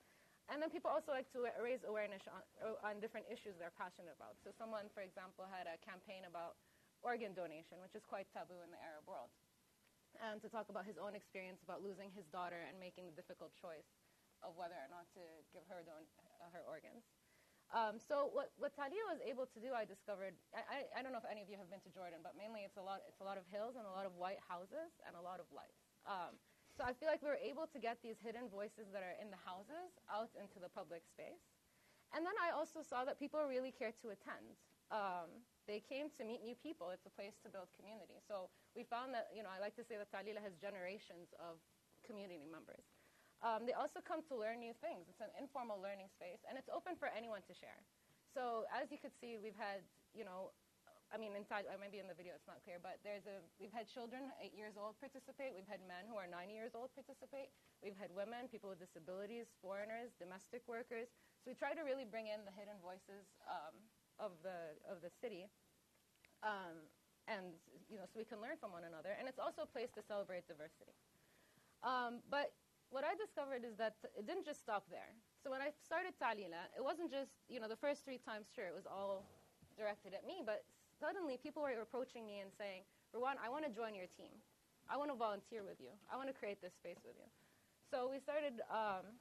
And 0.50 0.58
then 0.58 0.74
people 0.74 0.90
also 0.90 1.14
like 1.14 1.30
to 1.38 1.46
raise 1.62 1.86
awareness 1.86 2.26
on, 2.26 2.42
on 2.82 2.98
different 2.98 3.30
issues 3.30 3.54
they're 3.62 3.76
passionate 3.78 4.18
about. 4.18 4.42
So 4.42 4.50
someone, 4.50 4.90
for 4.90 5.06
example, 5.06 5.46
had 5.46 5.70
a 5.70 5.78
campaign 5.78 6.26
about 6.26 6.58
organ 7.06 7.38
donation, 7.38 7.78
which 7.80 7.94
is 7.94 8.02
quite 8.02 8.26
taboo 8.34 8.58
in 8.66 8.74
the 8.74 8.82
Arab 8.82 9.06
world, 9.06 9.30
and 10.18 10.42
to 10.42 10.50
talk 10.50 10.74
about 10.74 10.90
his 10.90 10.98
own 10.98 11.14
experience 11.14 11.62
about 11.62 11.86
losing 11.86 12.10
his 12.12 12.26
daughter 12.34 12.66
and 12.66 12.82
making 12.82 13.06
the 13.06 13.16
difficult 13.16 13.54
choice 13.54 13.88
of 14.42 14.58
whether 14.58 14.76
or 14.76 14.90
not 14.90 15.06
to 15.14 15.22
give 15.54 15.64
her 15.70 15.86
don- 15.86 16.10
uh, 16.42 16.50
her 16.50 16.66
organs. 16.66 17.06
Um, 17.70 18.02
so 18.02 18.34
what, 18.34 18.50
what 18.58 18.74
Ta3leelah 18.74 19.14
was 19.14 19.22
able 19.22 19.46
to 19.46 19.60
do, 19.62 19.78
I 19.78 19.86
discovered, 19.86 20.34
I, 20.50 20.90
I, 20.90 21.06
don't 21.06 21.14
know 21.14 21.22
if 21.22 21.30
any 21.30 21.46
of 21.46 21.54
you 21.54 21.58
have 21.62 21.70
been 21.70 21.84
to 21.86 21.92
Jordan, 21.94 22.26
but 22.26 22.34
mainly 22.34 22.66
it's 22.66 22.82
a 22.82 22.86
lot, 22.86 23.06
it's 23.06 23.22
a 23.22 23.28
lot 23.28 23.38
of 23.38 23.46
hills 23.54 23.78
and 23.78 23.86
a 23.86 23.94
lot 23.94 24.10
of 24.10 24.18
white 24.18 24.42
houses 24.42 24.90
and 25.06 25.14
a 25.14 25.22
lot 25.22 25.38
of 25.38 25.46
lights. 25.54 25.78
Um, 26.10 26.42
so 26.80 26.88
I 26.88 26.96
feel 26.96 27.12
like 27.12 27.20
we 27.20 27.28
were 27.28 27.44
able 27.44 27.68
to 27.68 27.76
get 27.76 28.00
these 28.00 28.16
hidden 28.24 28.48
voices 28.48 28.88
that 28.96 29.04
are 29.04 29.20
in 29.20 29.28
the 29.28 29.42
houses 29.44 30.00
out 30.08 30.32
into 30.40 30.64
the 30.64 30.72
public 30.72 31.04
space. 31.04 31.44
And 32.16 32.24
then 32.24 32.32
I 32.40 32.56
also 32.56 32.80
saw 32.80 33.04
that 33.04 33.20
people 33.20 33.44
really 33.44 33.76
care 33.76 33.92
to 34.00 34.16
attend. 34.16 34.56
Um, 34.88 35.44
they 35.68 35.84
came 35.84 36.08
to 36.16 36.24
meet 36.24 36.40
new 36.40 36.56
people. 36.56 36.88
It's 36.96 37.04
a 37.04 37.12
place 37.12 37.36
to 37.44 37.52
build 37.52 37.68
community. 37.76 38.24
So 38.24 38.48
we 38.80 38.88
found 38.88 39.12
that, 39.12 39.28
you 39.36 39.44
know, 39.44 39.52
I 39.52 39.60
like 39.60 39.76
to 39.76 39.84
say 39.84 40.00
that 40.00 40.08
Ta3leelah 40.08 40.40
has 40.40 40.56
generations 40.56 41.36
of 41.36 41.60
community 42.08 42.48
members. 42.48 42.88
Um, 43.44 43.68
they 43.68 43.76
also 43.76 44.00
come 44.00 44.24
to 44.32 44.34
learn 44.40 44.64
new 44.64 44.72
things. 44.80 45.12
It's 45.12 45.20
an 45.20 45.36
informal 45.36 45.84
learning 45.84 46.08
space, 46.16 46.48
and 46.48 46.56
it's 46.56 46.72
open 46.72 46.96
for 46.96 47.12
anyone 47.12 47.44
to 47.52 47.54
share. 47.54 47.84
So 48.32 48.64
as 48.72 48.88
you 48.88 49.00
could 49.04 49.16
see, 49.20 49.36
we've 49.36 49.60
had, 49.60 49.84
you 50.16 50.24
know, 50.24 50.56
I 51.10 51.18
mean, 51.18 51.34
inside, 51.34 51.66
maybe 51.82 51.98
in 51.98 52.06
the 52.06 52.14
video 52.14 52.38
it's 52.38 52.46
not 52.46 52.62
clear, 52.62 52.78
but 52.78 53.02
there's 53.02 53.26
a, 53.26 53.42
we've 53.58 53.74
had 53.74 53.90
children 53.90 54.30
eight 54.38 54.54
years 54.54 54.78
old 54.78 54.94
participate. 55.02 55.58
We've 55.58 55.66
had 55.66 55.82
men 55.90 56.06
who 56.06 56.14
are 56.22 56.30
90 56.30 56.54
years 56.54 56.78
old 56.78 56.94
participate. 56.94 57.50
We've 57.82 57.98
had 57.98 58.14
women, 58.14 58.46
people 58.46 58.70
with 58.70 58.78
disabilities, 58.78 59.50
foreigners, 59.58 60.14
domestic 60.22 60.62
workers. 60.70 61.10
So 61.42 61.50
we 61.50 61.58
try 61.58 61.74
to 61.74 61.82
really 61.82 62.06
bring 62.06 62.30
in 62.30 62.46
the 62.46 62.54
hidden 62.54 62.78
voices 62.86 63.26
um, 63.50 63.74
of, 64.22 64.38
the, 64.46 64.78
of 64.86 65.02
the 65.02 65.10
city. 65.10 65.50
Um, 66.46 66.86
and, 67.26 67.58
you 67.90 67.98
know, 67.98 68.06
so 68.06 68.22
we 68.22 68.26
can 68.30 68.38
learn 68.38 68.62
from 68.62 68.70
one 68.70 68.86
another. 68.86 69.18
And 69.18 69.26
it's 69.26 69.42
also 69.42 69.66
a 69.66 69.70
place 69.70 69.90
to 69.98 70.06
celebrate 70.06 70.46
diversity. 70.46 70.94
Um, 71.82 72.22
but 72.30 72.54
what 72.94 73.02
I 73.02 73.18
discovered 73.18 73.66
is 73.66 73.78
that 73.82 73.98
it 74.14 74.30
didn't 74.30 74.46
just 74.46 74.62
stop 74.62 74.86
there. 74.94 75.18
So 75.42 75.50
when 75.50 75.62
I 75.62 75.74
started 75.82 76.14
Ta3leelah, 76.22 76.78
it 76.78 76.86
wasn't 76.86 77.10
just, 77.10 77.34
you 77.50 77.58
know, 77.58 77.70
the 77.70 77.82
first 77.82 78.06
three 78.06 78.22
times, 78.22 78.50
sure, 78.54 78.70
it 78.70 78.78
was 78.78 78.86
all 78.86 79.26
directed 79.78 80.14
at 80.14 80.26
me, 80.26 80.46
but 80.46 80.66
suddenly 81.00 81.40
people 81.40 81.64
were 81.64 81.74
approaching 81.82 82.28
me 82.28 82.44
and 82.44 82.52
saying, 82.54 82.84
Rawan, 83.16 83.40
I 83.40 83.50
want 83.50 83.66
to 83.66 83.72
join 83.72 83.96
your 83.96 84.12
team. 84.12 84.36
I 84.92 85.00
want 85.00 85.10
to 85.10 85.18
volunteer 85.18 85.64
with 85.64 85.80
you. 85.80 85.96
I 86.12 86.20
want 86.20 86.28
to 86.28 86.36
create 86.36 86.62
this 86.62 86.76
space 86.76 87.00
with 87.02 87.16
you. 87.18 87.30
So 87.90 88.12
we 88.12 88.20
started, 88.22 88.62
um, 88.70 89.18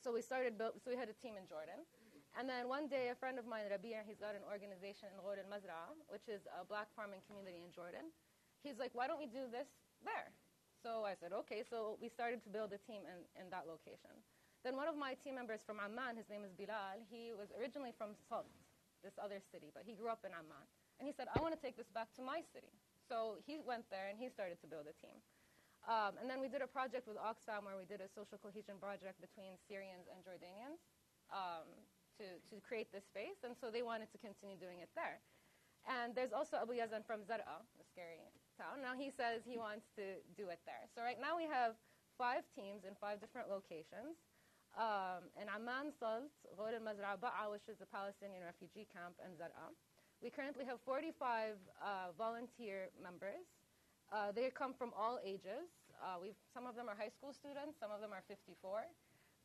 so 0.00 0.12
we 0.12 0.22
started, 0.22 0.56
so 0.56 0.88
we 0.88 0.96
had 0.96 1.12
a 1.12 1.16
team 1.20 1.36
in 1.36 1.44
Jordan. 1.44 1.84
And 2.32 2.48
then 2.48 2.64
one 2.64 2.88
day, 2.88 3.12
a 3.12 3.16
friend 3.16 3.36
of 3.36 3.44
mine, 3.44 3.68
Rabia, 3.68 4.00
he's 4.08 4.16
got 4.16 4.32
an 4.32 4.40
organization 4.48 5.12
in 5.12 5.20
Ghor 5.20 5.36
al 5.36 5.48
Mazra, 5.52 5.92
which 6.08 6.32
is 6.32 6.48
a 6.48 6.64
black 6.64 6.88
farming 6.96 7.20
community 7.28 7.60
in 7.60 7.68
Jordan. 7.68 8.08
He's 8.64 8.80
like, 8.80 8.96
why 8.96 9.04
don't 9.04 9.20
we 9.20 9.28
do 9.28 9.52
this 9.52 9.68
there? 10.00 10.32
So 10.80 11.04
I 11.04 11.12
said, 11.12 11.36
okay. 11.44 11.60
So 11.60 12.00
we 12.00 12.08
started 12.08 12.40
to 12.44 12.48
build 12.48 12.72
a 12.72 12.80
team 12.80 13.04
in, 13.04 13.20
in 13.36 13.52
that 13.52 13.68
location. 13.68 14.16
Then 14.64 14.80
one 14.80 14.88
of 14.88 14.96
my 14.96 15.12
team 15.18 15.36
members 15.36 15.60
from 15.60 15.76
Amman, 15.82 16.16
his 16.16 16.30
name 16.30 16.46
is 16.46 16.54
Bilal, 16.54 17.02
he 17.10 17.34
was 17.34 17.50
originally 17.58 17.92
from 17.92 18.14
Salt, 18.30 18.46
this 19.02 19.18
other 19.18 19.42
city, 19.52 19.74
but 19.74 19.82
he 19.84 19.92
grew 19.98 20.08
up 20.08 20.22
in 20.22 20.32
Amman. 20.32 20.66
And 20.98 21.10
he 21.10 21.12
said, 21.12 21.26
I 21.34 21.42
want 21.42 21.52
to 21.52 21.60
take 21.60 21.76
this 21.76 21.90
back 21.90 22.14
to 22.16 22.22
my 22.22 22.40
city. 22.54 22.70
So 23.10 23.42
he 23.42 23.58
went 23.58 23.90
there 23.90 24.08
and 24.08 24.16
he 24.16 24.30
started 24.30 24.62
to 24.62 24.66
build 24.70 24.86
a 24.86 24.96
team. 25.02 25.18
Um, 25.82 26.14
and 26.22 26.30
then 26.30 26.38
we 26.38 26.46
did 26.46 26.62
a 26.62 26.70
project 26.70 27.10
with 27.10 27.18
Oxfam 27.18 27.66
where 27.66 27.74
we 27.74 27.82
did 27.82 27.98
a 27.98 28.06
social 28.06 28.38
cohesion 28.38 28.78
project 28.78 29.18
between 29.18 29.58
Syrians 29.66 30.06
and 30.06 30.22
Jordanians 30.22 30.78
um, 31.34 31.66
to, 32.22 32.38
to 32.54 32.62
create 32.62 32.94
this 32.94 33.02
space. 33.10 33.42
And 33.42 33.58
so 33.58 33.66
they 33.74 33.82
wanted 33.82 34.14
to 34.14 34.18
continue 34.22 34.54
doing 34.54 34.78
it 34.78 34.94
there. 34.94 35.18
And 35.82 36.14
there's 36.14 36.30
also 36.30 36.62
Abu 36.62 36.78
Yazan 36.78 37.02
from 37.02 37.26
Zarqa, 37.26 37.58
a 37.58 37.84
scary 37.90 38.22
town. 38.54 38.78
Now 38.78 38.94
he 38.94 39.10
says 39.10 39.42
he 39.42 39.58
wants 39.58 39.90
to 39.98 40.22
do 40.38 40.46
it 40.54 40.62
there. 40.62 40.86
So 40.94 41.02
right 41.02 41.18
now 41.18 41.34
we 41.34 41.50
have 41.50 41.74
five 42.14 42.46
teams 42.54 42.86
in 42.86 42.94
five 43.02 43.18
different 43.18 43.50
locations 43.50 44.14
um, 44.76 45.28
in 45.36 45.48
Amman, 45.48 45.92
Salt, 45.98 46.32
Ghor 46.56 46.72
al-Mazra, 46.72 47.20
Ba'a, 47.20 47.50
which 47.52 47.68
is 47.68 47.80
a 47.80 47.88
Palestinian 47.88 48.42
refugee 48.44 48.88
camp, 48.88 49.16
and 49.20 49.36
Zarqa. 49.36 49.68
We 50.22 50.30
currently 50.30 50.64
have 50.64 50.80
45 50.86 51.58
uh, 51.82 52.14
volunteer 52.16 52.88
members. 53.02 53.44
Uh, 54.12 54.32
they 54.32 54.48
come 54.54 54.72
from 54.72 54.92
all 54.96 55.18
ages. 55.24 55.68
Uh, 56.00 56.20
some 56.54 56.66
of 56.66 56.76
them 56.76 56.88
are 56.88 56.96
high 56.96 57.12
school 57.12 57.32
students, 57.32 57.76
some 57.80 57.90
of 57.90 58.00
them 58.00 58.12
are 58.12 58.22
54. 58.28 58.86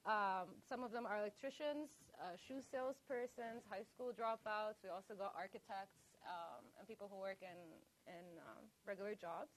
Um, 0.08 0.56
some 0.64 0.84
of 0.84 0.96
them 0.96 1.04
are 1.04 1.20
electricians, 1.20 1.92
uh, 2.16 2.40
shoe 2.40 2.64
salespersons, 2.64 3.68
high 3.68 3.84
school 3.84 4.16
dropouts. 4.16 4.80
We 4.80 4.88
also 4.88 5.18
got 5.20 5.36
architects 5.36 6.00
um, 6.24 6.64
and 6.80 6.88
people 6.88 7.12
who 7.12 7.20
work 7.20 7.44
in, 7.44 7.60
in 8.08 8.40
um, 8.48 8.64
regular 8.88 9.16
jobs. 9.20 9.52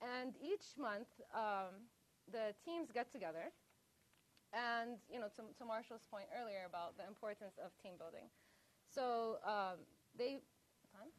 And 0.00 0.32
each 0.40 0.78
month, 0.80 1.10
um, 1.34 1.84
the 2.32 2.54
teams 2.64 2.88
get 2.94 3.12
together 3.12 3.52
and 4.52 4.96
you 5.12 5.20
know, 5.20 5.28
to, 5.36 5.44
to, 5.56 5.64
Marshall's 5.64 6.06
point 6.08 6.26
earlier 6.32 6.64
about 6.64 6.96
the 6.96 7.04
importance 7.04 7.60
of 7.60 7.72
team 7.80 8.00
building. 8.00 8.32
So 8.88 9.38
um, 9.44 9.84
they, 10.16 10.40
time? 10.92 11.12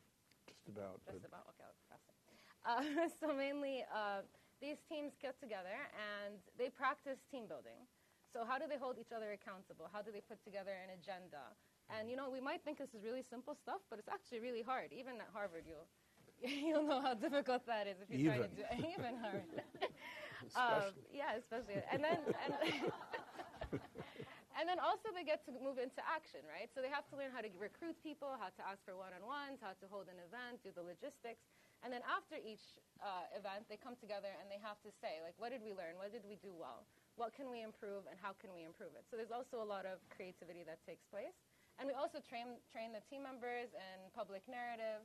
Just 0.49 0.65
about. 0.65 1.01
Just 1.05 1.25
about. 1.25 1.45
Okay, 1.53 1.65
I'll 1.65 1.85
pass 1.89 2.03
it. 2.09 2.15
Uh, 2.65 3.07
so 3.21 3.33
mainly, 3.33 3.85
uh, 3.93 4.25
these 4.61 4.81
teams 4.89 5.13
get 5.21 5.39
together 5.39 5.77
and 5.95 6.41
they 6.57 6.69
practice 6.69 7.21
team 7.31 7.47
building. 7.47 7.87
So 8.33 8.45
how 8.45 8.61
do 8.61 8.65
they 8.69 8.77
hold 8.77 9.01
each 9.01 9.13
other 9.15 9.33
accountable? 9.33 9.89
How 9.89 10.01
do 10.01 10.11
they 10.11 10.21
put 10.21 10.43
together 10.43 10.73
an 10.77 10.93
agenda? 10.93 11.53
And 11.89 12.09
you 12.09 12.15
know, 12.15 12.29
we 12.29 12.41
might 12.41 12.61
think 12.61 12.77
this 12.77 12.93
is 12.93 13.01
really 13.01 13.25
simple 13.25 13.55
stuff, 13.55 13.81
but 13.89 13.97
it's 13.97 14.09
actually 14.09 14.41
really 14.41 14.61
hard. 14.61 14.93
Even 14.93 15.17
at 15.17 15.29
Harvard, 15.33 15.65
you'll 15.65 15.89
you'll 16.41 16.85
know 16.85 17.01
how 17.01 17.13
difficult 17.13 17.65
that 17.65 17.87
is 17.87 17.97
if 18.01 18.07
you 18.09 18.29
try 18.29 18.37
to 18.37 18.47
do 18.47 18.61
it. 18.61 18.79
Even 18.97 19.17
Harvard. 19.17 19.63
Um, 20.55 20.95
yeah, 21.11 21.35
especially. 21.35 21.81
And 21.91 22.03
then 22.03 22.19
and, 22.45 22.53
and 24.57 24.65
then 24.67 24.79
also 24.79 25.11
they 25.15 25.23
get 25.23 25.45
to 25.47 25.51
move 25.55 25.79
into 25.79 26.01
action, 26.03 26.43
right? 26.47 26.67
So 26.73 26.83
they 26.83 26.91
have 26.91 27.07
to 27.11 27.15
learn 27.15 27.31
how 27.31 27.43
to 27.43 27.51
recruit 27.55 27.95
people, 28.03 28.35
how 28.39 28.51
to 28.55 28.61
ask 28.63 28.83
for 28.83 28.95
one-on-ones, 28.95 29.59
how 29.63 29.75
to 29.77 29.85
hold 29.87 30.11
an 30.11 30.19
event, 30.19 30.59
do 30.63 30.71
the 30.75 30.83
logistics. 30.83 31.43
And 31.79 31.95
then 31.95 32.03
after 32.03 32.35
each 32.35 32.75
uh, 32.99 33.31
event, 33.31 33.71
they 33.71 33.79
come 33.79 33.95
together 33.95 34.27
and 34.35 34.51
they 34.51 34.59
have 34.59 34.83
to 34.83 34.91
say, 34.99 35.23
like, 35.23 35.31
what 35.39 35.55
did 35.55 35.63
we 35.63 35.71
learn? 35.71 35.95
What 35.95 36.11
did 36.11 36.27
we 36.27 36.35
do 36.43 36.51
well? 36.51 36.83
What 37.15 37.31
can 37.31 37.47
we 37.47 37.63
improve 37.63 38.03
and 38.11 38.19
how 38.19 38.35
can 38.35 38.51
we 38.51 38.67
improve 38.67 38.99
it? 38.99 39.07
So 39.07 39.15
there's 39.15 39.31
also 39.31 39.63
a 39.63 39.67
lot 39.67 39.87
of 39.87 40.03
creativity 40.11 40.67
that 40.67 40.83
takes 40.83 41.07
place. 41.07 41.35
And 41.79 41.87
we 41.87 41.95
also 41.95 42.19
train, 42.19 42.59
train 42.67 42.91
the 42.91 42.99
team 43.07 43.23
members 43.23 43.71
in 43.71 44.11
public 44.11 44.43
narrative, 44.51 44.99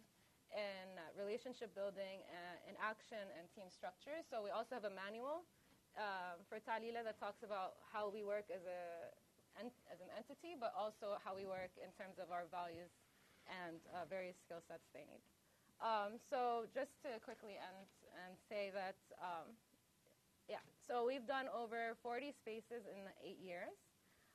in 0.55 0.96
uh, 0.98 1.02
relationship 1.18 1.74
building, 1.74 2.22
uh, 2.30 2.70
in 2.70 2.74
action, 2.80 3.20
and 3.38 3.50
team 3.52 3.68
structure. 3.70 4.22
So 4.30 4.42
we 4.42 4.50
also 4.50 4.74
have 4.78 4.86
a 4.86 4.94
manual 4.94 5.44
uh, 5.98 6.40
for 6.48 6.59
Ta3leelah 6.62 7.05
that 7.05 7.18
talks 7.20 7.42
about 7.42 7.76
how 7.92 8.09
we 8.11 8.22
work 8.24 8.48
as, 8.55 8.64
a, 8.66 9.11
as 9.90 10.00
an 10.00 10.11
entity, 10.16 10.55
but 10.59 10.72
also 10.78 11.18
how 11.24 11.34
we 11.36 11.46
work 11.46 11.74
in 11.78 11.90
terms 11.94 12.18
of 12.22 12.30
our 12.30 12.46
values 12.50 12.90
and 13.50 13.82
uh, 13.92 14.07
various 14.09 14.38
skill 14.40 14.62
sets 14.64 14.88
they 14.94 15.05
need. 15.07 15.22
Um, 15.82 16.16
so 16.30 16.64
just 16.72 17.02
to 17.02 17.18
quickly 17.20 17.59
end 17.59 17.86
and 18.24 18.38
say 18.48 18.70
that 18.74 18.96
um, 19.20 19.59
Yeah, 20.48 20.61
so 20.76 21.07
we've 21.07 21.26
done 21.26 21.46
over 21.48 21.96
40 22.02 22.32
spaces 22.32 22.84
in 22.84 23.09
eight 23.24 23.40
years. 23.40 23.72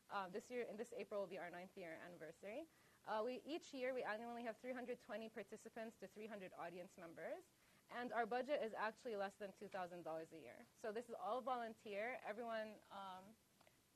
Uh, 0.09 0.25
this 0.33 0.49
year, 0.49 0.65
in 0.69 0.77
this 0.77 0.89
April, 0.97 1.21
will 1.21 1.29
be 1.29 1.37
our 1.37 1.51
ninth 1.53 1.77
year 1.77 2.01
anniversary. 2.01 2.65
Uh, 3.09 3.25
we, 3.25 3.41
each 3.41 3.73
year, 3.73 3.89
we 3.97 4.05
annually 4.05 4.45
have 4.45 4.53
320 4.61 5.01
participants 5.33 5.97
to 5.97 6.05
300 6.13 6.53
audience 6.61 6.93
members. 6.93 7.41
And 7.89 8.13
our 8.13 8.29
budget 8.29 8.61
is 8.61 8.69
actually 8.77 9.17
less 9.17 9.33
than 9.41 9.49
$2,000 9.57 9.73
a 10.05 10.37
year. 10.37 10.61
So 10.77 10.93
this 10.93 11.09
is 11.09 11.17
all 11.17 11.41
volunteer. 11.41 12.21
Everyone 12.21 12.77
um, 12.93 13.25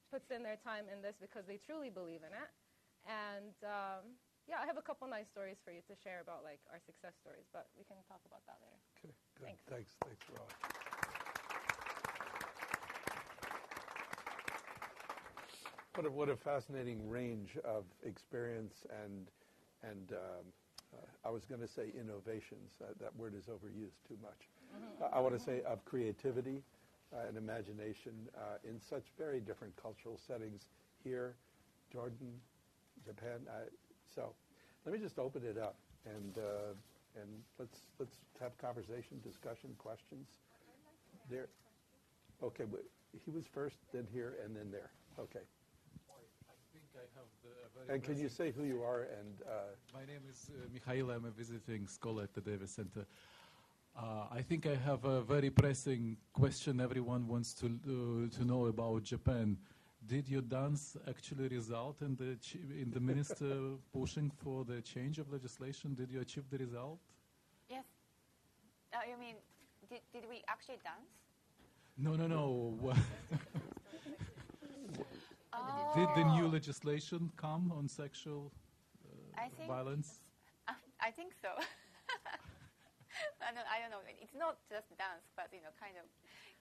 puts 0.09 0.33
in 0.33 0.41
their 0.41 0.57
time 0.57 0.89
in 0.89 1.05
this 1.05 1.13
because 1.21 1.45
they 1.45 1.61
truly 1.61 1.93
believe 1.93 2.25
in 2.25 2.33
it. 2.33 2.49
And 3.05 3.53
um, 3.61 4.17
yeah, 4.49 4.57
I 4.57 4.65
have 4.65 4.81
a 4.81 4.85
couple 4.85 5.05
nice 5.05 5.29
stories 5.29 5.61
for 5.61 5.69
you 5.69 5.85
to 5.85 5.93
share 5.93 6.25
about 6.25 6.41
like 6.41 6.59
our 6.73 6.81
success 6.81 7.13
stories, 7.21 7.45
but 7.53 7.69
we 7.77 7.85
can 7.85 8.01
talk 8.09 8.25
about 8.25 8.41
that 8.49 8.57
later. 8.65 8.81
Okay, 8.97 9.13
good. 9.37 9.45
Thanks. 9.45 9.61
Thanks, 9.69 9.93
thanks, 10.01 10.25
Raleigh. 10.33 10.82
What 15.95 16.07
a, 16.07 16.11
what 16.11 16.29
a 16.29 16.35
fascinating 16.35 17.07
range 17.07 17.57
of 17.63 17.83
experience 18.03 18.83
and, 19.03 19.27
and 19.83 20.11
um, 20.13 20.45
uh, 20.93 21.27
I 21.27 21.29
was 21.29 21.45
going 21.45 21.61
to 21.61 21.67
say 21.67 21.93
innovations. 21.99 22.73
Uh, 22.81 22.93
that 22.99 23.15
word 23.15 23.33
is 23.37 23.45
overused 23.45 24.01
too 24.07 24.17
much. 24.21 24.49
Uh, 25.01 25.15
I 25.15 25.19
want 25.19 25.37
to 25.37 25.43
say 25.43 25.61
of 25.67 25.85
creativity 25.85 26.63
uh, 27.13 27.27
and 27.27 27.37
imagination 27.37 28.13
uh, 28.35 28.57
in 28.67 28.81
such 28.81 29.03
very 29.19 29.39
different 29.39 29.75
cultural 29.79 30.17
settings 30.17 30.65
here, 31.03 31.35
Jordan, 31.91 32.33
Japan. 33.05 33.45
Uh, 33.47 33.69
so 34.15 34.33
let 34.85 34.93
me 34.93 34.99
just 34.99 35.19
open 35.19 35.43
it 35.45 35.57
up 35.57 35.75
and, 36.05 36.37
uh, 36.39 36.73
and 37.21 37.29
let's, 37.59 37.85
let's 37.99 38.17
have 38.41 38.57
conversation, 38.57 39.21
discussion, 39.23 39.69
questions. 39.77 40.27
There. 41.29 41.47
Okay, 42.41 42.65
he 43.23 43.31
was 43.31 43.45
first, 43.45 43.77
then 43.93 44.07
here, 44.11 44.35
and 44.43 44.55
then 44.55 44.71
there. 44.71 44.89
Okay. 45.19 45.45
I 46.49 46.57
think 46.75 46.83
I 46.97 47.05
have 47.15 47.29
the 47.45 47.53
very 47.53 47.62
And 47.89 48.01
can 48.03 48.17
you 48.17 48.29
say 48.29 48.51
who 48.51 48.63
you 48.63 48.81
are 48.83 49.07
and 49.19 49.41
uh, 49.41 49.51
My 49.93 50.05
name 50.05 50.21
is 50.29 50.49
uh, 50.49 50.67
Mikhail. 50.73 51.11
I'm 51.11 51.25
a 51.25 51.31
visiting 51.31 51.87
scholar 51.87 52.23
at 52.23 52.33
the 52.33 52.41
Davis 52.41 52.71
Center. 52.71 53.05
Uh, 53.95 54.25
I 54.31 54.41
think 54.41 54.65
I 54.65 54.75
have 54.75 55.05
a 55.05 55.21
very 55.21 55.49
pressing 55.49 56.17
question 56.33 56.79
everyone 56.81 57.27
wants 57.27 57.53
to 57.55 57.65
uh, 57.65 58.37
to 58.37 58.45
know 58.45 58.65
about 58.65 59.03
Japan. 59.03 59.57
Did 60.05 60.27
your 60.27 60.41
dance 60.41 60.97
actually 61.07 61.47
result 61.47 62.01
in 62.01 62.15
the 62.15 62.35
ch- 62.41 62.55
in 62.81 62.91
the 62.91 62.99
minister 62.99 63.55
pushing 63.93 64.31
for 64.43 64.65
the 64.65 64.81
change 64.81 65.19
of 65.19 65.31
legislation? 65.31 65.93
Did 65.93 66.09
you 66.11 66.21
achieve 66.21 66.49
the 66.49 66.57
result? 66.57 66.99
Yes. 67.69 67.85
Uh, 68.93 68.97
you 69.09 69.17
mean, 69.19 69.35
did, 69.89 70.01
did 70.13 70.23
we 70.29 70.43
actually 70.47 70.79
dance? 70.83 71.11
No, 71.97 72.15
no, 72.15 72.27
no. 72.27 72.93
Did 75.95 76.09
the 76.15 76.23
new 76.35 76.47
legislation 76.47 77.31
come 77.37 77.71
on 77.75 77.87
sexual 77.87 78.51
uh, 79.05 79.41
I 79.45 79.49
think- 79.53 79.69
violence? 79.69 80.19
Uh, 80.67 80.73
I 81.01 81.11
think 81.11 81.33
so. 81.41 81.49
I, 83.45 83.51
don't, 83.53 83.67
I 83.69 83.77
don't 83.81 83.91
know. 83.91 84.01
It's 84.21 84.33
not 84.33 84.57
just 84.71 84.89
dance, 84.97 85.27
but 85.37 85.47
you 85.53 85.61
know, 85.61 85.69
kind 85.77 85.93
of 86.01 86.05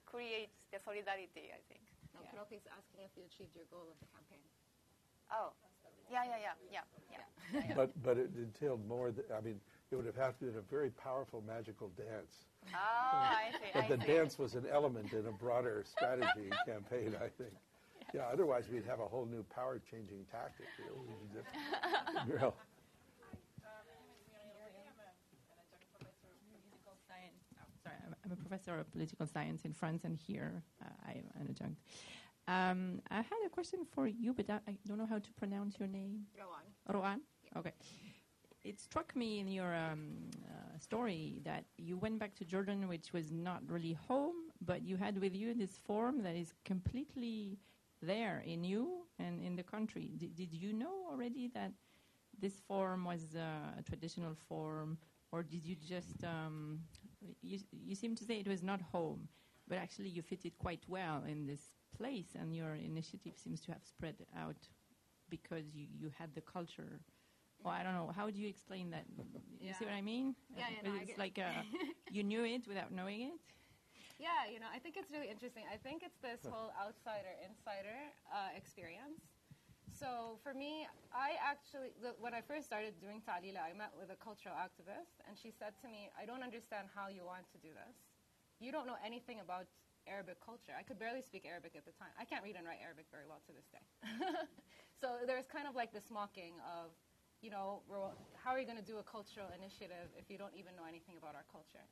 creates 0.04 0.52
the 0.72 0.78
solidarity. 0.78 1.48
I 1.48 1.60
think. 1.70 1.80
Now, 2.12 2.20
Kuroki 2.28 2.60
is 2.60 2.66
asking 2.68 3.08
if 3.08 3.12
you 3.16 3.24
achieved 3.24 3.56
your 3.56 3.64
goal 3.72 3.88
of 3.88 3.96
the 4.02 4.08
campaign. 4.12 4.44
Oh, 5.32 5.56
yeah, 6.10 6.24
yeah, 6.28 6.36
yeah, 6.44 6.56
yeah, 6.68 6.84
yeah. 7.08 7.24
yeah, 7.54 7.64
yeah. 7.68 7.74
but 7.74 7.90
but 8.02 8.18
it 8.18 8.30
entailed 8.36 8.84
more. 8.86 9.10
Th- 9.12 9.26
I 9.32 9.40
mean, 9.40 9.56
it 9.90 9.96
would 9.96 10.04
have 10.04 10.16
had 10.16 10.36
to 10.40 10.44
be 10.44 10.58
a 10.58 10.60
very 10.68 10.90
powerful 10.90 11.42
magical 11.46 11.88
dance. 11.96 12.44
Oh, 12.68 12.76
I 12.76 13.48
see. 13.56 13.70
But 13.72 13.84
I 13.84 13.96
the 13.96 14.00
see. 14.04 14.12
dance 14.12 14.38
was 14.38 14.54
an 14.54 14.66
element 14.70 15.12
in 15.12 15.24
a 15.26 15.32
broader 15.32 15.84
strategy 15.88 16.52
campaign, 16.66 17.16
I 17.16 17.28
think. 17.40 17.54
Yeah. 18.12 18.28
Otherwise, 18.32 18.64
we'd 18.70 18.84
have 18.84 19.00
a 19.00 19.06
whole 19.06 19.26
new 19.26 19.44
power-changing 19.54 20.26
tactic. 20.30 20.66
You 20.78 20.84
know, 20.86 21.42
just 21.42 22.26
drill. 22.26 22.54
Science. 27.08 27.42
Sorry, 27.82 27.96
I'm, 28.06 28.14
I'm 28.24 28.32
a 28.32 28.36
professor 28.36 28.78
of 28.78 28.90
political 28.92 29.26
science 29.26 29.64
in 29.64 29.72
France, 29.72 30.04
and 30.04 30.16
here 30.16 30.62
uh, 30.82 30.88
I 31.06 31.12
am 31.12 31.24
an 31.40 31.48
adjunct. 31.50 31.80
Um, 32.48 33.00
I 33.10 33.16
had 33.16 33.40
a 33.46 33.48
question 33.48 33.80
for 33.90 34.06
you, 34.06 34.32
but 34.32 34.48
I, 34.50 34.60
I 34.68 34.76
don't 34.86 34.98
know 34.98 35.06
how 35.06 35.18
to 35.18 35.32
pronounce 35.38 35.78
your 35.78 35.88
name. 35.88 36.26
Rawan. 36.38 36.94
Rawan? 36.94 37.18
Okay. 37.56 37.72
It 38.64 38.80
struck 38.80 39.14
me 39.16 39.40
in 39.40 39.48
your 39.48 39.74
um, 39.74 40.30
uh, 40.46 40.78
story 40.78 41.40
that 41.44 41.64
you 41.76 41.96
went 41.96 42.18
back 42.18 42.34
to 42.36 42.44
Jordan, 42.44 42.88
which 42.88 43.12
was 43.12 43.32
not 43.32 43.60
really 43.68 43.96
home, 44.08 44.36
but 44.64 44.82
you 44.82 44.96
had 44.96 45.20
with 45.20 45.34
you 45.34 45.52
this 45.54 45.78
form 45.84 46.22
that 46.22 46.36
is 46.36 46.52
completely 46.64 47.58
there 48.02 48.42
in 48.46 48.64
you 48.64 49.06
and 49.18 49.40
in 49.40 49.56
the 49.56 49.62
country. 49.62 50.12
Did, 50.16 50.34
did 50.34 50.52
you 50.52 50.72
know 50.72 51.06
already 51.10 51.48
that 51.54 51.72
this 52.38 52.60
form 52.66 53.04
was 53.04 53.34
uh, 53.36 53.78
a 53.78 53.82
traditional 53.82 54.34
form, 54.48 54.98
or 55.32 55.42
did 55.42 55.64
you 55.64 55.76
just, 55.76 56.24
um, 56.24 56.80
you, 57.42 57.58
you 57.72 57.94
seem 57.94 58.14
to 58.16 58.24
say 58.24 58.38
it 58.40 58.48
was 58.48 58.62
not 58.62 58.80
home, 58.80 59.28
but 59.68 59.78
actually 59.78 60.08
you 60.08 60.22
fitted 60.22 60.58
quite 60.58 60.82
well 60.88 61.22
in 61.28 61.46
this 61.46 61.74
place, 61.96 62.34
and 62.38 62.54
your 62.54 62.74
initiative 62.74 63.34
seems 63.36 63.60
to 63.62 63.72
have 63.72 63.82
spread 63.84 64.16
out 64.38 64.56
because 65.28 65.64
you, 65.74 65.86
you 65.98 66.10
had 66.18 66.34
the 66.34 66.40
culture. 66.42 67.00
Well, 67.62 67.72
I 67.72 67.82
don't 67.84 67.94
know. 67.94 68.10
How 68.14 68.28
do 68.30 68.38
you 68.40 68.48
explain 68.48 68.90
that? 68.90 69.04
You 69.60 69.72
see 69.72 69.84
what 69.84 69.94
I 69.94 70.02
mean? 70.02 70.34
Yeah, 70.56 70.64
yeah, 70.70 70.90
no, 70.90 70.96
it's 71.00 71.16
like 71.18 71.38
uh, 71.38 71.62
you 72.10 72.24
knew 72.24 72.44
it 72.44 72.66
without 72.66 72.90
knowing 72.92 73.22
it. 73.22 73.40
Yeah, 74.22 74.46
you 74.46 74.62
know, 74.62 74.70
I 74.70 74.78
think 74.78 74.94
it's 74.94 75.10
really 75.10 75.26
interesting. 75.26 75.66
I 75.66 75.74
think 75.74 76.06
it's 76.06 76.22
this 76.22 76.46
whole 76.46 76.70
outsider 76.84 77.34
insider 77.42 77.98
uh, 78.30 78.54
experience. 78.54 79.18
So 79.90 80.38
for 80.46 80.54
me, 80.54 80.86
I 81.10 81.34
actually, 81.42 81.90
the, 81.98 82.14
when 82.22 82.30
I 82.30 82.38
first 82.38 82.70
started 82.70 82.94
doing 83.02 83.18
Ta3leelah, 83.18 83.66
I 83.66 83.74
met 83.74 83.90
with 83.98 84.14
a 84.14 84.18
cultural 84.22 84.54
activist, 84.54 85.18
and 85.26 85.34
she 85.34 85.50
said 85.50 85.74
to 85.82 85.90
me, 85.90 86.06
I 86.14 86.22
don't 86.22 86.46
understand 86.46 86.86
how 86.94 87.10
you 87.10 87.26
want 87.26 87.50
to 87.50 87.58
do 87.58 87.74
this. 87.74 87.98
You 88.62 88.70
don't 88.70 88.86
know 88.86 88.96
anything 89.02 89.42
about 89.42 89.66
Arabic 90.06 90.38
culture. 90.38 90.70
I 90.78 90.86
could 90.86 91.02
barely 91.02 91.18
speak 91.20 91.42
Arabic 91.42 91.74
at 91.74 91.82
the 91.82 91.94
time. 91.98 92.14
I 92.14 92.22
can't 92.22 92.46
read 92.46 92.54
and 92.54 92.62
write 92.62 92.78
Arabic 92.78 93.10
very 93.10 93.26
well 93.26 93.42
to 93.42 93.50
this 93.50 93.66
day. 93.74 93.82
so 95.02 95.26
there's 95.26 95.50
kind 95.50 95.66
of 95.66 95.74
like 95.74 95.90
this 95.90 96.14
mocking 96.14 96.62
of, 96.62 96.94
you 97.42 97.50
know, 97.50 97.82
how 98.38 98.54
are 98.54 98.60
you 98.62 98.70
going 98.70 98.78
to 98.78 98.86
do 98.86 99.02
a 99.02 99.06
cultural 99.06 99.50
initiative 99.50 100.14
if 100.14 100.30
you 100.30 100.38
don't 100.38 100.54
even 100.54 100.78
know 100.78 100.86
anything 100.86 101.18
about 101.18 101.34
our 101.34 101.46
culture? 101.50 101.82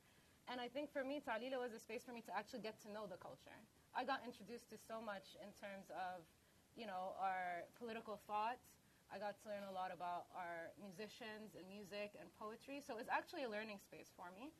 And 0.51 0.59
I 0.59 0.67
think 0.67 0.91
for 0.91 1.07
me, 1.07 1.23
Ta3leelah 1.23 1.63
was 1.63 1.71
a 1.71 1.79
space 1.79 2.03
for 2.03 2.11
me 2.11 2.19
to 2.27 2.33
actually 2.35 2.59
get 2.59 2.75
to 2.83 2.91
know 2.91 3.07
the 3.07 3.15
culture. 3.15 3.55
I 3.95 4.03
got 4.03 4.19
introduced 4.27 4.67
to 4.75 4.75
so 4.75 4.99
much 4.99 5.39
in 5.39 5.47
terms 5.55 5.87
of, 5.95 6.27
you 6.75 6.83
know, 6.83 7.15
our 7.15 7.63
political 7.79 8.19
thoughts. 8.27 8.67
I 9.07 9.15
got 9.15 9.39
to 9.39 9.43
learn 9.47 9.63
a 9.63 9.71
lot 9.71 9.95
about 9.95 10.27
our 10.35 10.75
musicians 10.75 11.55
and 11.55 11.63
music 11.71 12.19
and 12.19 12.27
poetry. 12.35 12.83
So 12.83 12.99
it 12.99 12.99
was 12.99 13.07
actually 13.07 13.47
a 13.47 13.51
learning 13.51 13.79
space 13.79 14.11
for 14.11 14.27
me, 14.35 14.51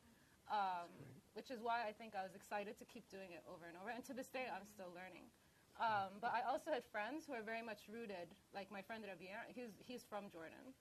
um, 0.48 0.88
which 1.36 1.52
is 1.52 1.60
why 1.60 1.84
I 1.84 1.92
think 1.92 2.16
I 2.16 2.24
was 2.24 2.32
excited 2.32 2.80
to 2.80 2.88
keep 2.88 3.04
doing 3.12 3.36
it 3.36 3.44
over 3.44 3.68
and 3.68 3.76
over. 3.76 3.92
And 3.92 4.00
to 4.08 4.16
this 4.16 4.32
day, 4.32 4.48
I'm 4.48 4.64
still 4.64 4.92
learning. 4.96 5.28
Um, 5.76 6.20
but 6.24 6.32
I 6.32 6.40
also 6.48 6.72
had 6.72 6.88
friends 6.88 7.28
who 7.28 7.36
are 7.36 7.44
very 7.44 7.64
much 7.64 7.84
rooted, 7.92 8.32
like 8.56 8.72
my 8.72 8.80
friend 8.80 9.04
Rabia, 9.04 9.44
he's, 9.52 9.76
he's 9.84 10.04
from 10.08 10.32
Jordan. 10.32 10.72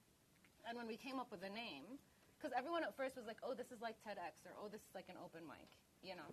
And 0.64 0.80
when 0.80 0.88
we 0.88 0.96
came 0.96 1.20
up 1.20 1.32
with 1.32 1.44
the 1.44 1.52
name, 1.52 2.00
because 2.42 2.58
everyone 2.58 2.82
at 2.82 2.98
first 2.98 3.14
was 3.14 3.30
like, 3.30 3.38
oh, 3.46 3.54
this 3.54 3.70
is 3.70 3.86
like 3.86 3.94
TEDx, 4.02 4.42
or 4.50 4.58
oh, 4.58 4.66
this 4.66 4.82
is 4.82 4.90
like 4.98 5.06
an 5.14 5.22
open 5.22 5.46
mic, 5.46 5.70
you 6.02 6.18
know. 6.18 6.26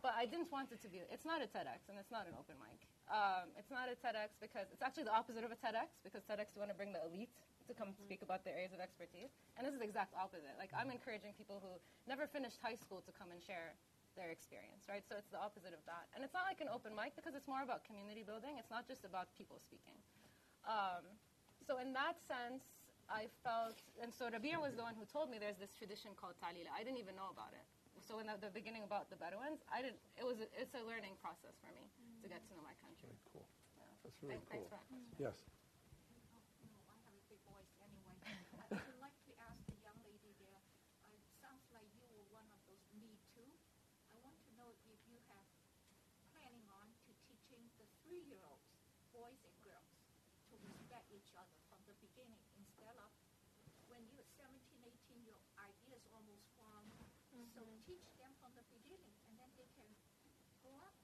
But 0.00 0.16
I 0.16 0.24
didn't 0.24 0.48
want 0.48 0.72
it 0.72 0.80
to 0.80 0.88
be, 0.88 1.04
it's 1.12 1.28
not 1.28 1.44
a 1.44 1.48
TEDx, 1.52 1.92
and 1.92 2.00
it's 2.00 2.08
not 2.08 2.24
an 2.24 2.32
open 2.32 2.56
mic. 2.56 2.88
Um, 3.12 3.52
it's 3.60 3.68
not 3.68 3.92
a 3.92 3.96
TEDx 4.00 4.40
because 4.40 4.72
it's 4.72 4.80
actually 4.80 5.04
the 5.04 5.12
opposite 5.12 5.44
of 5.44 5.52
a 5.52 5.60
TEDx, 5.60 6.00
because 6.00 6.24
TEDx, 6.24 6.56
you 6.56 6.64
want 6.64 6.72
to 6.72 6.78
bring 6.80 6.96
the 6.96 7.04
elite 7.04 7.28
to 7.68 7.76
come 7.76 7.92
speak 7.92 8.24
about 8.24 8.40
their 8.48 8.56
areas 8.56 8.72
of 8.72 8.80
expertise. 8.80 9.28
And 9.60 9.68
this 9.68 9.76
is 9.76 9.84
the 9.84 9.86
exact 9.86 10.16
opposite. 10.16 10.56
Like, 10.56 10.72
I'm 10.72 10.88
encouraging 10.88 11.36
people 11.36 11.60
who 11.60 11.76
never 12.08 12.24
finished 12.24 12.56
high 12.64 12.80
school 12.80 13.04
to 13.04 13.12
come 13.12 13.28
and 13.28 13.44
share 13.44 13.76
their 14.16 14.32
experience, 14.32 14.88
right? 14.88 15.04
So 15.04 15.20
it's 15.20 15.28
the 15.28 15.38
opposite 15.38 15.76
of 15.76 15.84
that. 15.84 16.08
And 16.16 16.24
it's 16.24 16.32
not 16.32 16.48
like 16.48 16.64
an 16.64 16.72
open 16.72 16.96
mic 16.96 17.12
because 17.14 17.36
it's 17.36 17.46
more 17.46 17.62
about 17.62 17.84
community 17.84 18.24
building. 18.24 18.56
It's 18.56 18.72
not 18.72 18.88
just 18.88 19.04
about 19.04 19.30
people 19.36 19.60
speaking. 19.60 20.00
Um, 20.64 21.04
so 21.62 21.78
in 21.78 21.92
that 21.92 22.18
sense, 22.24 22.64
I 23.10 23.26
felt, 23.42 23.74
and 23.98 24.14
so 24.14 24.30
Rabia 24.30 24.54
was 24.62 24.78
the 24.78 24.86
one 24.86 24.94
who 24.94 25.02
told 25.04 25.28
me 25.28 25.42
there's 25.42 25.58
this 25.58 25.74
tradition 25.74 26.14
called 26.14 26.38
Talila. 26.38 26.70
I 26.70 26.86
didn't 26.86 27.02
even 27.02 27.18
know 27.18 27.28
about 27.34 27.50
it. 27.52 27.66
So 28.06 28.22
in 28.22 28.26
the, 28.30 28.38
the 28.40 28.54
beginning 28.54 28.86
about 28.86 29.10
the 29.10 29.18
Bedouins, 29.18 29.60
I 29.68 29.82
didn't. 29.82 29.98
It 30.16 30.24
was 30.24 30.38
a, 30.40 30.46
it's 30.56 30.72
a 30.78 30.82
learning 30.86 31.18
process 31.20 31.58
for 31.60 31.68
me 31.74 31.84
to 32.22 32.26
get 32.30 32.40
to 32.48 32.50
know 32.56 32.62
my 32.64 32.72
country. 32.80 33.10
Very 33.12 33.20
cool. 33.34 33.46
That's 34.02 34.16
really 34.24 34.38
Thanks- 34.40 34.48
cool. 34.48 34.70
thanks 34.70 34.88
for 34.88 34.94
that. 34.96 35.20
Yes. 35.20 35.36
I 38.70 38.78
would 38.78 39.02
like 39.02 39.18
to 39.26 39.32
ask 39.42 39.58
the 39.66 39.76
young 39.82 39.98
lady 40.06 40.30
there, 40.38 40.62
uh, 41.02 41.10
it 41.10 41.26
sounds 41.42 41.66
like 41.74 41.90
you 41.98 42.06
were 42.14 42.22
one 42.30 42.46
of 42.54 42.60
those 42.70 42.78
Me 43.02 43.18
Too. 43.34 43.50
I 44.14 44.16
want 44.22 44.38
to 44.46 44.50
know 44.54 44.70
if 44.86 45.00
you 45.10 45.18
have 45.34 45.42
planning 46.30 46.62
on 46.70 46.86
to 47.06 47.10
teaching 47.26 47.62
the 47.76 47.86
three-year-olds, 48.06 48.62
boys 49.10 49.38
and 49.42 49.56
girls, 49.66 49.90
to 50.50 50.54
respect 50.62 51.10
each 51.10 51.34
other 51.34 51.58
from 51.66 51.82
the 51.90 51.94
beginning 51.98 52.38
instead 52.58 52.94
of 53.02 53.10
when 53.90 54.02
you're 54.14 54.26
17, 54.38 54.54
18, 54.86 55.26
your 55.26 55.38
ideas 55.58 56.02
almost 56.14 56.46
formed. 56.54 56.94
So 57.54 57.62
teach 57.86 58.06
them 58.18 58.30
from 58.38 58.54
the 58.54 58.62
beginning 58.70 59.14
and 59.26 59.34
then 59.38 59.50
they 59.58 59.66
can 59.74 59.90
grow 60.62 60.78
up 60.86 60.94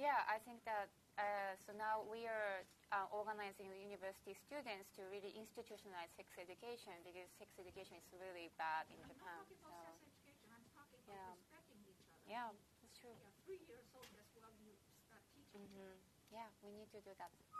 Yeah, 0.00 0.19
I 0.30 0.38
think 0.46 0.62
that 0.62 0.86
uh, 1.18 1.58
so 1.58 1.74
now 1.74 2.06
we 2.06 2.24
are 2.30 2.62
uh, 2.94 3.10
organizing 3.10 3.66
university 3.74 4.32
students 4.38 4.86
to 4.94 5.02
really 5.10 5.34
institutionalize 5.34 6.08
sex 6.14 6.30
education 6.38 6.94
because 7.02 7.26
sex 7.34 7.50
education 7.58 7.98
is 7.98 8.06
really 8.14 8.48
bad 8.54 8.86
in 8.94 9.02
I'm 9.02 9.10
Japan. 9.10 9.42
not 9.42 9.50
talking 9.50 9.58
So, 9.58 9.66
about 9.74 9.98
sex 10.06 10.14
education. 10.22 10.48
I'm 10.54 10.66
talking 10.70 11.00
about 11.02 11.18
Yeah. 11.18 11.34
respecting 11.34 11.82
each 11.82 11.98
other. 12.06 12.22
yeah, 12.30 12.48
that's 12.54 12.94
true. 12.94 13.10
Yeah, 13.18 13.34
three 13.42 13.58
years 13.66 13.90
old. 13.98 14.06
That's 14.14 14.30
when 14.38 14.54
you 14.62 14.78
start 15.10 15.26
teaching. 15.34 15.66
hmm 15.66 15.98
Yeah, 16.30 16.46
we 16.62 16.70
need 16.70 16.90
to 16.94 17.00
do 17.02 17.10
that. 17.18 17.30
Thanks. 17.34 17.50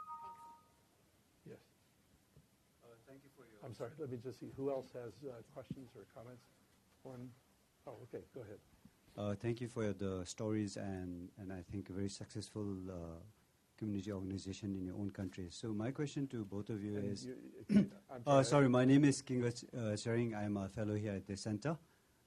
Yes. 1.42 1.58
Uh, 2.86 2.94
thank 3.10 3.26
you 3.26 3.30
for 3.34 3.44
your. 3.50 3.58
I'm 3.66 3.74
sorry, 3.74 3.90
let 3.98 4.10
me 4.14 4.18
just 4.22 4.38
see, 4.38 4.54
who 4.54 4.70
else 4.70 4.94
has 4.94 5.12
uh, 5.26 5.42
questions 5.52 5.90
or 5.98 6.06
comments? 6.14 6.46
One, 7.02 7.34
oh, 7.86 7.98
okay, 8.06 8.22
go 8.34 8.46
ahead. 8.46 8.62
Uh, 9.16 9.34
thank 9.34 9.60
you 9.60 9.68
for 9.68 9.92
the 9.92 10.22
stories 10.24 10.76
and, 10.76 11.28
and 11.38 11.52
I 11.52 11.62
think 11.70 11.90
a 11.90 11.92
very 11.92 12.08
successful 12.08 12.64
uh, 12.88 12.94
community 13.76 14.12
organization 14.12 14.74
in 14.74 14.86
your 14.86 14.94
own 14.96 15.10
country. 15.10 15.48
So 15.50 15.72
my 15.72 15.90
question 15.90 16.26
to 16.28 16.44
both 16.44 16.70
of 16.70 16.82
you 16.82 16.96
And 16.96 17.12
is, 17.12 17.26
you- 17.68 17.90
uh, 18.10 18.42
sorry. 18.42 18.44
sorry, 18.44 18.68
my 18.68 18.84
name 18.84 19.04
is 19.04 19.22
Kinga 19.22 19.52
uh, 19.74 19.96
Sharing. 19.96 20.34
I'm 20.34 20.56
a 20.56 20.68
fellow 20.68 20.94
here 20.94 21.12
at 21.12 21.26
the 21.26 21.36
center 21.36 21.76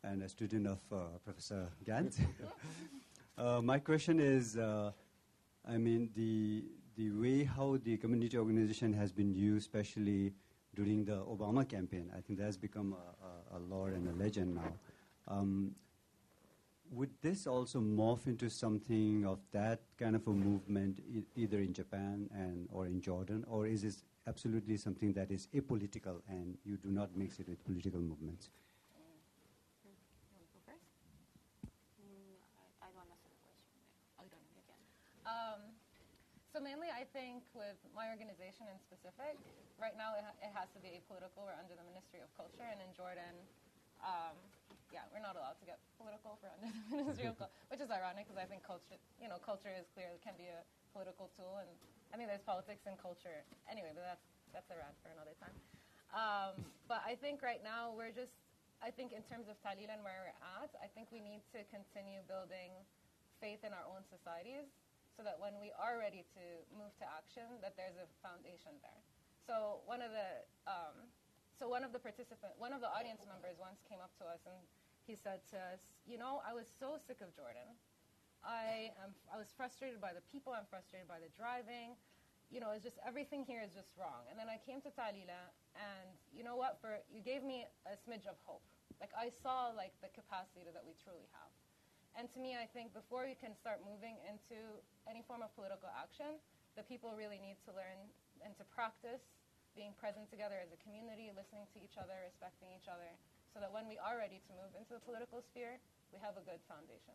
and 0.03 0.23
a 0.23 0.29
student 0.29 0.67
of 0.67 0.79
uh, 0.91 0.97
Professor 1.23 1.67
Ganz. 1.85 2.19
uh, 3.37 3.61
my 3.61 3.79
question 3.79 4.19
is, 4.19 4.57
uh, 4.57 4.91
I 5.67 5.77
mean, 5.77 6.09
the 6.15 6.65
the 6.95 7.09
way 7.09 7.43
how 7.43 7.77
the 7.83 7.97
community 7.97 8.37
organization 8.37 8.93
has 8.93 9.11
been 9.11 9.33
used, 9.33 9.65
especially 9.65 10.33
during 10.75 11.05
the 11.05 11.15
Obama 11.25 11.67
campaign, 11.67 12.11
I 12.15 12.21
think 12.21 12.37
that 12.37 12.45
has 12.45 12.57
become 12.57 12.93
a, 12.93 13.55
a, 13.55 13.57
a 13.57 13.59
law 13.59 13.85
and 13.87 14.07
a 14.07 14.11
legend 14.13 14.53
now. 14.55 14.73
Um, 15.27 15.71
would 16.91 17.09
this 17.21 17.47
also 17.47 17.79
morph 17.79 18.27
into 18.27 18.49
something 18.49 19.25
of 19.25 19.39
that 19.51 19.81
kind 19.97 20.15
of 20.15 20.27
a 20.27 20.31
movement, 20.31 20.99
either 21.35 21.59
in 21.59 21.73
Japan 21.73 22.29
and 22.33 22.67
or 22.71 22.85
in 22.85 23.01
Jordan, 23.01 23.43
or 23.47 23.65
is 23.67 23.81
this 23.81 24.03
absolutely 24.27 24.77
something 24.77 25.13
that 25.13 25.31
is 25.31 25.47
apolitical 25.53 26.21
and 26.29 26.57
you 26.63 26.77
do 26.77 26.89
not 26.89 27.15
mix 27.15 27.39
it 27.39 27.49
with 27.49 27.63
political 27.65 27.99
movements? 27.99 28.49
Um, 35.25 35.61
so 36.51 36.59
mainly, 36.59 36.91
I 36.91 37.07
think 37.15 37.41
with 37.55 37.79
my 37.95 38.11
organization 38.11 38.67
in 38.67 38.77
specific, 38.77 39.39
right 39.79 39.95
now 39.97 40.13
it, 40.19 40.23
ha- 40.27 40.37
it 40.43 40.51
has 40.53 40.69
to 40.75 40.79
be 40.83 40.93
apolitical. 40.93 41.47
We're 41.47 41.57
under 41.57 41.73
the 41.73 41.87
Ministry 41.87 42.19
of 42.19 42.29
Culture, 42.35 42.67
and 42.67 42.77
in 42.83 42.91
Jordan, 42.93 43.33
um, 44.03 44.35
yeah, 44.93 45.09
we're 45.09 45.25
not 45.25 45.33
allowed 45.33 45.57
to 45.57 45.65
get 45.65 45.81
political. 45.97 46.37
We're 46.39 46.53
under 46.53 46.69
the 46.69 46.95
Ministry 47.01 47.27
of 47.27 47.35
Culture, 47.41 47.57
which 47.73 47.81
is 47.81 47.89
ironic 47.89 48.29
because 48.29 48.37
I 48.37 48.45
think 48.45 48.61
culture, 48.61 49.01
you 49.17 49.25
know, 49.27 49.41
culture 49.41 49.73
is 49.73 49.89
clear 49.97 50.13
can 50.21 50.37
be 50.37 50.47
a 50.47 50.61
political 50.93 51.33
tool, 51.33 51.57
and 51.57 51.67
I 52.13 52.21
think 52.21 52.29
there's 52.29 52.45
politics 52.45 52.85
in 52.85 52.93
culture 53.01 53.41
anyway. 53.65 53.89
But 53.97 54.05
that's 54.05 54.27
that's 54.53 54.69
a 54.69 54.77
rant 54.77 54.93
for 55.01 55.09
another 55.09 55.33
time. 55.41 55.57
Um, 56.13 56.61
but 56.85 57.01
I 57.01 57.17
think 57.17 57.41
right 57.41 57.65
now 57.65 57.89
we're 57.89 58.13
just, 58.13 58.37
I 58.85 58.93
think 58.93 59.17
in 59.17 59.25
terms 59.25 59.49
of 59.49 59.57
Ta3leelah 59.65 59.97
and 59.97 60.05
where 60.05 60.29
we're 60.29 60.39
at, 60.61 60.69
I 60.77 60.85
think 60.93 61.09
we 61.09 61.17
need 61.17 61.41
to 61.57 61.65
continue 61.73 62.21
building 62.29 62.77
faith 63.41 63.65
in 63.65 63.73
our 63.73 63.83
own 63.89 64.05
societies 64.05 64.69
so 65.17 65.25
that 65.25 65.41
when 65.41 65.57
we 65.57 65.73
are 65.73 65.97
ready 65.97 66.21
to 66.37 66.43
move 66.69 66.93
to 67.01 67.05
action, 67.09 67.45
that 67.65 67.73
there's 67.73 67.97
a 67.97 68.05
foundation 68.21 68.77
there. 68.85 69.01
So 69.49 69.81
one 69.89 70.05
of 70.05 70.13
the, 70.13 70.45
um, 70.69 71.09
so 71.57 71.65
one 71.65 71.81
of 71.81 71.91
the 71.91 72.01
participant, 72.01 72.53
one 72.61 72.77
of 72.77 72.81
the 72.81 72.89
audience 72.93 73.25
members 73.25 73.57
once 73.57 73.81
came 73.89 74.01
up 74.01 74.13
to 74.21 74.29
us 74.29 74.41
and 74.45 74.61
he 75.05 75.15
said 75.15 75.43
to 75.51 75.57
us, 75.59 75.83
you 76.07 76.17
know, 76.17 76.39
I 76.47 76.55
was 76.55 76.67
so 76.67 76.95
sick 76.95 77.19
of 77.19 77.35
Jordan. 77.35 77.67
I 78.43 78.91
am, 78.99 79.15
I 79.31 79.39
was 79.39 79.51
frustrated 79.55 80.03
by 80.03 80.11
the 80.11 80.23
people. 80.31 80.51
I'm 80.51 80.67
frustrated 80.67 81.07
by 81.07 81.19
the 81.23 81.31
driving. 81.31 81.95
You 82.51 82.59
know, 82.59 82.75
it's 82.75 82.83
just 82.83 82.99
everything 83.01 83.47
here 83.47 83.63
is 83.63 83.71
just 83.71 83.95
wrong. 83.95 84.27
And 84.27 84.35
then 84.35 84.51
I 84.51 84.59
came 84.61 84.83
to 84.83 84.91
Ta3leelah, 84.91 85.47
and 85.79 86.11
you 86.35 86.43
know 86.43 86.59
what? 86.59 86.77
For 86.83 87.01
you 87.09 87.23
gave 87.23 87.41
me 87.41 87.65
a 87.87 87.95
smidge 87.97 88.27
of 88.27 88.37
hope. 88.43 88.63
Like 88.99 89.15
I 89.15 89.31
saw 89.31 89.73
like 89.73 89.95
the 90.03 90.11
capacity 90.13 90.67
that 90.69 90.83
we 90.83 90.93
truly 91.01 91.25
have. 91.33 91.51
And 92.13 92.29
to 92.35 92.37
me, 92.37 92.53
I 92.53 92.69
think 92.69 92.93
before 92.93 93.25
we 93.25 93.33
can 93.33 93.57
start 93.57 93.81
moving 93.81 94.21
into 94.29 94.59
any 95.09 95.25
form 95.25 95.41
of 95.41 95.49
political 95.57 95.89
action, 95.89 96.37
the 96.77 96.85
people 96.85 97.17
really 97.17 97.41
need 97.41 97.57
to 97.65 97.73
learn 97.73 97.97
and 98.45 98.53
to 98.61 98.63
practice 98.69 99.33
being 99.73 99.97
present 99.97 100.29
together 100.29 100.61
as 100.61 100.69
a 100.69 100.79
community, 100.85 101.33
listening 101.33 101.65
to 101.73 101.81
each 101.81 101.97
other, 101.97 102.13
respecting 102.21 102.69
each 102.69 102.85
other, 102.85 103.17
so 103.53 103.61
that 103.61 103.69
when 103.69 103.85
we 103.85 104.01
are 104.01 104.17
ready 104.17 104.41
to 104.49 104.51
move 104.57 104.73
into 104.73 104.97
the 104.97 105.03
political 105.05 105.45
sphere, 105.45 105.77
we 106.09 106.17
have 106.17 106.33
a 106.33 106.43
good 106.43 106.57
foundation. 106.65 107.13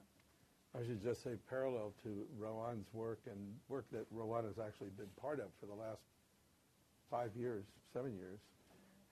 I 0.70 0.86
should 0.86 1.02
just 1.02 1.26
say 1.26 1.34
parallel 1.50 1.90
to 2.06 2.22
Rawan's 2.38 2.86
work 2.94 3.18
and 3.26 3.58
work 3.66 3.90
that 3.90 4.06
Rawan 4.14 4.46
has 4.46 4.62
actually 4.62 4.94
been 4.94 5.10
part 5.18 5.42
of 5.42 5.50
for 5.58 5.66
the 5.66 5.74
last 5.74 6.06
five 7.10 7.34
years, 7.34 7.64
seven 7.90 8.14
years, 8.14 8.38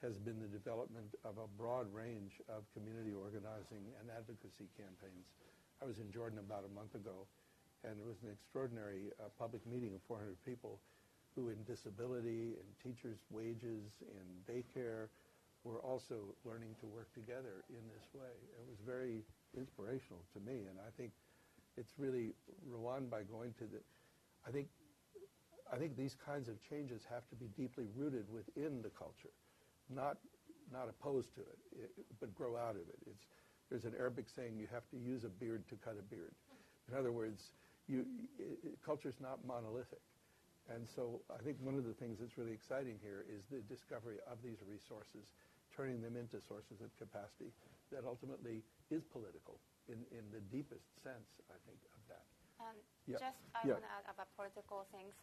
has 0.04 0.20
been 0.20 0.38
the 0.38 0.52
development 0.52 1.16
of 1.24 1.40
a 1.40 1.48
broad 1.58 1.88
range 1.90 2.38
of 2.46 2.62
community 2.76 3.16
organizing 3.16 3.82
and 3.98 4.06
advocacy 4.12 4.68
campaigns. 4.76 5.26
I 5.82 5.88
was 5.88 5.98
in 5.98 6.12
Jordan 6.12 6.38
about 6.38 6.68
a 6.68 6.72
month 6.76 6.94
ago, 6.94 7.26
and 7.82 7.96
it 7.98 8.06
was 8.06 8.20
an 8.22 8.30
extraordinary 8.30 9.10
uh, 9.18 9.32
public 9.40 9.64
meeting 9.66 9.96
of 9.96 10.04
400 10.06 10.36
people 10.44 10.78
who 11.34 11.48
in 11.48 11.60
disability, 11.64 12.56
in 12.56 12.66
teachers' 12.80 13.20
wages, 13.32 14.04
in 14.04 14.26
daycare, 14.44 15.08
were 15.66 15.82
also 15.82 16.30
learning 16.46 16.78
to 16.78 16.86
work 16.86 17.10
together 17.12 17.66
in 17.68 17.82
this 17.90 18.06
way. 18.14 18.30
It 18.54 18.66
was 18.70 18.78
very 18.86 19.26
inspirational 19.58 20.22
to 20.34 20.40
me, 20.40 20.70
and 20.70 20.78
I 20.78 20.94
think 20.96 21.10
it's 21.76 21.92
really 21.98 22.32
Rwanda 22.70 23.10
by 23.10 23.22
going 23.26 23.52
to 23.58 23.66
the. 23.66 23.82
I 24.46 24.50
think, 24.54 24.68
I 25.72 25.76
think 25.76 25.96
these 25.96 26.14
kinds 26.14 26.48
of 26.48 26.62
changes 26.62 27.02
have 27.10 27.26
to 27.28 27.34
be 27.34 27.50
deeply 27.58 27.90
rooted 27.98 28.30
within 28.30 28.80
the 28.80 28.90
culture, 28.94 29.34
not 29.90 30.16
not 30.70 30.88
opposed 30.88 31.34
to 31.34 31.42
it, 31.42 31.58
it 31.82 31.90
but 32.20 32.34
grow 32.34 32.56
out 32.56 32.78
of 32.78 32.86
it. 32.86 32.98
It's 33.10 33.26
there's 33.70 33.84
an 33.84 33.94
Arabic 33.98 34.26
saying 34.30 34.54
you 34.54 34.68
have 34.72 34.86
to 34.94 34.96
use 34.96 35.24
a 35.24 35.28
beard 35.28 35.66
to 35.68 35.74
cut 35.82 35.98
a 35.98 36.06
beard. 36.06 36.30
In 36.88 36.94
other 36.96 37.10
words, 37.10 37.50
you, 37.88 38.06
it, 38.38 38.78
culture's 38.84 39.18
not 39.20 39.42
monolithic. 39.44 40.02
And 40.70 40.86
so 40.86 41.22
I 41.30 41.42
think 41.42 41.58
one 41.62 41.78
of 41.78 41.86
the 41.86 41.94
things 41.94 42.18
that's 42.18 42.38
really 42.38 42.54
exciting 42.54 42.98
here 43.02 43.24
is 43.30 43.46
the 43.50 43.62
discovery 43.70 44.18
of 44.30 44.38
these 44.42 44.58
resources, 44.66 45.30
turning 45.76 46.00
them 46.00 46.16
into 46.16 46.40
sources 46.40 46.80
of 46.80 46.90
capacity 46.96 47.52
that 47.92 48.02
ultimately 48.04 48.64
is 48.90 49.04
political 49.04 49.60
in, 49.88 50.02
in 50.10 50.24
the 50.32 50.40
deepest 50.40 50.88
sense, 51.04 51.28
I 51.52 51.58
think, 51.68 51.78
of 51.94 52.00
that. 52.08 52.24
Um, 52.58 52.76
Yeah. 53.06 53.18
Just 53.20 53.38
I 53.54 53.62
Yeah. 53.68 53.76
want 53.78 53.84
to 53.84 53.92
add 53.92 54.06
about 54.08 54.28
political 54.34 54.84
things. 54.90 55.14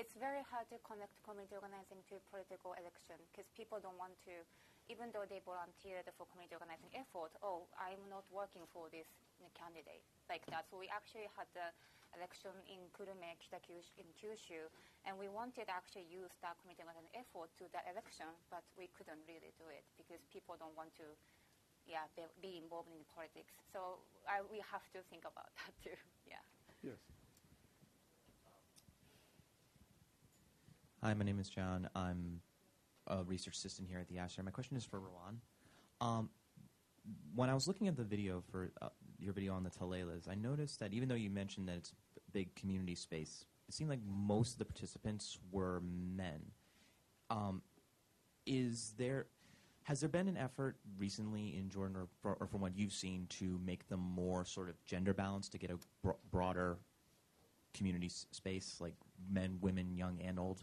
It's 0.00 0.14
very 0.14 0.42
hard 0.42 0.66
to 0.70 0.78
connect 0.86 1.14
community 1.22 1.54
organizing 1.54 2.02
to 2.08 2.18
political 2.30 2.72
election 2.74 3.18
because 3.30 3.50
people 3.54 3.78
don't 3.82 3.98
want 3.98 4.14
to, 4.26 4.34
even 4.88 5.10
though 5.12 5.26
they 5.26 5.40
volunteered 5.44 6.06
for 6.16 6.26
community 6.26 6.54
organizing 6.54 6.90
effort. 6.94 7.34
Oh, 7.42 7.66
I'm 7.78 8.02
not 8.08 8.24
working 8.30 8.62
for 8.72 8.88
this 8.90 9.06
candidate 9.54 10.02
like 10.30 10.46
that. 10.50 10.66
So 10.70 10.78
we 10.78 10.88
actually 10.88 11.28
had 11.36 11.46
the 11.54 11.70
election 12.16 12.54
in 12.68 12.80
Kurume, 12.94 13.36
Kitakyushu, 13.40 13.92
in 14.00 14.08
Kyushu, 14.16 14.68
and 15.04 15.16
we 15.16 15.28
wanted 15.28 15.68
to 15.68 15.72
actually 15.72 16.08
use 16.08 16.32
that 16.40 16.56
community 16.60 16.84
organizing 16.84 17.12
effort 17.12 17.52
to 17.60 17.68
that 17.72 17.84
election, 17.88 18.28
but 18.48 18.64
we 18.76 18.88
couldn't 18.96 19.20
really 19.28 19.52
do 19.56 19.66
it 19.68 19.84
because 20.00 20.20
people 20.32 20.56
don't 20.56 20.74
want 20.76 20.92
to 20.96 21.06
yeah, 21.88 22.04
be, 22.16 22.22
be 22.40 22.52
involved 22.60 22.92
in 22.92 23.00
politics. 23.12 23.52
So 23.72 24.00
I, 24.28 24.44
we 24.44 24.60
have 24.60 24.84
to 24.92 25.00
think 25.08 25.24
about 25.24 25.48
that 25.60 25.72
too. 25.80 25.96
Yeah. 26.28 26.44
Yes. 26.84 27.00
Hi, 31.02 31.14
my 31.14 31.24
name 31.24 31.38
is 31.38 31.48
John. 31.48 31.88
I'm 31.94 32.40
a 33.06 33.24
research 33.24 33.56
assistant 33.56 33.88
here 33.88 33.98
at 33.98 34.08
the 34.08 34.18
Asher. 34.18 34.42
My 34.42 34.50
question 34.50 34.76
is 34.76 34.84
for 34.84 35.00
Rawan. 35.00 35.38
Um, 36.00 36.28
when 37.34 37.48
I 37.48 37.54
was 37.54 37.66
looking 37.66 37.88
at 37.88 37.96
the 37.96 38.04
video 38.04 38.42
for 38.50 38.70
uh, 38.82 38.88
your 39.18 39.32
video 39.32 39.54
on 39.54 39.62
the 39.64 39.70
Ta3leelahs, 39.70 40.28
I 40.28 40.34
noticed 40.34 40.80
that 40.80 40.92
even 40.92 41.08
though 41.08 41.14
you 41.14 41.30
mentioned 41.30 41.68
that 41.68 41.76
it's 41.76 41.92
a 42.16 42.30
big 42.32 42.54
community 42.54 42.94
space, 42.94 43.44
it 43.68 43.74
seemed 43.74 43.90
like 43.90 44.00
most 44.06 44.52
of 44.52 44.58
the 44.58 44.64
participants 44.64 45.38
were 45.50 45.82
men. 45.82 46.40
Um, 47.30 47.62
is 48.46 48.94
there 48.96 49.26
has 49.84 50.00
there 50.00 50.08
been 50.08 50.28
an 50.28 50.36
effort 50.36 50.76
recently 50.98 51.56
in 51.56 51.70
Jordan, 51.70 51.96
or, 52.22 52.36
or 52.40 52.46
from 52.46 52.60
what 52.60 52.76
you've 52.76 52.92
seen, 52.92 53.26
to 53.30 53.58
make 53.64 53.88
them 53.88 54.00
more 54.00 54.44
sort 54.44 54.68
of 54.68 54.74
gender 54.84 55.14
balanced 55.14 55.52
to 55.52 55.58
get 55.58 55.70
a 55.70 55.78
bro- 56.02 56.18
broader 56.30 56.76
community 57.72 58.06
s- 58.06 58.26
space, 58.30 58.76
like 58.80 58.92
men, 59.30 59.56
women, 59.62 59.96
young 59.96 60.20
and 60.20 60.38
old? 60.38 60.62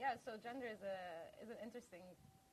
Yeah, 0.00 0.14
so 0.24 0.32
gender 0.42 0.66
is 0.66 0.80
a 0.82 1.44
is 1.44 1.50
an 1.50 1.56
interesting 1.62 2.00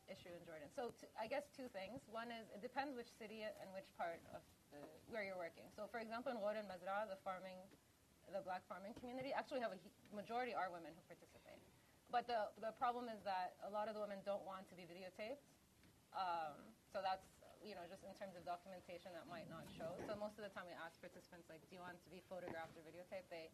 issue 0.08 0.32
in 0.32 0.42
Jordan. 0.44 0.68
So 0.72 0.92
t- 0.98 1.12
I 1.16 1.28
guess 1.28 1.48
two 1.52 1.68
things. 1.72 2.04
One 2.12 2.32
is 2.32 2.48
it 2.52 2.64
depends 2.64 2.96
which 2.96 3.12
city 3.16 3.44
and 3.44 3.68
which 3.72 3.88
part 3.96 4.20
of 4.34 4.42
the, 4.72 4.80
where 5.12 5.24
you're 5.24 5.40
working. 5.40 5.68
So 5.76 5.88
for 5.88 6.00
example, 6.00 6.32
in 6.32 6.40
Ghor 6.40 6.56
Mazra, 6.68 7.08
the 7.08 7.20
farming, 7.24 7.60
the 8.32 8.44
black 8.44 8.64
farming 8.68 8.96
community 9.00 9.32
actually 9.32 9.64
have 9.64 9.72
a 9.76 9.80
hu- 9.80 10.16
majority 10.16 10.52
are 10.52 10.72
women 10.72 10.92
who 10.96 11.02
participate. 11.08 11.62
But 12.12 12.28
the 12.28 12.52
the 12.64 12.72
problem 12.80 13.12
is 13.12 13.20
that 13.28 13.60
a 13.68 13.72
lot 13.72 13.92
of 13.92 13.96
the 13.96 14.02
women 14.04 14.24
don't 14.24 14.44
want 14.48 14.68
to 14.72 14.76
be 14.76 14.88
videotaped. 14.88 15.44
Um, 16.16 16.56
so 16.90 17.04
that's 17.04 17.28
you 17.64 17.74
know, 17.74 17.84
just 17.90 18.06
in 18.06 18.14
terms 18.14 18.38
of 18.38 18.46
documentation 18.46 19.12
that 19.18 19.26
might 19.28 19.50
not 19.50 19.66
show. 19.68 19.98
So 20.06 20.14
most 20.16 20.38
of 20.38 20.46
the 20.46 20.54
time 20.54 20.70
we 20.70 20.78
ask 20.78 20.96
participants, 21.02 21.50
like, 21.50 21.60
do 21.68 21.76
you 21.76 21.84
want 21.84 21.98
to 22.00 22.10
be 22.14 22.22
photographed 22.30 22.78
or 22.78 22.84
videotaped? 22.86 23.28
They, 23.34 23.50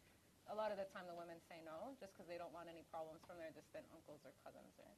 a 0.46 0.54
lot 0.54 0.68
of 0.68 0.76
the 0.76 0.86
time 0.92 1.08
the 1.08 1.16
women 1.16 1.40
say 1.48 1.58
no, 1.64 1.96
just 1.96 2.12
because 2.14 2.28
they 2.28 2.36
don't 2.36 2.52
want 2.52 2.68
any 2.68 2.84
problems 2.92 3.24
from 3.24 3.40
their 3.40 3.50
distant 3.56 3.88
uncles 3.90 4.20
or 4.22 4.32
cousins 4.44 4.76
or 4.76 4.90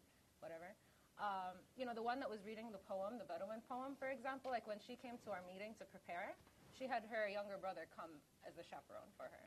whatever. 0.42 0.74
Um, 1.16 1.56
you 1.80 1.88
know, 1.88 1.96
the 1.96 2.04
one 2.04 2.20
that 2.20 2.28
was 2.28 2.44
reading 2.44 2.68
the 2.68 2.82
poem, 2.84 3.16
the 3.16 3.24
Bedouin 3.24 3.64
poem, 3.64 3.96
for 3.96 4.12
example, 4.12 4.52
like 4.52 4.68
when 4.68 4.76
she 4.76 5.00
came 5.00 5.16
to 5.24 5.32
our 5.32 5.40
meeting 5.48 5.72
to 5.80 5.88
prepare, 5.88 6.36
she 6.76 6.84
had 6.84 7.08
her 7.08 7.24
younger 7.24 7.56
brother 7.56 7.88
come 7.88 8.20
as 8.44 8.60
a 8.60 8.64
chaperone 8.64 9.08
for 9.16 9.24
her. 9.32 9.44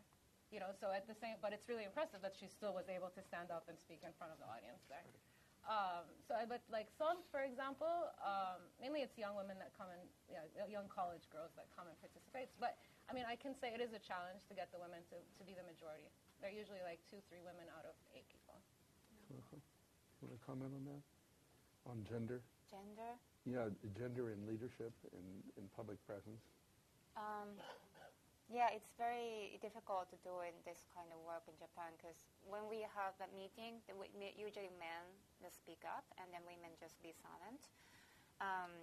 You 0.49 0.57
know, 0.57 0.73
so 0.73 0.89
at 0.89 1.05
the 1.05 1.13
same, 1.13 1.37
but 1.45 1.53
it's 1.53 1.69
really 1.69 1.85
impressive 1.85 2.25
that 2.25 2.33
she 2.33 2.49
still 2.49 2.73
was 2.73 2.89
able 2.89 3.13
to 3.13 3.21
stand 3.21 3.53
up 3.53 3.69
and 3.69 3.77
speak 3.77 4.01
in 4.01 4.09
front 4.17 4.33
of 4.33 4.41
the 4.41 4.49
audience 4.49 4.81
there. 4.89 5.05
Um, 5.69 6.09
so, 6.25 6.33
but 6.49 6.65
like 6.73 6.89
songs, 6.89 7.29
for 7.29 7.45
example, 7.45 8.09
um, 8.25 8.65
mainly 8.81 9.05
it's 9.05 9.13
young 9.13 9.37
women 9.37 9.61
that 9.61 9.69
come 9.77 9.93
and, 9.93 10.01
you 10.25 10.41
know, 10.41 10.65
young 10.65 10.89
college 10.89 11.29
girls 11.29 11.53
that 11.53 11.69
come 11.77 11.85
and 11.85 11.93
participate. 12.01 12.49
But 12.57 12.81
I 13.05 13.13
mean, 13.13 13.29
I 13.29 13.37
can 13.37 13.53
say 13.53 13.69
it 13.69 13.83
is 13.83 13.93
a 13.93 14.01
challenge 14.01 14.49
to 14.49 14.57
get 14.57 14.73
the 14.73 14.81
women 14.81 15.05
to, 15.13 15.21
to 15.21 15.41
be 15.45 15.53
the 15.53 15.61
majority. 15.69 16.09
They're 16.41 16.49
usually 16.49 16.81
like 16.81 16.97
two, 17.05 17.21
three 17.29 17.45
women 17.45 17.69
out 17.77 17.85
of 17.85 17.93
eight 18.17 18.25
people. 18.33 18.57
Uh-huh. 19.29 19.61
Want 20.25 20.33
to 20.33 20.41
comment 20.41 20.73
on 20.73 20.83
that? 20.89 21.05
On 21.89 22.05
gender? 22.05 22.37
Gender? 22.69 23.17
Yeah, 23.49 23.73
gender 23.97 24.29
in 24.29 24.45
leadership 24.45 24.93
in, 25.09 25.25
in 25.57 25.65
public 25.73 25.97
presence. 26.05 26.45
Um, 27.17 27.57
yeah, 28.45 28.69
it's 28.69 28.93
very 28.93 29.57
difficult 29.57 30.05
to 30.13 30.17
do 30.21 30.45
in 30.45 30.53
this 30.69 30.85
kind 30.93 31.09
of 31.09 31.17
work 31.25 31.41
in 31.49 31.57
Japan 31.57 31.97
because 31.97 32.29
when 32.45 32.69
we 32.69 32.85
have 32.85 33.17
the 33.17 33.25
meeting, 33.33 33.81
usually 34.37 34.69
men 34.77 35.01
speak 35.49 35.81
up 35.81 36.05
and 36.21 36.29
then 36.29 36.45
women 36.45 36.69
just 36.77 37.01
be 37.01 37.09
silent. 37.09 37.73
Um, 38.37 38.73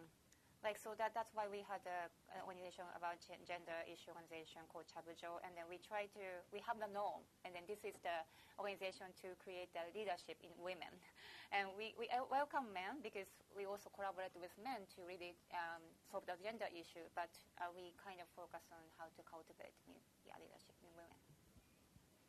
like 0.66 0.82
so 0.82 0.98
that 0.98 1.14
that's 1.14 1.30
why 1.30 1.46
we 1.46 1.62
had 1.62 1.78
a, 1.86 2.10
an 2.34 2.42
organization 2.42 2.82
about 2.98 3.22
gender 3.46 3.78
issue 3.86 4.10
organization 4.10 4.66
called 4.66 4.90
Chabujo, 4.90 5.38
and 5.46 5.54
then 5.54 5.70
we 5.70 5.78
try 5.78 6.10
to 6.18 6.42
we 6.50 6.58
have 6.66 6.82
the 6.82 6.90
norm, 6.90 7.22
and 7.46 7.54
then 7.54 7.62
this 7.70 7.86
is 7.86 7.94
the 8.02 8.26
organization 8.58 9.14
to 9.22 9.38
create 9.38 9.70
the 9.70 9.86
leadership 9.94 10.42
in 10.42 10.50
women, 10.58 10.90
and 11.54 11.70
we, 11.78 11.94
we 11.94 12.10
welcome 12.26 12.66
men 12.74 12.98
because 12.98 13.30
we 13.54 13.62
also 13.62 13.86
collaborate 13.94 14.34
with 14.34 14.50
men 14.58 14.82
to 14.90 15.06
really 15.06 15.38
um, 15.54 15.86
solve 16.10 16.26
the 16.26 16.34
gender 16.42 16.66
issue, 16.74 17.06
but 17.14 17.30
uh, 17.62 17.70
we 17.70 17.94
kind 18.02 18.18
of 18.18 18.26
focus 18.34 18.66
on 18.74 18.82
how 18.98 19.06
to 19.14 19.22
cultivate 19.22 19.78
yeah, 20.26 20.34
leadership 20.42 20.74
in 20.82 20.90
women. 20.98 21.20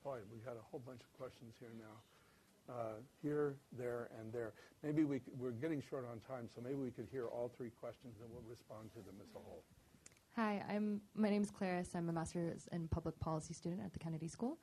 Boy, 0.06 0.22
we 0.30 0.38
got 0.46 0.62
a 0.62 0.66
whole 0.70 0.84
bunch 0.86 1.02
of 1.02 1.10
questions 1.18 1.58
here 1.58 1.74
now 1.74 2.06
uh, 2.70 3.00
here, 3.22 3.56
there, 3.78 4.10
and 4.20 4.32
there. 4.32 4.54
Maybe 4.84 5.04
we, 5.04 5.22
we're 5.38 5.52
getting 5.52 5.82
short 5.90 6.06
on 6.10 6.20
time, 6.20 6.50
so 6.54 6.62
maybe 6.62 6.76
we 6.76 6.92
could 6.92 7.08
hear 7.12 7.28
all 7.28 7.52
three 7.56 7.70
questions 7.70 8.16
and 8.22 8.30
we'll 8.32 8.50
respond 8.50 8.90
to 8.92 9.00
them 9.00 9.16
as 9.22 9.30
a 9.36 9.40
whole. 9.40 9.64
Hi, 10.36 10.64
I'm, 10.70 11.02
my 11.16 11.30
name 11.30 11.42
is 11.42 11.50
Clarice. 11.50 11.96
I'm 11.96 12.10
a 12.10 12.14
master's 12.14 12.68
in 12.72 12.88
public 12.90 13.20
policy 13.20 13.54
student 13.54 13.82
at 13.84 13.94
the 13.94 14.00
Kennedy 14.00 14.28
School. 14.28 14.60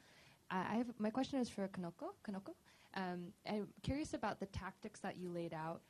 I 0.51 0.77
have, 0.77 0.87
my 0.99 1.11
question 1.11 1.41
is 1.41 1.49
for 1.49 1.67
Kanoko. 1.69 2.13
Kanoko. 2.29 2.55
Um, 2.95 3.33
I'm 3.49 3.67
curious 3.83 4.15
about 4.15 4.39
the 4.39 4.47
tactics 4.47 5.01
that 5.01 5.17
you 5.17 5.31
laid 5.31 5.53
out, 5.53 5.81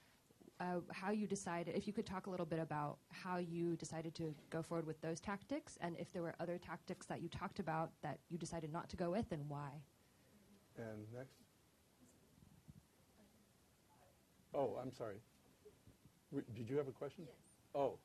uh, 0.58 0.80
how 0.90 1.10
you 1.10 1.26
decided, 1.26 1.76
if 1.76 1.86
you 1.86 1.92
could 1.92 2.06
talk 2.06 2.28
a 2.28 2.30
little 2.30 2.46
bit 2.46 2.60
about 2.60 2.96
how 3.10 3.36
you 3.36 3.76
decided 3.76 4.14
to 4.14 4.34
go 4.48 4.62
forward 4.62 4.86
with 4.86 4.98
those 5.02 5.20
tactics, 5.20 5.76
and 5.82 5.96
if 5.98 6.10
there 6.12 6.22
were 6.22 6.34
other 6.40 6.56
tactics 6.56 7.06
that 7.06 7.20
you 7.20 7.28
talked 7.28 7.58
about 7.58 7.90
that 8.02 8.20
you 8.30 8.38
decided 8.38 8.72
not 8.72 8.88
to 8.88 8.96
go 8.96 9.10
with, 9.10 9.32
and 9.32 9.46
why. 9.50 9.68
And 10.78 11.04
next. 11.14 11.43
Oh, 14.54 14.78
I'm 14.80 14.92
sorry. 14.92 15.16
did 16.54 16.70
you 16.70 16.76
have 16.76 16.86
a 16.86 16.92
question? 16.92 17.24
Yes. 17.26 17.34
Oh. 17.74 17.98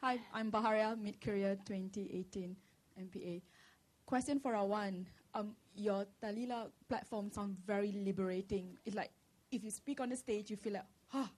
Hi, 0.00 0.18
I'm 0.32 0.50
Baharia, 0.50 0.96
mid-career 0.96 1.58
2018 1.66 2.56
MPA. 2.98 3.42
Question 4.06 4.38
for 4.38 4.52
Rawan. 4.52 5.04
Um, 5.34 5.56
your 5.74 6.06
Ta3leelah 6.22 6.70
platform 6.88 7.30
sounds 7.30 7.58
very 7.58 7.92
liberating. 7.92 8.78
It's 8.86 8.96
like 8.96 9.10
if 9.50 9.64
you 9.64 9.70
speak 9.70 10.00
on 10.00 10.08
the 10.08 10.16
stage, 10.16 10.50
you 10.50 10.56
feel 10.56 10.74
like, 10.74 10.86
ah, 11.12 11.30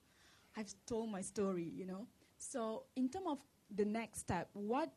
I've 0.57 0.73
told 0.87 1.11
my 1.11 1.23
story, 1.23 1.73
you 1.75 1.87
know? 1.87 2.07
So 2.39 2.85
in 2.97 3.09
terms 3.09 3.27
of 3.29 3.39
the 3.75 3.85
next 3.85 4.21
step, 4.21 4.49
what, 4.53 4.93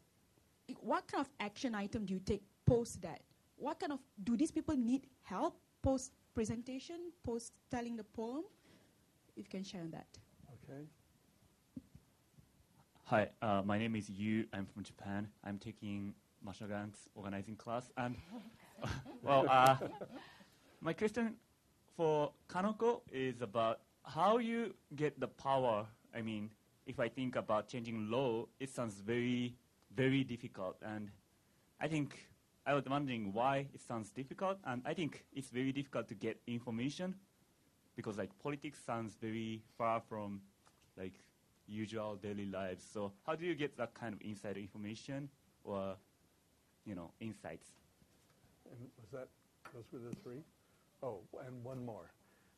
what 0.82 1.08
kind 1.08 1.26
of 1.26 1.32
action 1.40 1.74
item 1.74 2.06
do 2.06 2.14
you 2.14 2.20
take 2.20 2.44
post 2.66 3.02
that? 3.02 3.22
What 3.56 3.80
kind 3.80 3.94
of, 3.94 4.00
do 4.24 4.36
these 4.36 4.52
people 4.52 4.76
need 4.76 5.08
help 5.24 5.58
post 5.82 6.12
presentation, 6.36 7.12
post 7.24 7.54
telling 7.72 7.96
the 7.96 8.04
poem. 8.04 8.44
If 9.38 9.46
you 9.46 9.50
can 9.50 9.64
share 9.64 9.82
on 9.82 9.92
that. 9.92 10.08
Okay. 10.64 10.84
Hi, 13.06 13.30
uh, 13.42 13.62
my 13.66 13.78
name 13.78 13.96
is 13.96 14.10
Yu. 14.10 14.46
I'm 14.54 14.66
from 14.66 14.84
Japan. 14.84 15.30
I'm 15.44 15.58
taking 15.58 16.14
Ganz's 16.44 17.10
organizing 17.16 17.56
class. 17.56 17.92
And, 17.98 18.16
well, 19.24 19.46
uh, 19.50 19.78
my 20.82 20.94
question 20.94 21.36
for 21.96 22.32
Kanoko 22.50 23.02
is 23.12 23.42
about 23.42 23.80
how 24.04 24.38
you 24.38 24.74
get 24.96 25.20
the 25.20 25.28
power. 25.28 25.88
I 26.14 26.22
mean, 26.22 26.50
if 26.86 27.00
I 27.00 27.08
think 27.08 27.36
about 27.36 27.70
changing 27.70 28.10
law, 28.12 28.46
it 28.60 28.70
sounds 28.70 28.96
very, 28.96 29.56
very 29.96 30.24
difficult. 30.24 30.78
And 30.82 31.10
I 31.80 31.88
think 31.88 32.28
I 32.68 32.74
was 32.74 32.86
wondering 32.86 33.32
why 33.32 33.68
it 33.74 33.82
sounds 33.82 34.10
difficult, 34.10 34.58
and 34.66 34.82
I 34.86 34.94
think 34.96 35.24
it's 35.34 35.50
very 35.50 35.72
difficult 35.72 36.08
to 36.08 36.16
get 36.16 36.40
information 36.48 37.14
because 37.96 38.18
like 38.18 38.32
politics 38.42 38.80
sounds 38.84 39.16
very 39.22 39.62
far 39.78 40.02
from 40.10 40.42
like 40.98 41.14
usual 41.68 42.16
daily 42.16 42.48
lives. 42.48 42.84
So 42.92 43.14
how 43.26 43.36
do 43.36 43.46
you 43.46 43.54
get 43.54 43.78
that 43.78 43.94
kind 43.94 44.14
of 44.14 44.22
insider 44.22 44.60
information 44.60 45.30
or 45.64 45.96
you 46.86 46.96
know 46.96 47.12
insights? 47.20 47.68
And 48.72 48.90
was 49.00 49.12
that 49.12 49.28
those 49.74 49.86
were 49.94 50.10
the 50.10 50.16
three? 50.24 50.44
Oh, 51.04 51.20
and 51.46 51.64
one 51.64 51.86
more. 51.86 52.12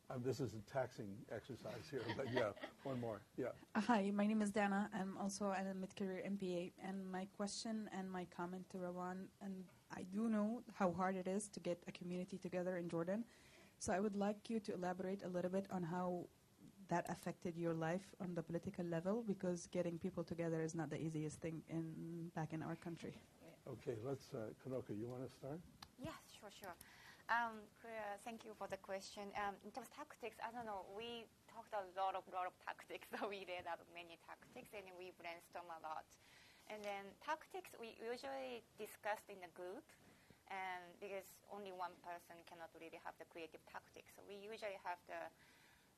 Um, 0.10 0.22
this 0.24 0.40
is 0.40 0.54
a 0.54 0.72
taxing 0.72 1.10
exercise 1.36 1.84
here, 1.92 2.00
but 2.16 2.28
yeah, 2.34 2.52
one 2.84 3.02
more. 3.02 3.20
Yeah. 3.36 3.48
Uh, 3.76 3.82
hi, 3.82 4.10
my 4.16 4.26
name 4.26 4.42
is 4.42 4.52
Dana. 4.52 4.90
I'm 4.94 5.18
also 5.20 5.48
a 5.48 5.74
mid-career 5.74 6.24
MPA, 6.26 6.72
and 6.82 7.12
my 7.12 7.28
question 7.36 7.90
and 7.92 8.10
my 8.10 8.26
comment 8.34 8.70
to 8.70 8.78
Rawan, 8.78 9.28
and 9.42 9.66
I 9.96 10.04
do 10.04 10.30
know 10.30 10.62
how 10.74 10.92
hard 10.92 11.16
it 11.16 11.28
is 11.28 11.48
to 11.50 11.60
get 11.60 11.82
a 11.88 11.92
community 11.92 12.38
together 12.38 12.78
in 12.78 12.90
Jordan. 12.90 13.24
So 13.80 13.94
I 13.94 14.00
would 14.00 14.16
like 14.16 14.50
you 14.50 14.60
to 14.62 14.74
elaborate 14.74 15.24
a 15.24 15.28
little 15.28 15.52
bit 15.52 15.68
on 15.72 15.84
how 15.84 16.26
that 16.90 17.06
affected 17.10 17.58
your 17.58 17.74
life 17.74 18.16
on 18.22 18.34
the 18.34 18.42
political 18.42 18.86
level, 18.86 19.24
because 19.28 19.68
getting 19.68 19.98
people 20.00 20.24
together 20.24 20.62
is 20.62 20.74
not 20.74 20.90
the 20.90 21.00
easiest 21.00 21.42
thing 21.42 21.62
in 21.70 22.32
back 22.34 22.54
in 22.54 22.64
our 22.64 22.76
country. 22.76 23.14
Okay, 23.68 24.00
let's. 24.04 24.32
Uh, 24.34 24.56
Kanoko, 24.64 24.96
you 24.98 25.08
want 25.08 25.28
to 25.28 25.32
start? 25.36 25.60
Yes, 26.00 26.16
sure, 26.40 26.50
sure. 26.50 26.76
Um, 27.28 27.60
thank 28.24 28.48
you 28.48 28.56
for 28.56 28.72
the 28.72 28.80
question. 28.80 29.28
Um, 29.36 29.60
in 29.68 29.72
terms 29.76 29.92
of 29.92 29.96
tactics, 30.00 30.40
I 30.40 30.48
don't 30.56 30.64
know. 30.64 30.88
We 30.96 31.28
talked 31.52 31.76
a 31.76 31.84
lot 32.00 32.16
of 32.16 32.24
lot 32.32 32.48
of 32.48 32.56
tactics. 32.64 33.12
So 33.20 33.28
we 33.28 33.44
read 33.44 33.68
out 33.68 33.84
many 33.92 34.16
tactics, 34.24 34.72
and 34.72 34.88
we 34.96 35.12
brainstorm 35.20 35.68
a 35.68 35.80
lot. 35.84 36.08
And 36.68 36.84
then 36.84 37.04
tactics 37.24 37.72
we 37.80 37.96
usually 38.00 38.64
discussed 38.76 39.28
in 39.32 39.40
a 39.44 39.52
group, 39.56 39.88
and 40.52 40.84
because 41.00 41.28
only 41.52 41.72
one 41.72 41.96
person 42.04 42.36
cannot 42.48 42.72
really 42.76 43.00
have 43.04 43.16
the 43.20 43.28
creative 43.32 43.64
tactics, 43.68 44.16
so 44.16 44.24
we 44.28 44.36
usually 44.36 44.80
have 44.84 45.00
the 45.08 45.20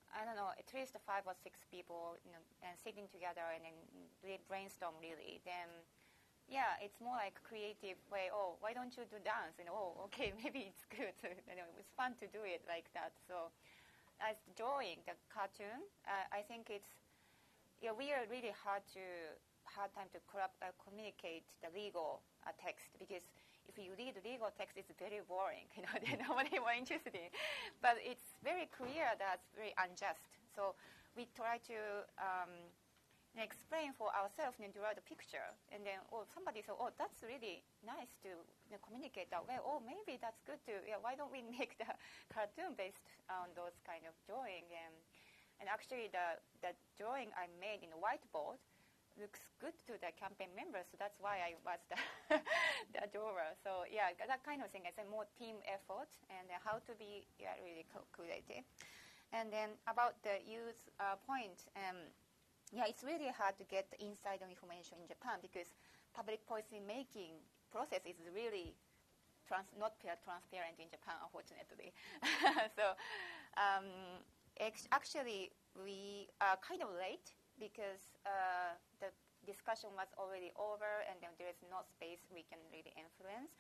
I 0.10 0.26
don't 0.26 0.36
know, 0.36 0.50
at 0.58 0.66
least 0.74 0.98
five 1.06 1.26
or 1.30 1.38
six 1.38 1.62
people, 1.70 2.18
you 2.26 2.34
know, 2.34 2.42
and 2.66 2.74
sitting 2.82 3.06
together 3.14 3.46
and 3.54 3.62
then 3.62 3.78
brainstorm 4.50 4.98
really. 5.02 5.42
Then 5.46 5.70
yeah, 6.50 6.82
it's 6.82 6.98
more 7.02 7.16
like 7.16 7.38
creative 7.46 7.98
way. 8.10 8.34
Oh, 8.34 8.58
why 8.60 8.74
don't 8.74 8.94
you 8.98 9.06
do 9.06 9.22
dance? 9.22 9.62
And 9.62 9.70
oh, 9.70 9.98
okay, 10.10 10.34
maybe 10.44 10.66
it's 10.70 10.86
good. 10.90 11.14
you 11.50 11.56
know, 11.58 11.68
it 11.70 11.78
was 11.78 11.90
fun 11.94 12.18
to 12.22 12.28
do 12.30 12.42
it 12.46 12.66
like 12.68 12.90
that. 12.98 13.14
So, 13.30 13.54
as 14.22 14.38
drawing 14.58 15.02
the 15.06 15.16
cartoon, 15.32 15.86
uh, 16.08 16.26
I 16.34 16.42
think 16.44 16.70
it's 16.74 16.90
yeah, 17.82 17.92
we 17.96 18.12
are 18.12 18.28
really 18.30 18.54
hard 18.66 18.84
to 18.96 19.04
hard 19.80 19.96
time 19.96 20.12
to 20.12 20.20
uh, 20.36 20.76
communicate 20.84 21.48
the 21.64 21.72
legal 21.72 22.20
uh, 22.44 22.52
text 22.60 22.92
because 23.00 23.24
if 23.72 23.80
you 23.80 23.96
read 23.96 24.20
legal 24.28 24.52
text, 24.60 24.76
it's 24.76 24.92
very 25.00 25.24
boring. 25.24 25.64
You 25.80 25.88
know, 25.88 25.96
nobody 26.28 26.60
more 26.60 26.76
interested 26.76 27.16
in. 27.16 27.32
But 27.80 27.96
it's 28.04 28.36
very 28.44 28.68
clear 28.76 29.08
that's 29.16 29.48
very 29.56 29.72
unjust. 29.80 30.20
So 30.52 30.76
we 31.16 31.32
try 31.32 31.64
to. 31.72 32.04
Um, 32.20 32.68
explain 33.38 33.94
for 33.96 34.12
ourselves 34.12 34.60
and 34.60 34.74
draw 34.76 34.92
the 34.92 35.06
picture. 35.06 35.54
And 35.72 35.86
then, 35.88 36.02
oh, 36.12 36.28
somebody 36.34 36.60
said, 36.60 36.76
oh, 36.76 36.92
that's 37.00 37.24
really 37.24 37.64
nice 37.86 38.12
to 38.26 38.36
you 38.36 38.74
know, 38.74 38.82
communicate 38.84 39.32
that 39.32 39.46
way. 39.48 39.56
Oh, 39.62 39.80
maybe 39.80 40.20
that's 40.20 40.42
good 40.44 40.60
to, 40.68 40.82
yeah, 40.84 41.00
why 41.00 41.16
don't 41.16 41.32
we 41.32 41.46
make 41.56 41.78
the 41.80 41.88
cartoon 42.28 42.76
based 42.76 43.00
on 43.32 43.54
those 43.56 43.78
kind 43.88 44.04
of 44.04 44.18
drawing? 44.28 44.68
And, 44.74 44.92
and 45.62 45.72
actually, 45.72 46.12
the, 46.12 46.42
the 46.60 46.76
drawing 47.00 47.32
I 47.38 47.48
made 47.62 47.86
in 47.86 47.94
the 47.94 48.02
whiteboard 48.02 48.60
looks 49.20 49.52
good 49.60 49.76
to 49.86 50.00
the 50.00 50.12
campaign 50.16 50.50
members, 50.56 50.88
so 50.90 50.96
that's 50.96 51.20
why 51.20 51.44
I 51.44 51.60
was 51.62 51.80
the, 51.92 52.00
the 52.96 53.04
drawer. 53.12 53.52
So 53.62 53.84
yeah, 53.92 54.16
that 54.16 54.42
kind 54.48 54.64
of 54.64 54.72
thing. 54.72 54.88
I 54.88 54.96
a 54.96 55.06
more 55.08 55.28
team 55.38 55.60
effort 55.68 56.10
and 56.32 56.48
how 56.64 56.80
to 56.88 56.94
be 56.96 57.28
yeah, 57.38 57.56
really 57.62 57.86
creative. 58.16 58.64
And 59.32 59.54
then 59.54 59.78
about 59.86 60.18
the 60.26 60.42
youth 60.42 60.90
uh, 60.98 61.20
point, 61.28 61.70
um, 61.78 62.10
yeah, 62.74 62.90
it's 62.90 63.04
really 63.06 63.30
hard 63.30 63.60
to 63.62 63.66
get 63.68 63.92
insider 64.02 64.50
information 64.50 64.98
in 65.02 65.06
Japan 65.06 65.38
because 65.42 65.70
public 66.16 66.42
policy 66.50 66.82
making 66.82 67.38
process 67.70 68.02
is 68.10 68.18
really 68.34 68.74
trans- 69.46 69.74
not 69.78 69.98
transparent 70.02 70.78
in 70.82 70.90
Japan, 70.90 71.18
unfortunately. 71.22 71.94
so 72.78 72.98
um, 73.58 73.86
actually, 74.92 75.52
we 75.78 76.30
are 76.42 76.58
kind 76.62 76.82
of 76.82 76.90
late 76.98 77.34
because 77.60 78.16
uh, 78.26 78.74
the 79.04 79.12
discussion 79.46 79.92
was 79.96 80.10
already 80.18 80.52
over 80.56 81.04
and 81.08 81.20
then 81.22 81.32
there 81.38 81.52
is 81.52 81.60
no 81.68 81.84
space 81.86 82.24
we 82.32 82.44
can 82.48 82.60
really 82.72 82.92
influence. 82.96 83.54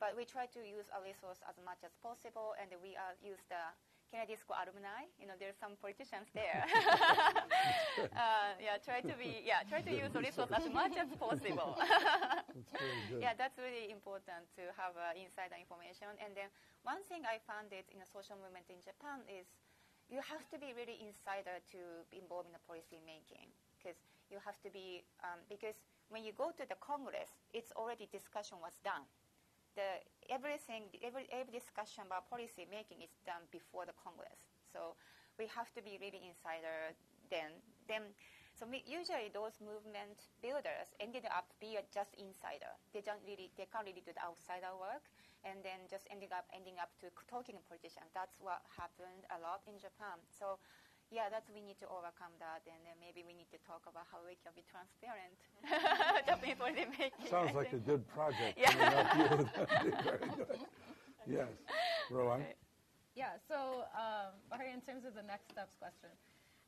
But 0.00 0.18
we 0.18 0.26
try 0.26 0.50
to 0.50 0.60
use 0.64 0.90
our 0.90 1.04
resource 1.04 1.38
as 1.46 1.54
much 1.62 1.84
as 1.86 1.94
possible 2.02 2.58
and 2.58 2.72
we 2.82 2.98
uh, 2.98 3.14
use 3.22 3.44
the 3.46 3.62
Kennedy 4.12 4.36
School 4.36 4.60
alumni. 4.60 5.08
You 5.16 5.24
know, 5.24 5.38
there's 5.40 5.56
some 5.56 5.72
politicians 5.80 6.28
there. 6.36 6.68
uh, 8.12 8.52
yeah, 8.60 8.76
try 8.76 9.00
to 9.00 9.14
be 9.16 9.40
yeah, 9.40 9.64
try 9.64 9.80
to 9.80 9.88
use 9.88 10.12
the 10.12 10.20
resource 10.20 10.52
as 10.52 10.68
much 10.68 10.92
as 11.00 11.08
possible. 11.16 11.80
that's 12.76 13.24
yeah, 13.24 13.32
that's 13.32 13.56
really 13.56 13.88
important 13.88 14.44
to 14.60 14.68
have 14.76 14.92
uh, 15.00 15.16
insider 15.16 15.56
information. 15.56 16.12
And 16.20 16.36
then 16.36 16.52
one 16.84 17.00
thing 17.08 17.24
I 17.24 17.40
found 17.48 17.72
it 17.72 17.88
in 17.88 18.04
a 18.04 18.08
social 18.08 18.36
movement 18.36 18.68
in 18.68 18.84
Japan 18.84 19.24
is 19.32 19.48
you 20.10 20.20
have 20.24 20.44
to 20.50 20.56
be 20.58 20.74
really 20.74 20.98
insider 21.02 21.62
to 21.72 21.80
be 22.10 22.18
involved 22.18 22.48
in 22.50 22.54
the 22.54 22.64
policy 22.66 22.98
making 23.04 23.50
because 23.76 23.98
you 24.30 24.38
have 24.42 24.56
to 24.64 24.70
be 24.72 25.04
um, 25.22 25.38
because 25.46 25.76
when 26.12 26.24
you 26.24 26.32
go 26.36 26.52
to 26.52 26.64
the 26.68 26.76
Congress, 26.80 27.32
it's 27.56 27.72
already 27.72 28.08
discussion 28.12 28.60
was 28.60 28.76
done. 28.84 29.08
The 29.72 30.04
everything, 30.28 30.92
every, 31.00 31.24
every 31.32 31.56
discussion 31.56 32.04
about 32.04 32.28
policy 32.28 32.68
making 32.68 33.00
is 33.00 33.16
done 33.24 33.48
before 33.48 33.88
the 33.88 33.96
Congress. 33.96 34.36
So 34.68 34.92
we 35.40 35.48
have 35.48 35.72
to 35.72 35.80
be 35.80 35.96
really 35.96 36.20
insider 36.20 36.92
then. 37.32 37.56
Then, 37.88 38.12
so 38.52 38.68
usually 38.68 39.32
those 39.32 39.56
movement 39.64 40.28
builders 40.44 40.92
ended 41.00 41.24
up 41.32 41.48
being 41.56 41.80
just 41.88 42.12
insider. 42.20 42.68
They 42.92 43.00
don't 43.00 43.24
really, 43.24 43.48
they 43.56 43.64
can't 43.72 43.88
really 43.88 44.04
do 44.04 44.12
the 44.12 44.20
outsider 44.20 44.76
work 44.76 45.08
and 45.42 45.62
then 45.62 45.86
just 45.90 46.06
ending 46.10 46.30
up 46.30 46.46
ending 46.54 46.78
up 46.78 46.90
to 47.02 47.10
talking 47.26 47.58
to 47.58 47.62
politicians. 47.66 48.10
That's 48.14 48.38
what 48.38 48.62
happened 48.70 49.26
a 49.34 49.38
lot 49.42 49.62
in 49.66 49.78
Japan. 49.78 50.18
So 50.30 50.58
yeah, 51.12 51.28
that's 51.28 51.52
we 51.52 51.60
need 51.60 51.76
to 51.84 51.88
overcome 51.92 52.32
that, 52.40 52.64
and 52.64 52.80
then 52.88 52.96
maybe 52.96 53.20
we 53.20 53.36
need 53.36 53.52
to 53.52 53.60
talk 53.68 53.84
about 53.84 54.08
how 54.08 54.24
we 54.24 54.40
can 54.40 54.56
be 54.56 54.64
transparent. 54.64 55.36
Japanese 56.24 56.56
policy 56.56 56.88
making. 56.96 57.28
Sounds 57.28 57.52
like 57.52 57.68
a 57.76 57.82
good 57.84 58.00
project. 58.08 58.56
Yeah. 58.56 58.72
Very 60.08 60.24
good. 60.32 60.64
Yes, 61.28 61.52
Rawan. 62.08 62.40
Yeah. 63.12 63.36
So, 63.44 63.84
um, 63.92 64.32
in 64.64 64.80
terms 64.80 65.04
of 65.04 65.12
the 65.12 65.22
next 65.22 65.52
steps 65.52 65.76
question, 65.76 66.08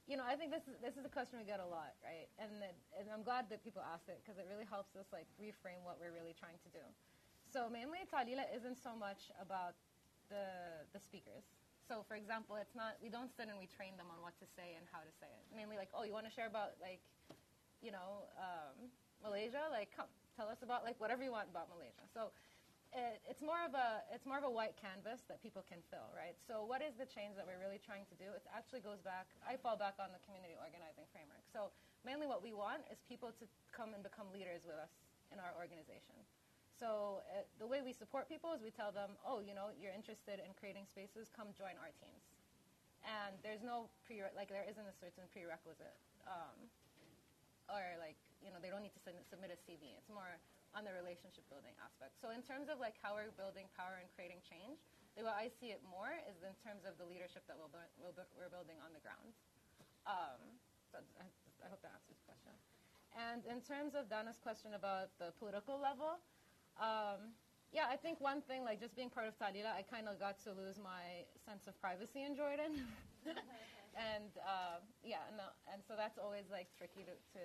you 0.05 0.21
know, 0.21 0.29
I 0.29 0.37
think 0.37 0.53
this 0.53 0.69
is 0.69 0.77
this 0.85 1.01
is 1.01 1.09
a 1.09 1.13
question 1.13 1.41
we 1.41 1.49
get 1.49 1.65
a 1.65 1.67
lot, 1.67 1.97
right? 2.05 2.29
And 2.37 2.53
and 3.01 3.09
I'm 3.09 3.25
glad 3.25 3.49
that 3.49 3.65
people 3.65 3.81
ask 3.81 4.05
it 4.13 4.21
because 4.21 4.37
it 4.37 4.45
really 4.45 4.69
helps 4.69 4.93
us 4.93 5.09
like 5.09 5.25
reframe 5.41 5.81
what 5.89 5.97
we're 5.97 6.13
really 6.13 6.37
trying 6.37 6.61
to 6.61 6.71
do. 6.71 6.85
So 7.55 7.71
mainly 7.71 8.03
Ta3leelah 8.11 8.51
isn't 8.51 8.83
so 8.83 8.99
much 8.99 9.31
about 9.39 9.79
the 10.27 10.83
the 10.91 10.99
speakers. 10.99 11.47
So 11.87 12.03
for 12.03 12.19
example, 12.19 12.59
it's 12.59 12.75
not 12.75 12.99
we 12.99 13.07
don't 13.07 13.31
sit 13.31 13.47
and 13.47 13.55
we 13.63 13.71
train 13.71 13.95
them 13.95 14.11
on 14.11 14.19
what 14.19 14.35
to 14.43 14.47
say 14.59 14.75
and 14.75 14.83
how 14.91 15.07
to 15.07 15.13
say 15.23 15.31
it. 15.31 15.47
Mainly 15.55 15.79
like, 15.79 15.95
oh, 15.95 16.03
you 16.03 16.11
want 16.11 16.27
to 16.27 16.35
share 16.35 16.51
about 16.51 16.75
like, 16.83 16.99
you 17.79 17.95
know, 17.95 18.27
um, 18.35 18.91
Malaysia? 19.23 19.71
Like, 19.71 19.95
come 19.95 20.11
tell 20.35 20.51
us 20.51 20.67
about 20.67 20.83
like 20.83 20.99
whatever 20.99 21.23
you 21.23 21.31
want 21.31 21.47
about 21.47 21.71
Malaysia. 21.71 22.03
So 22.11 22.35
it, 22.91 23.23
it's 23.23 23.39
more 23.39 23.63
of 23.63 23.71
a 23.79 24.03
it's 24.11 24.27
more 24.27 24.43
of 24.43 24.43
a 24.43 24.51
white 24.51 24.75
canvas 24.75 25.23
that 25.31 25.39
people 25.39 25.63
can 25.63 25.79
fill, 25.95 26.11
right? 26.11 26.35
So 26.51 26.67
what 26.67 26.83
is 26.83 26.99
the 26.99 27.07
change 27.07 27.39
that 27.39 27.47
we're 27.47 27.63
really 27.63 27.79
trying 27.79 28.03
to 28.11 28.19
do? 28.19 28.35
It 28.35 28.43
actually 28.51 28.83
goes 28.83 28.99
back. 29.07 29.31
I 29.47 29.55
fall 29.63 29.79
back 29.79 30.03
on 30.03 30.11
the 30.11 30.19
community 30.27 30.59
organizing 30.59 31.07
framework. 31.15 31.47
So 31.55 31.71
mainly 32.03 32.27
what 32.27 32.43
we 32.43 32.51
want 32.51 32.83
is 32.91 32.99
people 33.07 33.31
to 33.39 33.47
come 33.71 33.95
and 33.95 34.03
become 34.03 34.27
leaders 34.35 34.67
with 34.67 34.75
us 34.75 34.91
in 35.31 35.39
our 35.39 35.55
organization. 35.55 36.19
So 36.75 37.23
uh, 37.31 37.47
the 37.63 37.67
way 37.67 37.81
we 37.83 37.95
support 37.95 38.27
people 38.27 38.51
is 38.51 38.61
we 38.61 38.75
tell 38.75 38.91
them, 38.91 39.15
oh, 39.23 39.39
you 39.39 39.55
know, 39.55 39.71
you're 39.79 39.95
interested 39.95 40.43
in 40.43 40.51
creating 40.59 40.91
spaces, 40.91 41.31
come 41.31 41.55
join 41.55 41.79
our 41.79 41.95
teams. 42.03 42.25
And 43.07 43.37
there's 43.45 43.61
no 43.61 43.93
pre 44.09 44.25
like 44.33 44.49
there 44.49 44.65
isn't 44.65 44.89
a 44.89 44.97
certain 44.97 45.29
prerequisite, 45.29 45.93
um, 46.25 46.57
or 47.69 47.85
like 48.01 48.17
you 48.41 48.49
know 48.49 48.57
they 48.57 48.73
don't 48.73 48.81
need 48.81 48.97
to 48.97 49.03
submit 49.29 49.53
a 49.53 49.61
CV. 49.61 49.93
It's 49.93 50.09
more 50.09 50.41
on 50.73 50.89
the 50.89 50.95
relationship 50.97 51.45
building 51.53 51.77
aspect. 51.85 52.17
So 52.17 52.33
in 52.33 52.41
terms 52.41 52.73
of 52.73 52.81
like 52.81 52.97
how 53.05 53.13
we're 53.13 53.29
building 53.37 53.69
power 53.77 54.01
and 54.01 54.09
creating 54.17 54.41
change, 54.41 54.81
the 55.15 55.23
way 55.23 55.31
I 55.31 55.47
see 55.47 55.71
it 55.71 55.85
more 55.87 56.11
is 56.27 56.43
in 56.43 56.57
terms 56.65 56.83
of 56.83 56.99
the 56.99 57.07
leadership 57.07 57.47
that 57.47 57.55
we're 57.55 58.51
building 58.51 58.79
on 58.83 58.91
the 58.91 59.03
ground. 59.05 59.31
Um, 60.09 60.41
I, 60.95 61.71
hope 61.71 61.81
that 61.81 61.95
answers 61.95 62.19
the 62.19 62.27
question. 62.27 62.55
And 63.15 63.47
in 63.47 63.63
terms 63.63 63.95
of 63.95 64.11
Dana's 64.11 64.39
question 64.43 64.75
about 64.75 65.15
the 65.23 65.31
political 65.39 65.79
level, 65.79 66.19
um, 66.81 67.35
yeah, 67.75 67.91
I 67.91 67.99
think 67.99 68.23
one 68.23 68.39
thing, 68.47 68.63
like 68.63 68.79
just 68.79 68.95
being 68.95 69.11
part 69.11 69.27
of 69.27 69.35
Ta3leelah, 69.35 69.75
I 69.75 69.83
kind 69.83 70.07
of 70.07 70.23
got 70.23 70.39
to 70.47 70.55
lose 70.55 70.79
my 70.79 71.27
sense 71.43 71.67
of 71.67 71.75
privacy 71.83 72.23
in 72.23 72.39
Jordan. 72.39 72.87
and 73.99 74.31
uh, 74.39 74.79
yeah, 75.03 75.27
no, 75.35 75.51
and 75.67 75.83
so 75.83 75.99
that's 75.99 76.15
always 76.15 76.47
like 76.55 76.71
tricky 76.79 77.03
to, 77.03 77.15
to, 77.35 77.43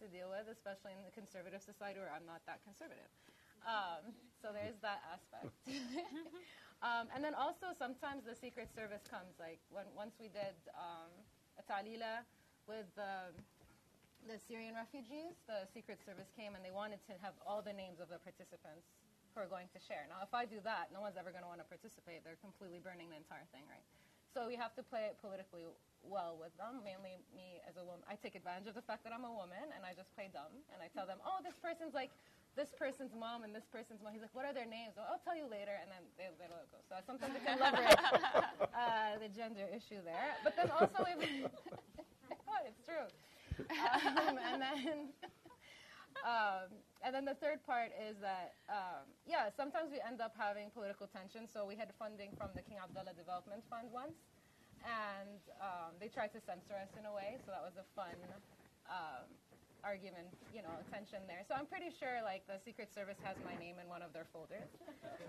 to, 0.00 0.04
deal 0.12 0.28
with, 0.28 0.52
especially 0.52 0.92
in 0.92 1.00
the 1.00 1.12
conservative 1.16 1.64
society 1.64 1.96
where 1.96 2.12
I'm 2.12 2.28
not 2.28 2.44
that 2.44 2.60
conservative. 2.60 3.08
Um, 3.64 4.12
so 4.36 4.52
there's 4.52 4.76
that 4.84 5.00
aspect. 5.08 5.48
um, 6.84 7.08
and 7.16 7.24
then 7.24 7.32
also 7.32 7.72
sometimes 7.72 8.28
the 8.28 8.36
Secret 8.36 8.68
Service 8.68 9.08
comes, 9.08 9.40
like 9.40 9.64
when 9.72 9.88
once 9.96 10.20
we 10.20 10.28
did 10.28 10.56
um, 10.76 11.08
a 11.56 11.64
Ta3leelah 11.64 12.28
with 12.68 12.84
the 13.00 13.32
the 14.24 14.40
Syrian 14.40 14.72
refugees, 14.72 15.36
the 15.44 15.68
Secret 15.68 16.00
Service 16.00 16.32
came 16.32 16.56
and 16.56 16.64
they 16.64 16.72
wanted 16.72 17.00
to 17.04 17.14
have 17.20 17.36
all 17.44 17.60
the 17.60 17.76
names 17.76 18.00
of 18.00 18.08
the 18.08 18.16
participants 18.24 18.88
who 19.32 19.44
are 19.44 19.50
going 19.50 19.68
to 19.76 19.80
share. 19.84 20.08
Now, 20.08 20.24
if 20.24 20.32
I 20.32 20.48
do 20.48 20.64
that, 20.64 20.88
no 20.96 21.04
one's 21.04 21.20
ever 21.20 21.28
going 21.28 21.44
to 21.44 21.50
want 21.50 21.60
to 21.60 21.68
participate. 21.68 22.24
They're 22.24 22.40
completely 22.40 22.80
burning 22.80 23.12
the 23.12 23.20
entire 23.20 23.44
thing, 23.52 23.68
right? 23.68 23.84
So 24.32 24.48
we 24.48 24.56
have 24.56 24.72
to 24.80 24.82
play 24.82 25.06
it 25.06 25.20
politically 25.20 25.68
well 26.02 26.40
with 26.40 26.56
them. 26.56 26.80
Mainly 26.82 27.20
me 27.36 27.60
as 27.68 27.76
a 27.76 27.84
woman, 27.84 28.02
I 28.08 28.16
take 28.16 28.34
advantage 28.34 28.66
of 28.66 28.74
the 28.74 28.82
fact 28.82 29.04
that 29.04 29.12
I'm 29.12 29.28
a 29.28 29.30
woman 29.30 29.70
and 29.76 29.84
I 29.84 29.92
just 29.92 30.10
play 30.16 30.32
dumb 30.32 30.50
and 30.72 30.80
I 30.80 30.88
tell 30.90 31.04
them, 31.04 31.20
oh, 31.22 31.44
this 31.44 31.54
person's 31.60 31.92
like 31.92 32.10
this 32.56 32.70
person's 32.74 33.14
mom 33.14 33.42
and 33.42 33.50
this 33.50 33.66
person's 33.66 33.98
mom. 34.00 34.14
He's 34.14 34.22
like, 34.22 34.34
what 34.34 34.46
are 34.46 34.54
their 34.54 34.66
names? 34.66 34.94
Well, 34.94 35.10
I'll 35.10 35.22
tell 35.26 35.34
you 35.34 35.50
later, 35.50 35.74
and 35.74 35.90
then 35.90 36.06
they, 36.14 36.30
they 36.38 36.46
it 36.46 36.54
go. 36.70 36.78
So 36.86 36.94
sometimes 37.02 37.34
we 37.34 37.42
can 37.42 37.58
leverage 37.58 37.98
uh, 38.70 39.18
the 39.18 39.26
gender 39.26 39.66
issue 39.74 39.98
there. 40.06 40.38
But 40.46 40.54
then 40.54 40.70
also, 40.70 41.02
oh, 41.02 42.62
it's 42.62 42.78
true 42.86 43.10
um, 43.60 44.38
and 44.38 44.62
then. 44.62 45.08
Um, 46.24 46.72
and 47.04 47.12
then 47.12 47.28
the 47.28 47.36
third 47.36 47.60
part 47.68 47.92
is 48.00 48.16
that, 48.24 48.56
um, 48.72 49.04
yeah, 49.28 49.52
sometimes 49.52 49.92
we 49.92 50.00
end 50.00 50.24
up 50.24 50.32
having 50.38 50.72
political 50.72 51.04
tension. 51.04 51.44
So 51.52 51.68
we 51.68 51.76
had 51.76 51.92
funding 52.00 52.32
from 52.38 52.48
the 52.56 52.64
King 52.64 52.80
Abdullah 52.80 53.12
Development 53.12 53.60
Fund 53.68 53.92
once, 53.92 54.16
and 54.80 55.36
um, 55.60 55.92
they 56.00 56.08
tried 56.08 56.32
to 56.32 56.40
censor 56.40 56.80
us 56.80 56.88
in 56.96 57.04
a 57.04 57.12
way. 57.12 57.36
So 57.44 57.52
that 57.52 57.60
was 57.60 57.76
a 57.76 57.84
fun 57.92 58.16
um, 58.88 59.28
argument, 59.84 60.32
you 60.56 60.64
know, 60.64 60.72
tension 60.88 61.20
there. 61.28 61.44
So 61.44 61.52
I'm 61.52 61.68
pretty 61.68 61.92
sure 61.92 62.24
like 62.24 62.48
the 62.48 62.56
Secret 62.56 62.88
Service 62.88 63.20
has 63.20 63.36
my 63.44 63.52
name 63.60 63.76
in 63.76 63.86
one 63.86 64.00
of 64.00 64.16
their 64.16 64.24
folders. 64.32 64.72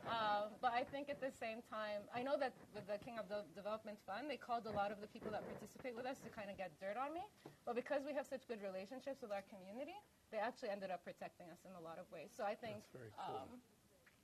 Uh, 0.08 0.47
but 0.64 0.72
I 0.72 0.88
think 0.88 1.12
at 1.12 1.20
the 1.20 1.30
same 1.30 1.60
time, 1.68 2.08
I 2.16 2.24
know 2.24 2.39
that 2.39 2.56
with 2.72 2.88
the 2.88 2.95
King 3.03 3.20
Abdullah 3.20 3.51
Development 3.51 3.99
Fund, 4.08 4.32
they 4.32 4.39
called 4.39 4.66
a 4.66 4.74
lot 4.74 4.89
of 4.95 5.03
the 5.03 5.12
people 5.12 5.30
that 5.36 5.43
participate 5.43 5.93
with 5.93 6.08
us 6.08 6.18
to 6.24 6.32
kind 6.32 6.47
of 6.47 6.56
get 6.56 6.72
dirt 6.80 6.95
on 6.95 7.12
me. 7.12 7.28
But 7.68 7.76
because 7.76 8.08
we 8.08 8.16
have 8.16 8.26
such 8.26 8.47
good 8.47 8.64
relationships 8.64 9.20
with 9.20 9.36
our 9.36 9.43
community, 9.51 9.99
they 10.32 10.39
actually 10.39 10.72
ended 10.72 10.89
up 10.89 11.03
protecting 11.03 11.51
us 11.51 11.62
in 11.68 11.76
a 11.76 11.84
lot 11.84 11.99
of 11.99 12.08
ways. 12.10 12.32
So 12.32 12.47
I 12.47 12.56
think 12.56 12.80
that's 12.80 12.95
very 12.95 13.12
cool. 13.14 13.43
Um, 13.43 13.49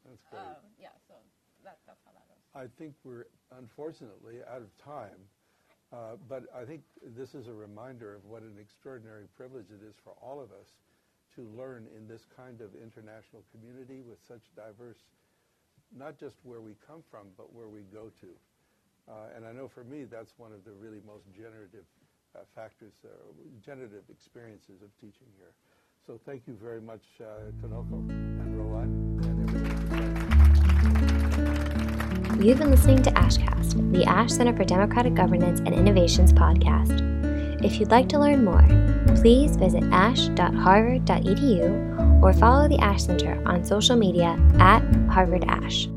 that's 0.08 0.26
great. 0.32 0.42
Um, 0.42 0.64
yeah. 0.80 0.96
So 1.06 1.20
that, 1.68 1.84
that's 1.86 2.02
how 2.08 2.16
that 2.16 2.26
goes. 2.26 2.42
I 2.56 2.72
think 2.80 2.96
we're 3.04 3.28
unfortunately 3.60 4.40
out 4.48 4.64
of 4.64 4.72
time. 4.80 5.20
Uh, 5.92 6.16
but 6.30 6.44
I 6.56 6.64
think 6.64 6.82
this 7.18 7.36
is 7.36 7.48
a 7.48 7.54
reminder 7.54 8.16
of 8.16 8.24
what 8.26 8.44
an 8.44 8.56
extraordinary 8.60 9.28
privilege 9.36 9.68
it 9.70 9.84
is 9.86 9.96
for 10.04 10.14
all 10.22 10.40
of 10.40 10.52
us 10.52 10.68
to 11.36 11.48
learn 11.58 11.88
in 11.96 12.08
this 12.08 12.24
kind 12.36 12.62
of 12.62 12.72
international 12.76 13.44
community 13.52 14.02
with 14.02 14.18
such 14.28 14.42
diverse, 14.56 15.04
not 15.96 16.18
just 16.18 16.36
where 16.44 16.62
we 16.62 16.76
come 16.88 17.04
from, 17.12 17.28
but 17.38 17.54
where 17.54 17.68
we 17.68 17.82
go 17.94 18.12
to. 18.22 18.28
Uh, 19.10 19.36
and 19.36 19.46
I 19.46 19.52
know 19.52 19.68
for 19.68 19.84
me, 19.84 20.06
that's 20.06 20.32
one 20.38 20.54
of 20.54 20.64
the 20.64 20.72
really 20.72 21.02
most 21.06 21.26
generative 21.36 21.86
uh, 22.36 22.40
factors, 22.56 22.94
uh, 23.04 23.10
generative 23.66 24.04
experiences 24.10 24.82
of 24.82 24.90
teaching 25.00 25.28
here. 25.38 25.52
So 26.08 26.20
thank 26.26 26.48
you 26.48 26.58
very 26.62 26.82
much, 26.82 27.04
uh, 27.20 27.52
Kanoko 27.62 28.00
and 28.10 28.56
Rawan 28.58 29.26
and. 31.66 31.71
You've 32.42 32.58
been 32.58 32.72
listening 32.72 33.04
to 33.04 33.12
ASHcast, 33.12 33.94
the 33.94 34.04
ASH 34.06 34.32
Center 34.32 34.56
for 34.56 34.64
Democratic 34.64 35.14
Governance 35.14 35.60
and 35.60 35.76
Innovations 35.76 36.34
podcast. 36.34 37.00
If 37.64 37.80
you'd 37.80 37.92
like 37.92 38.10
to 38.10 38.18
learn 38.18 38.44
more, 38.44 38.66
please 39.18 39.56
visit 39.56 39.84
ash.harvard.edu 39.92 42.24
or 42.24 42.34
follow 42.34 42.68
the 42.68 42.80
ASH 42.80 43.04
Center 43.04 43.40
on 43.48 43.64
social 43.64 43.96
media 43.96 44.40
at 44.58 44.82
Harvard 45.12 45.46
ASH. 45.48 45.88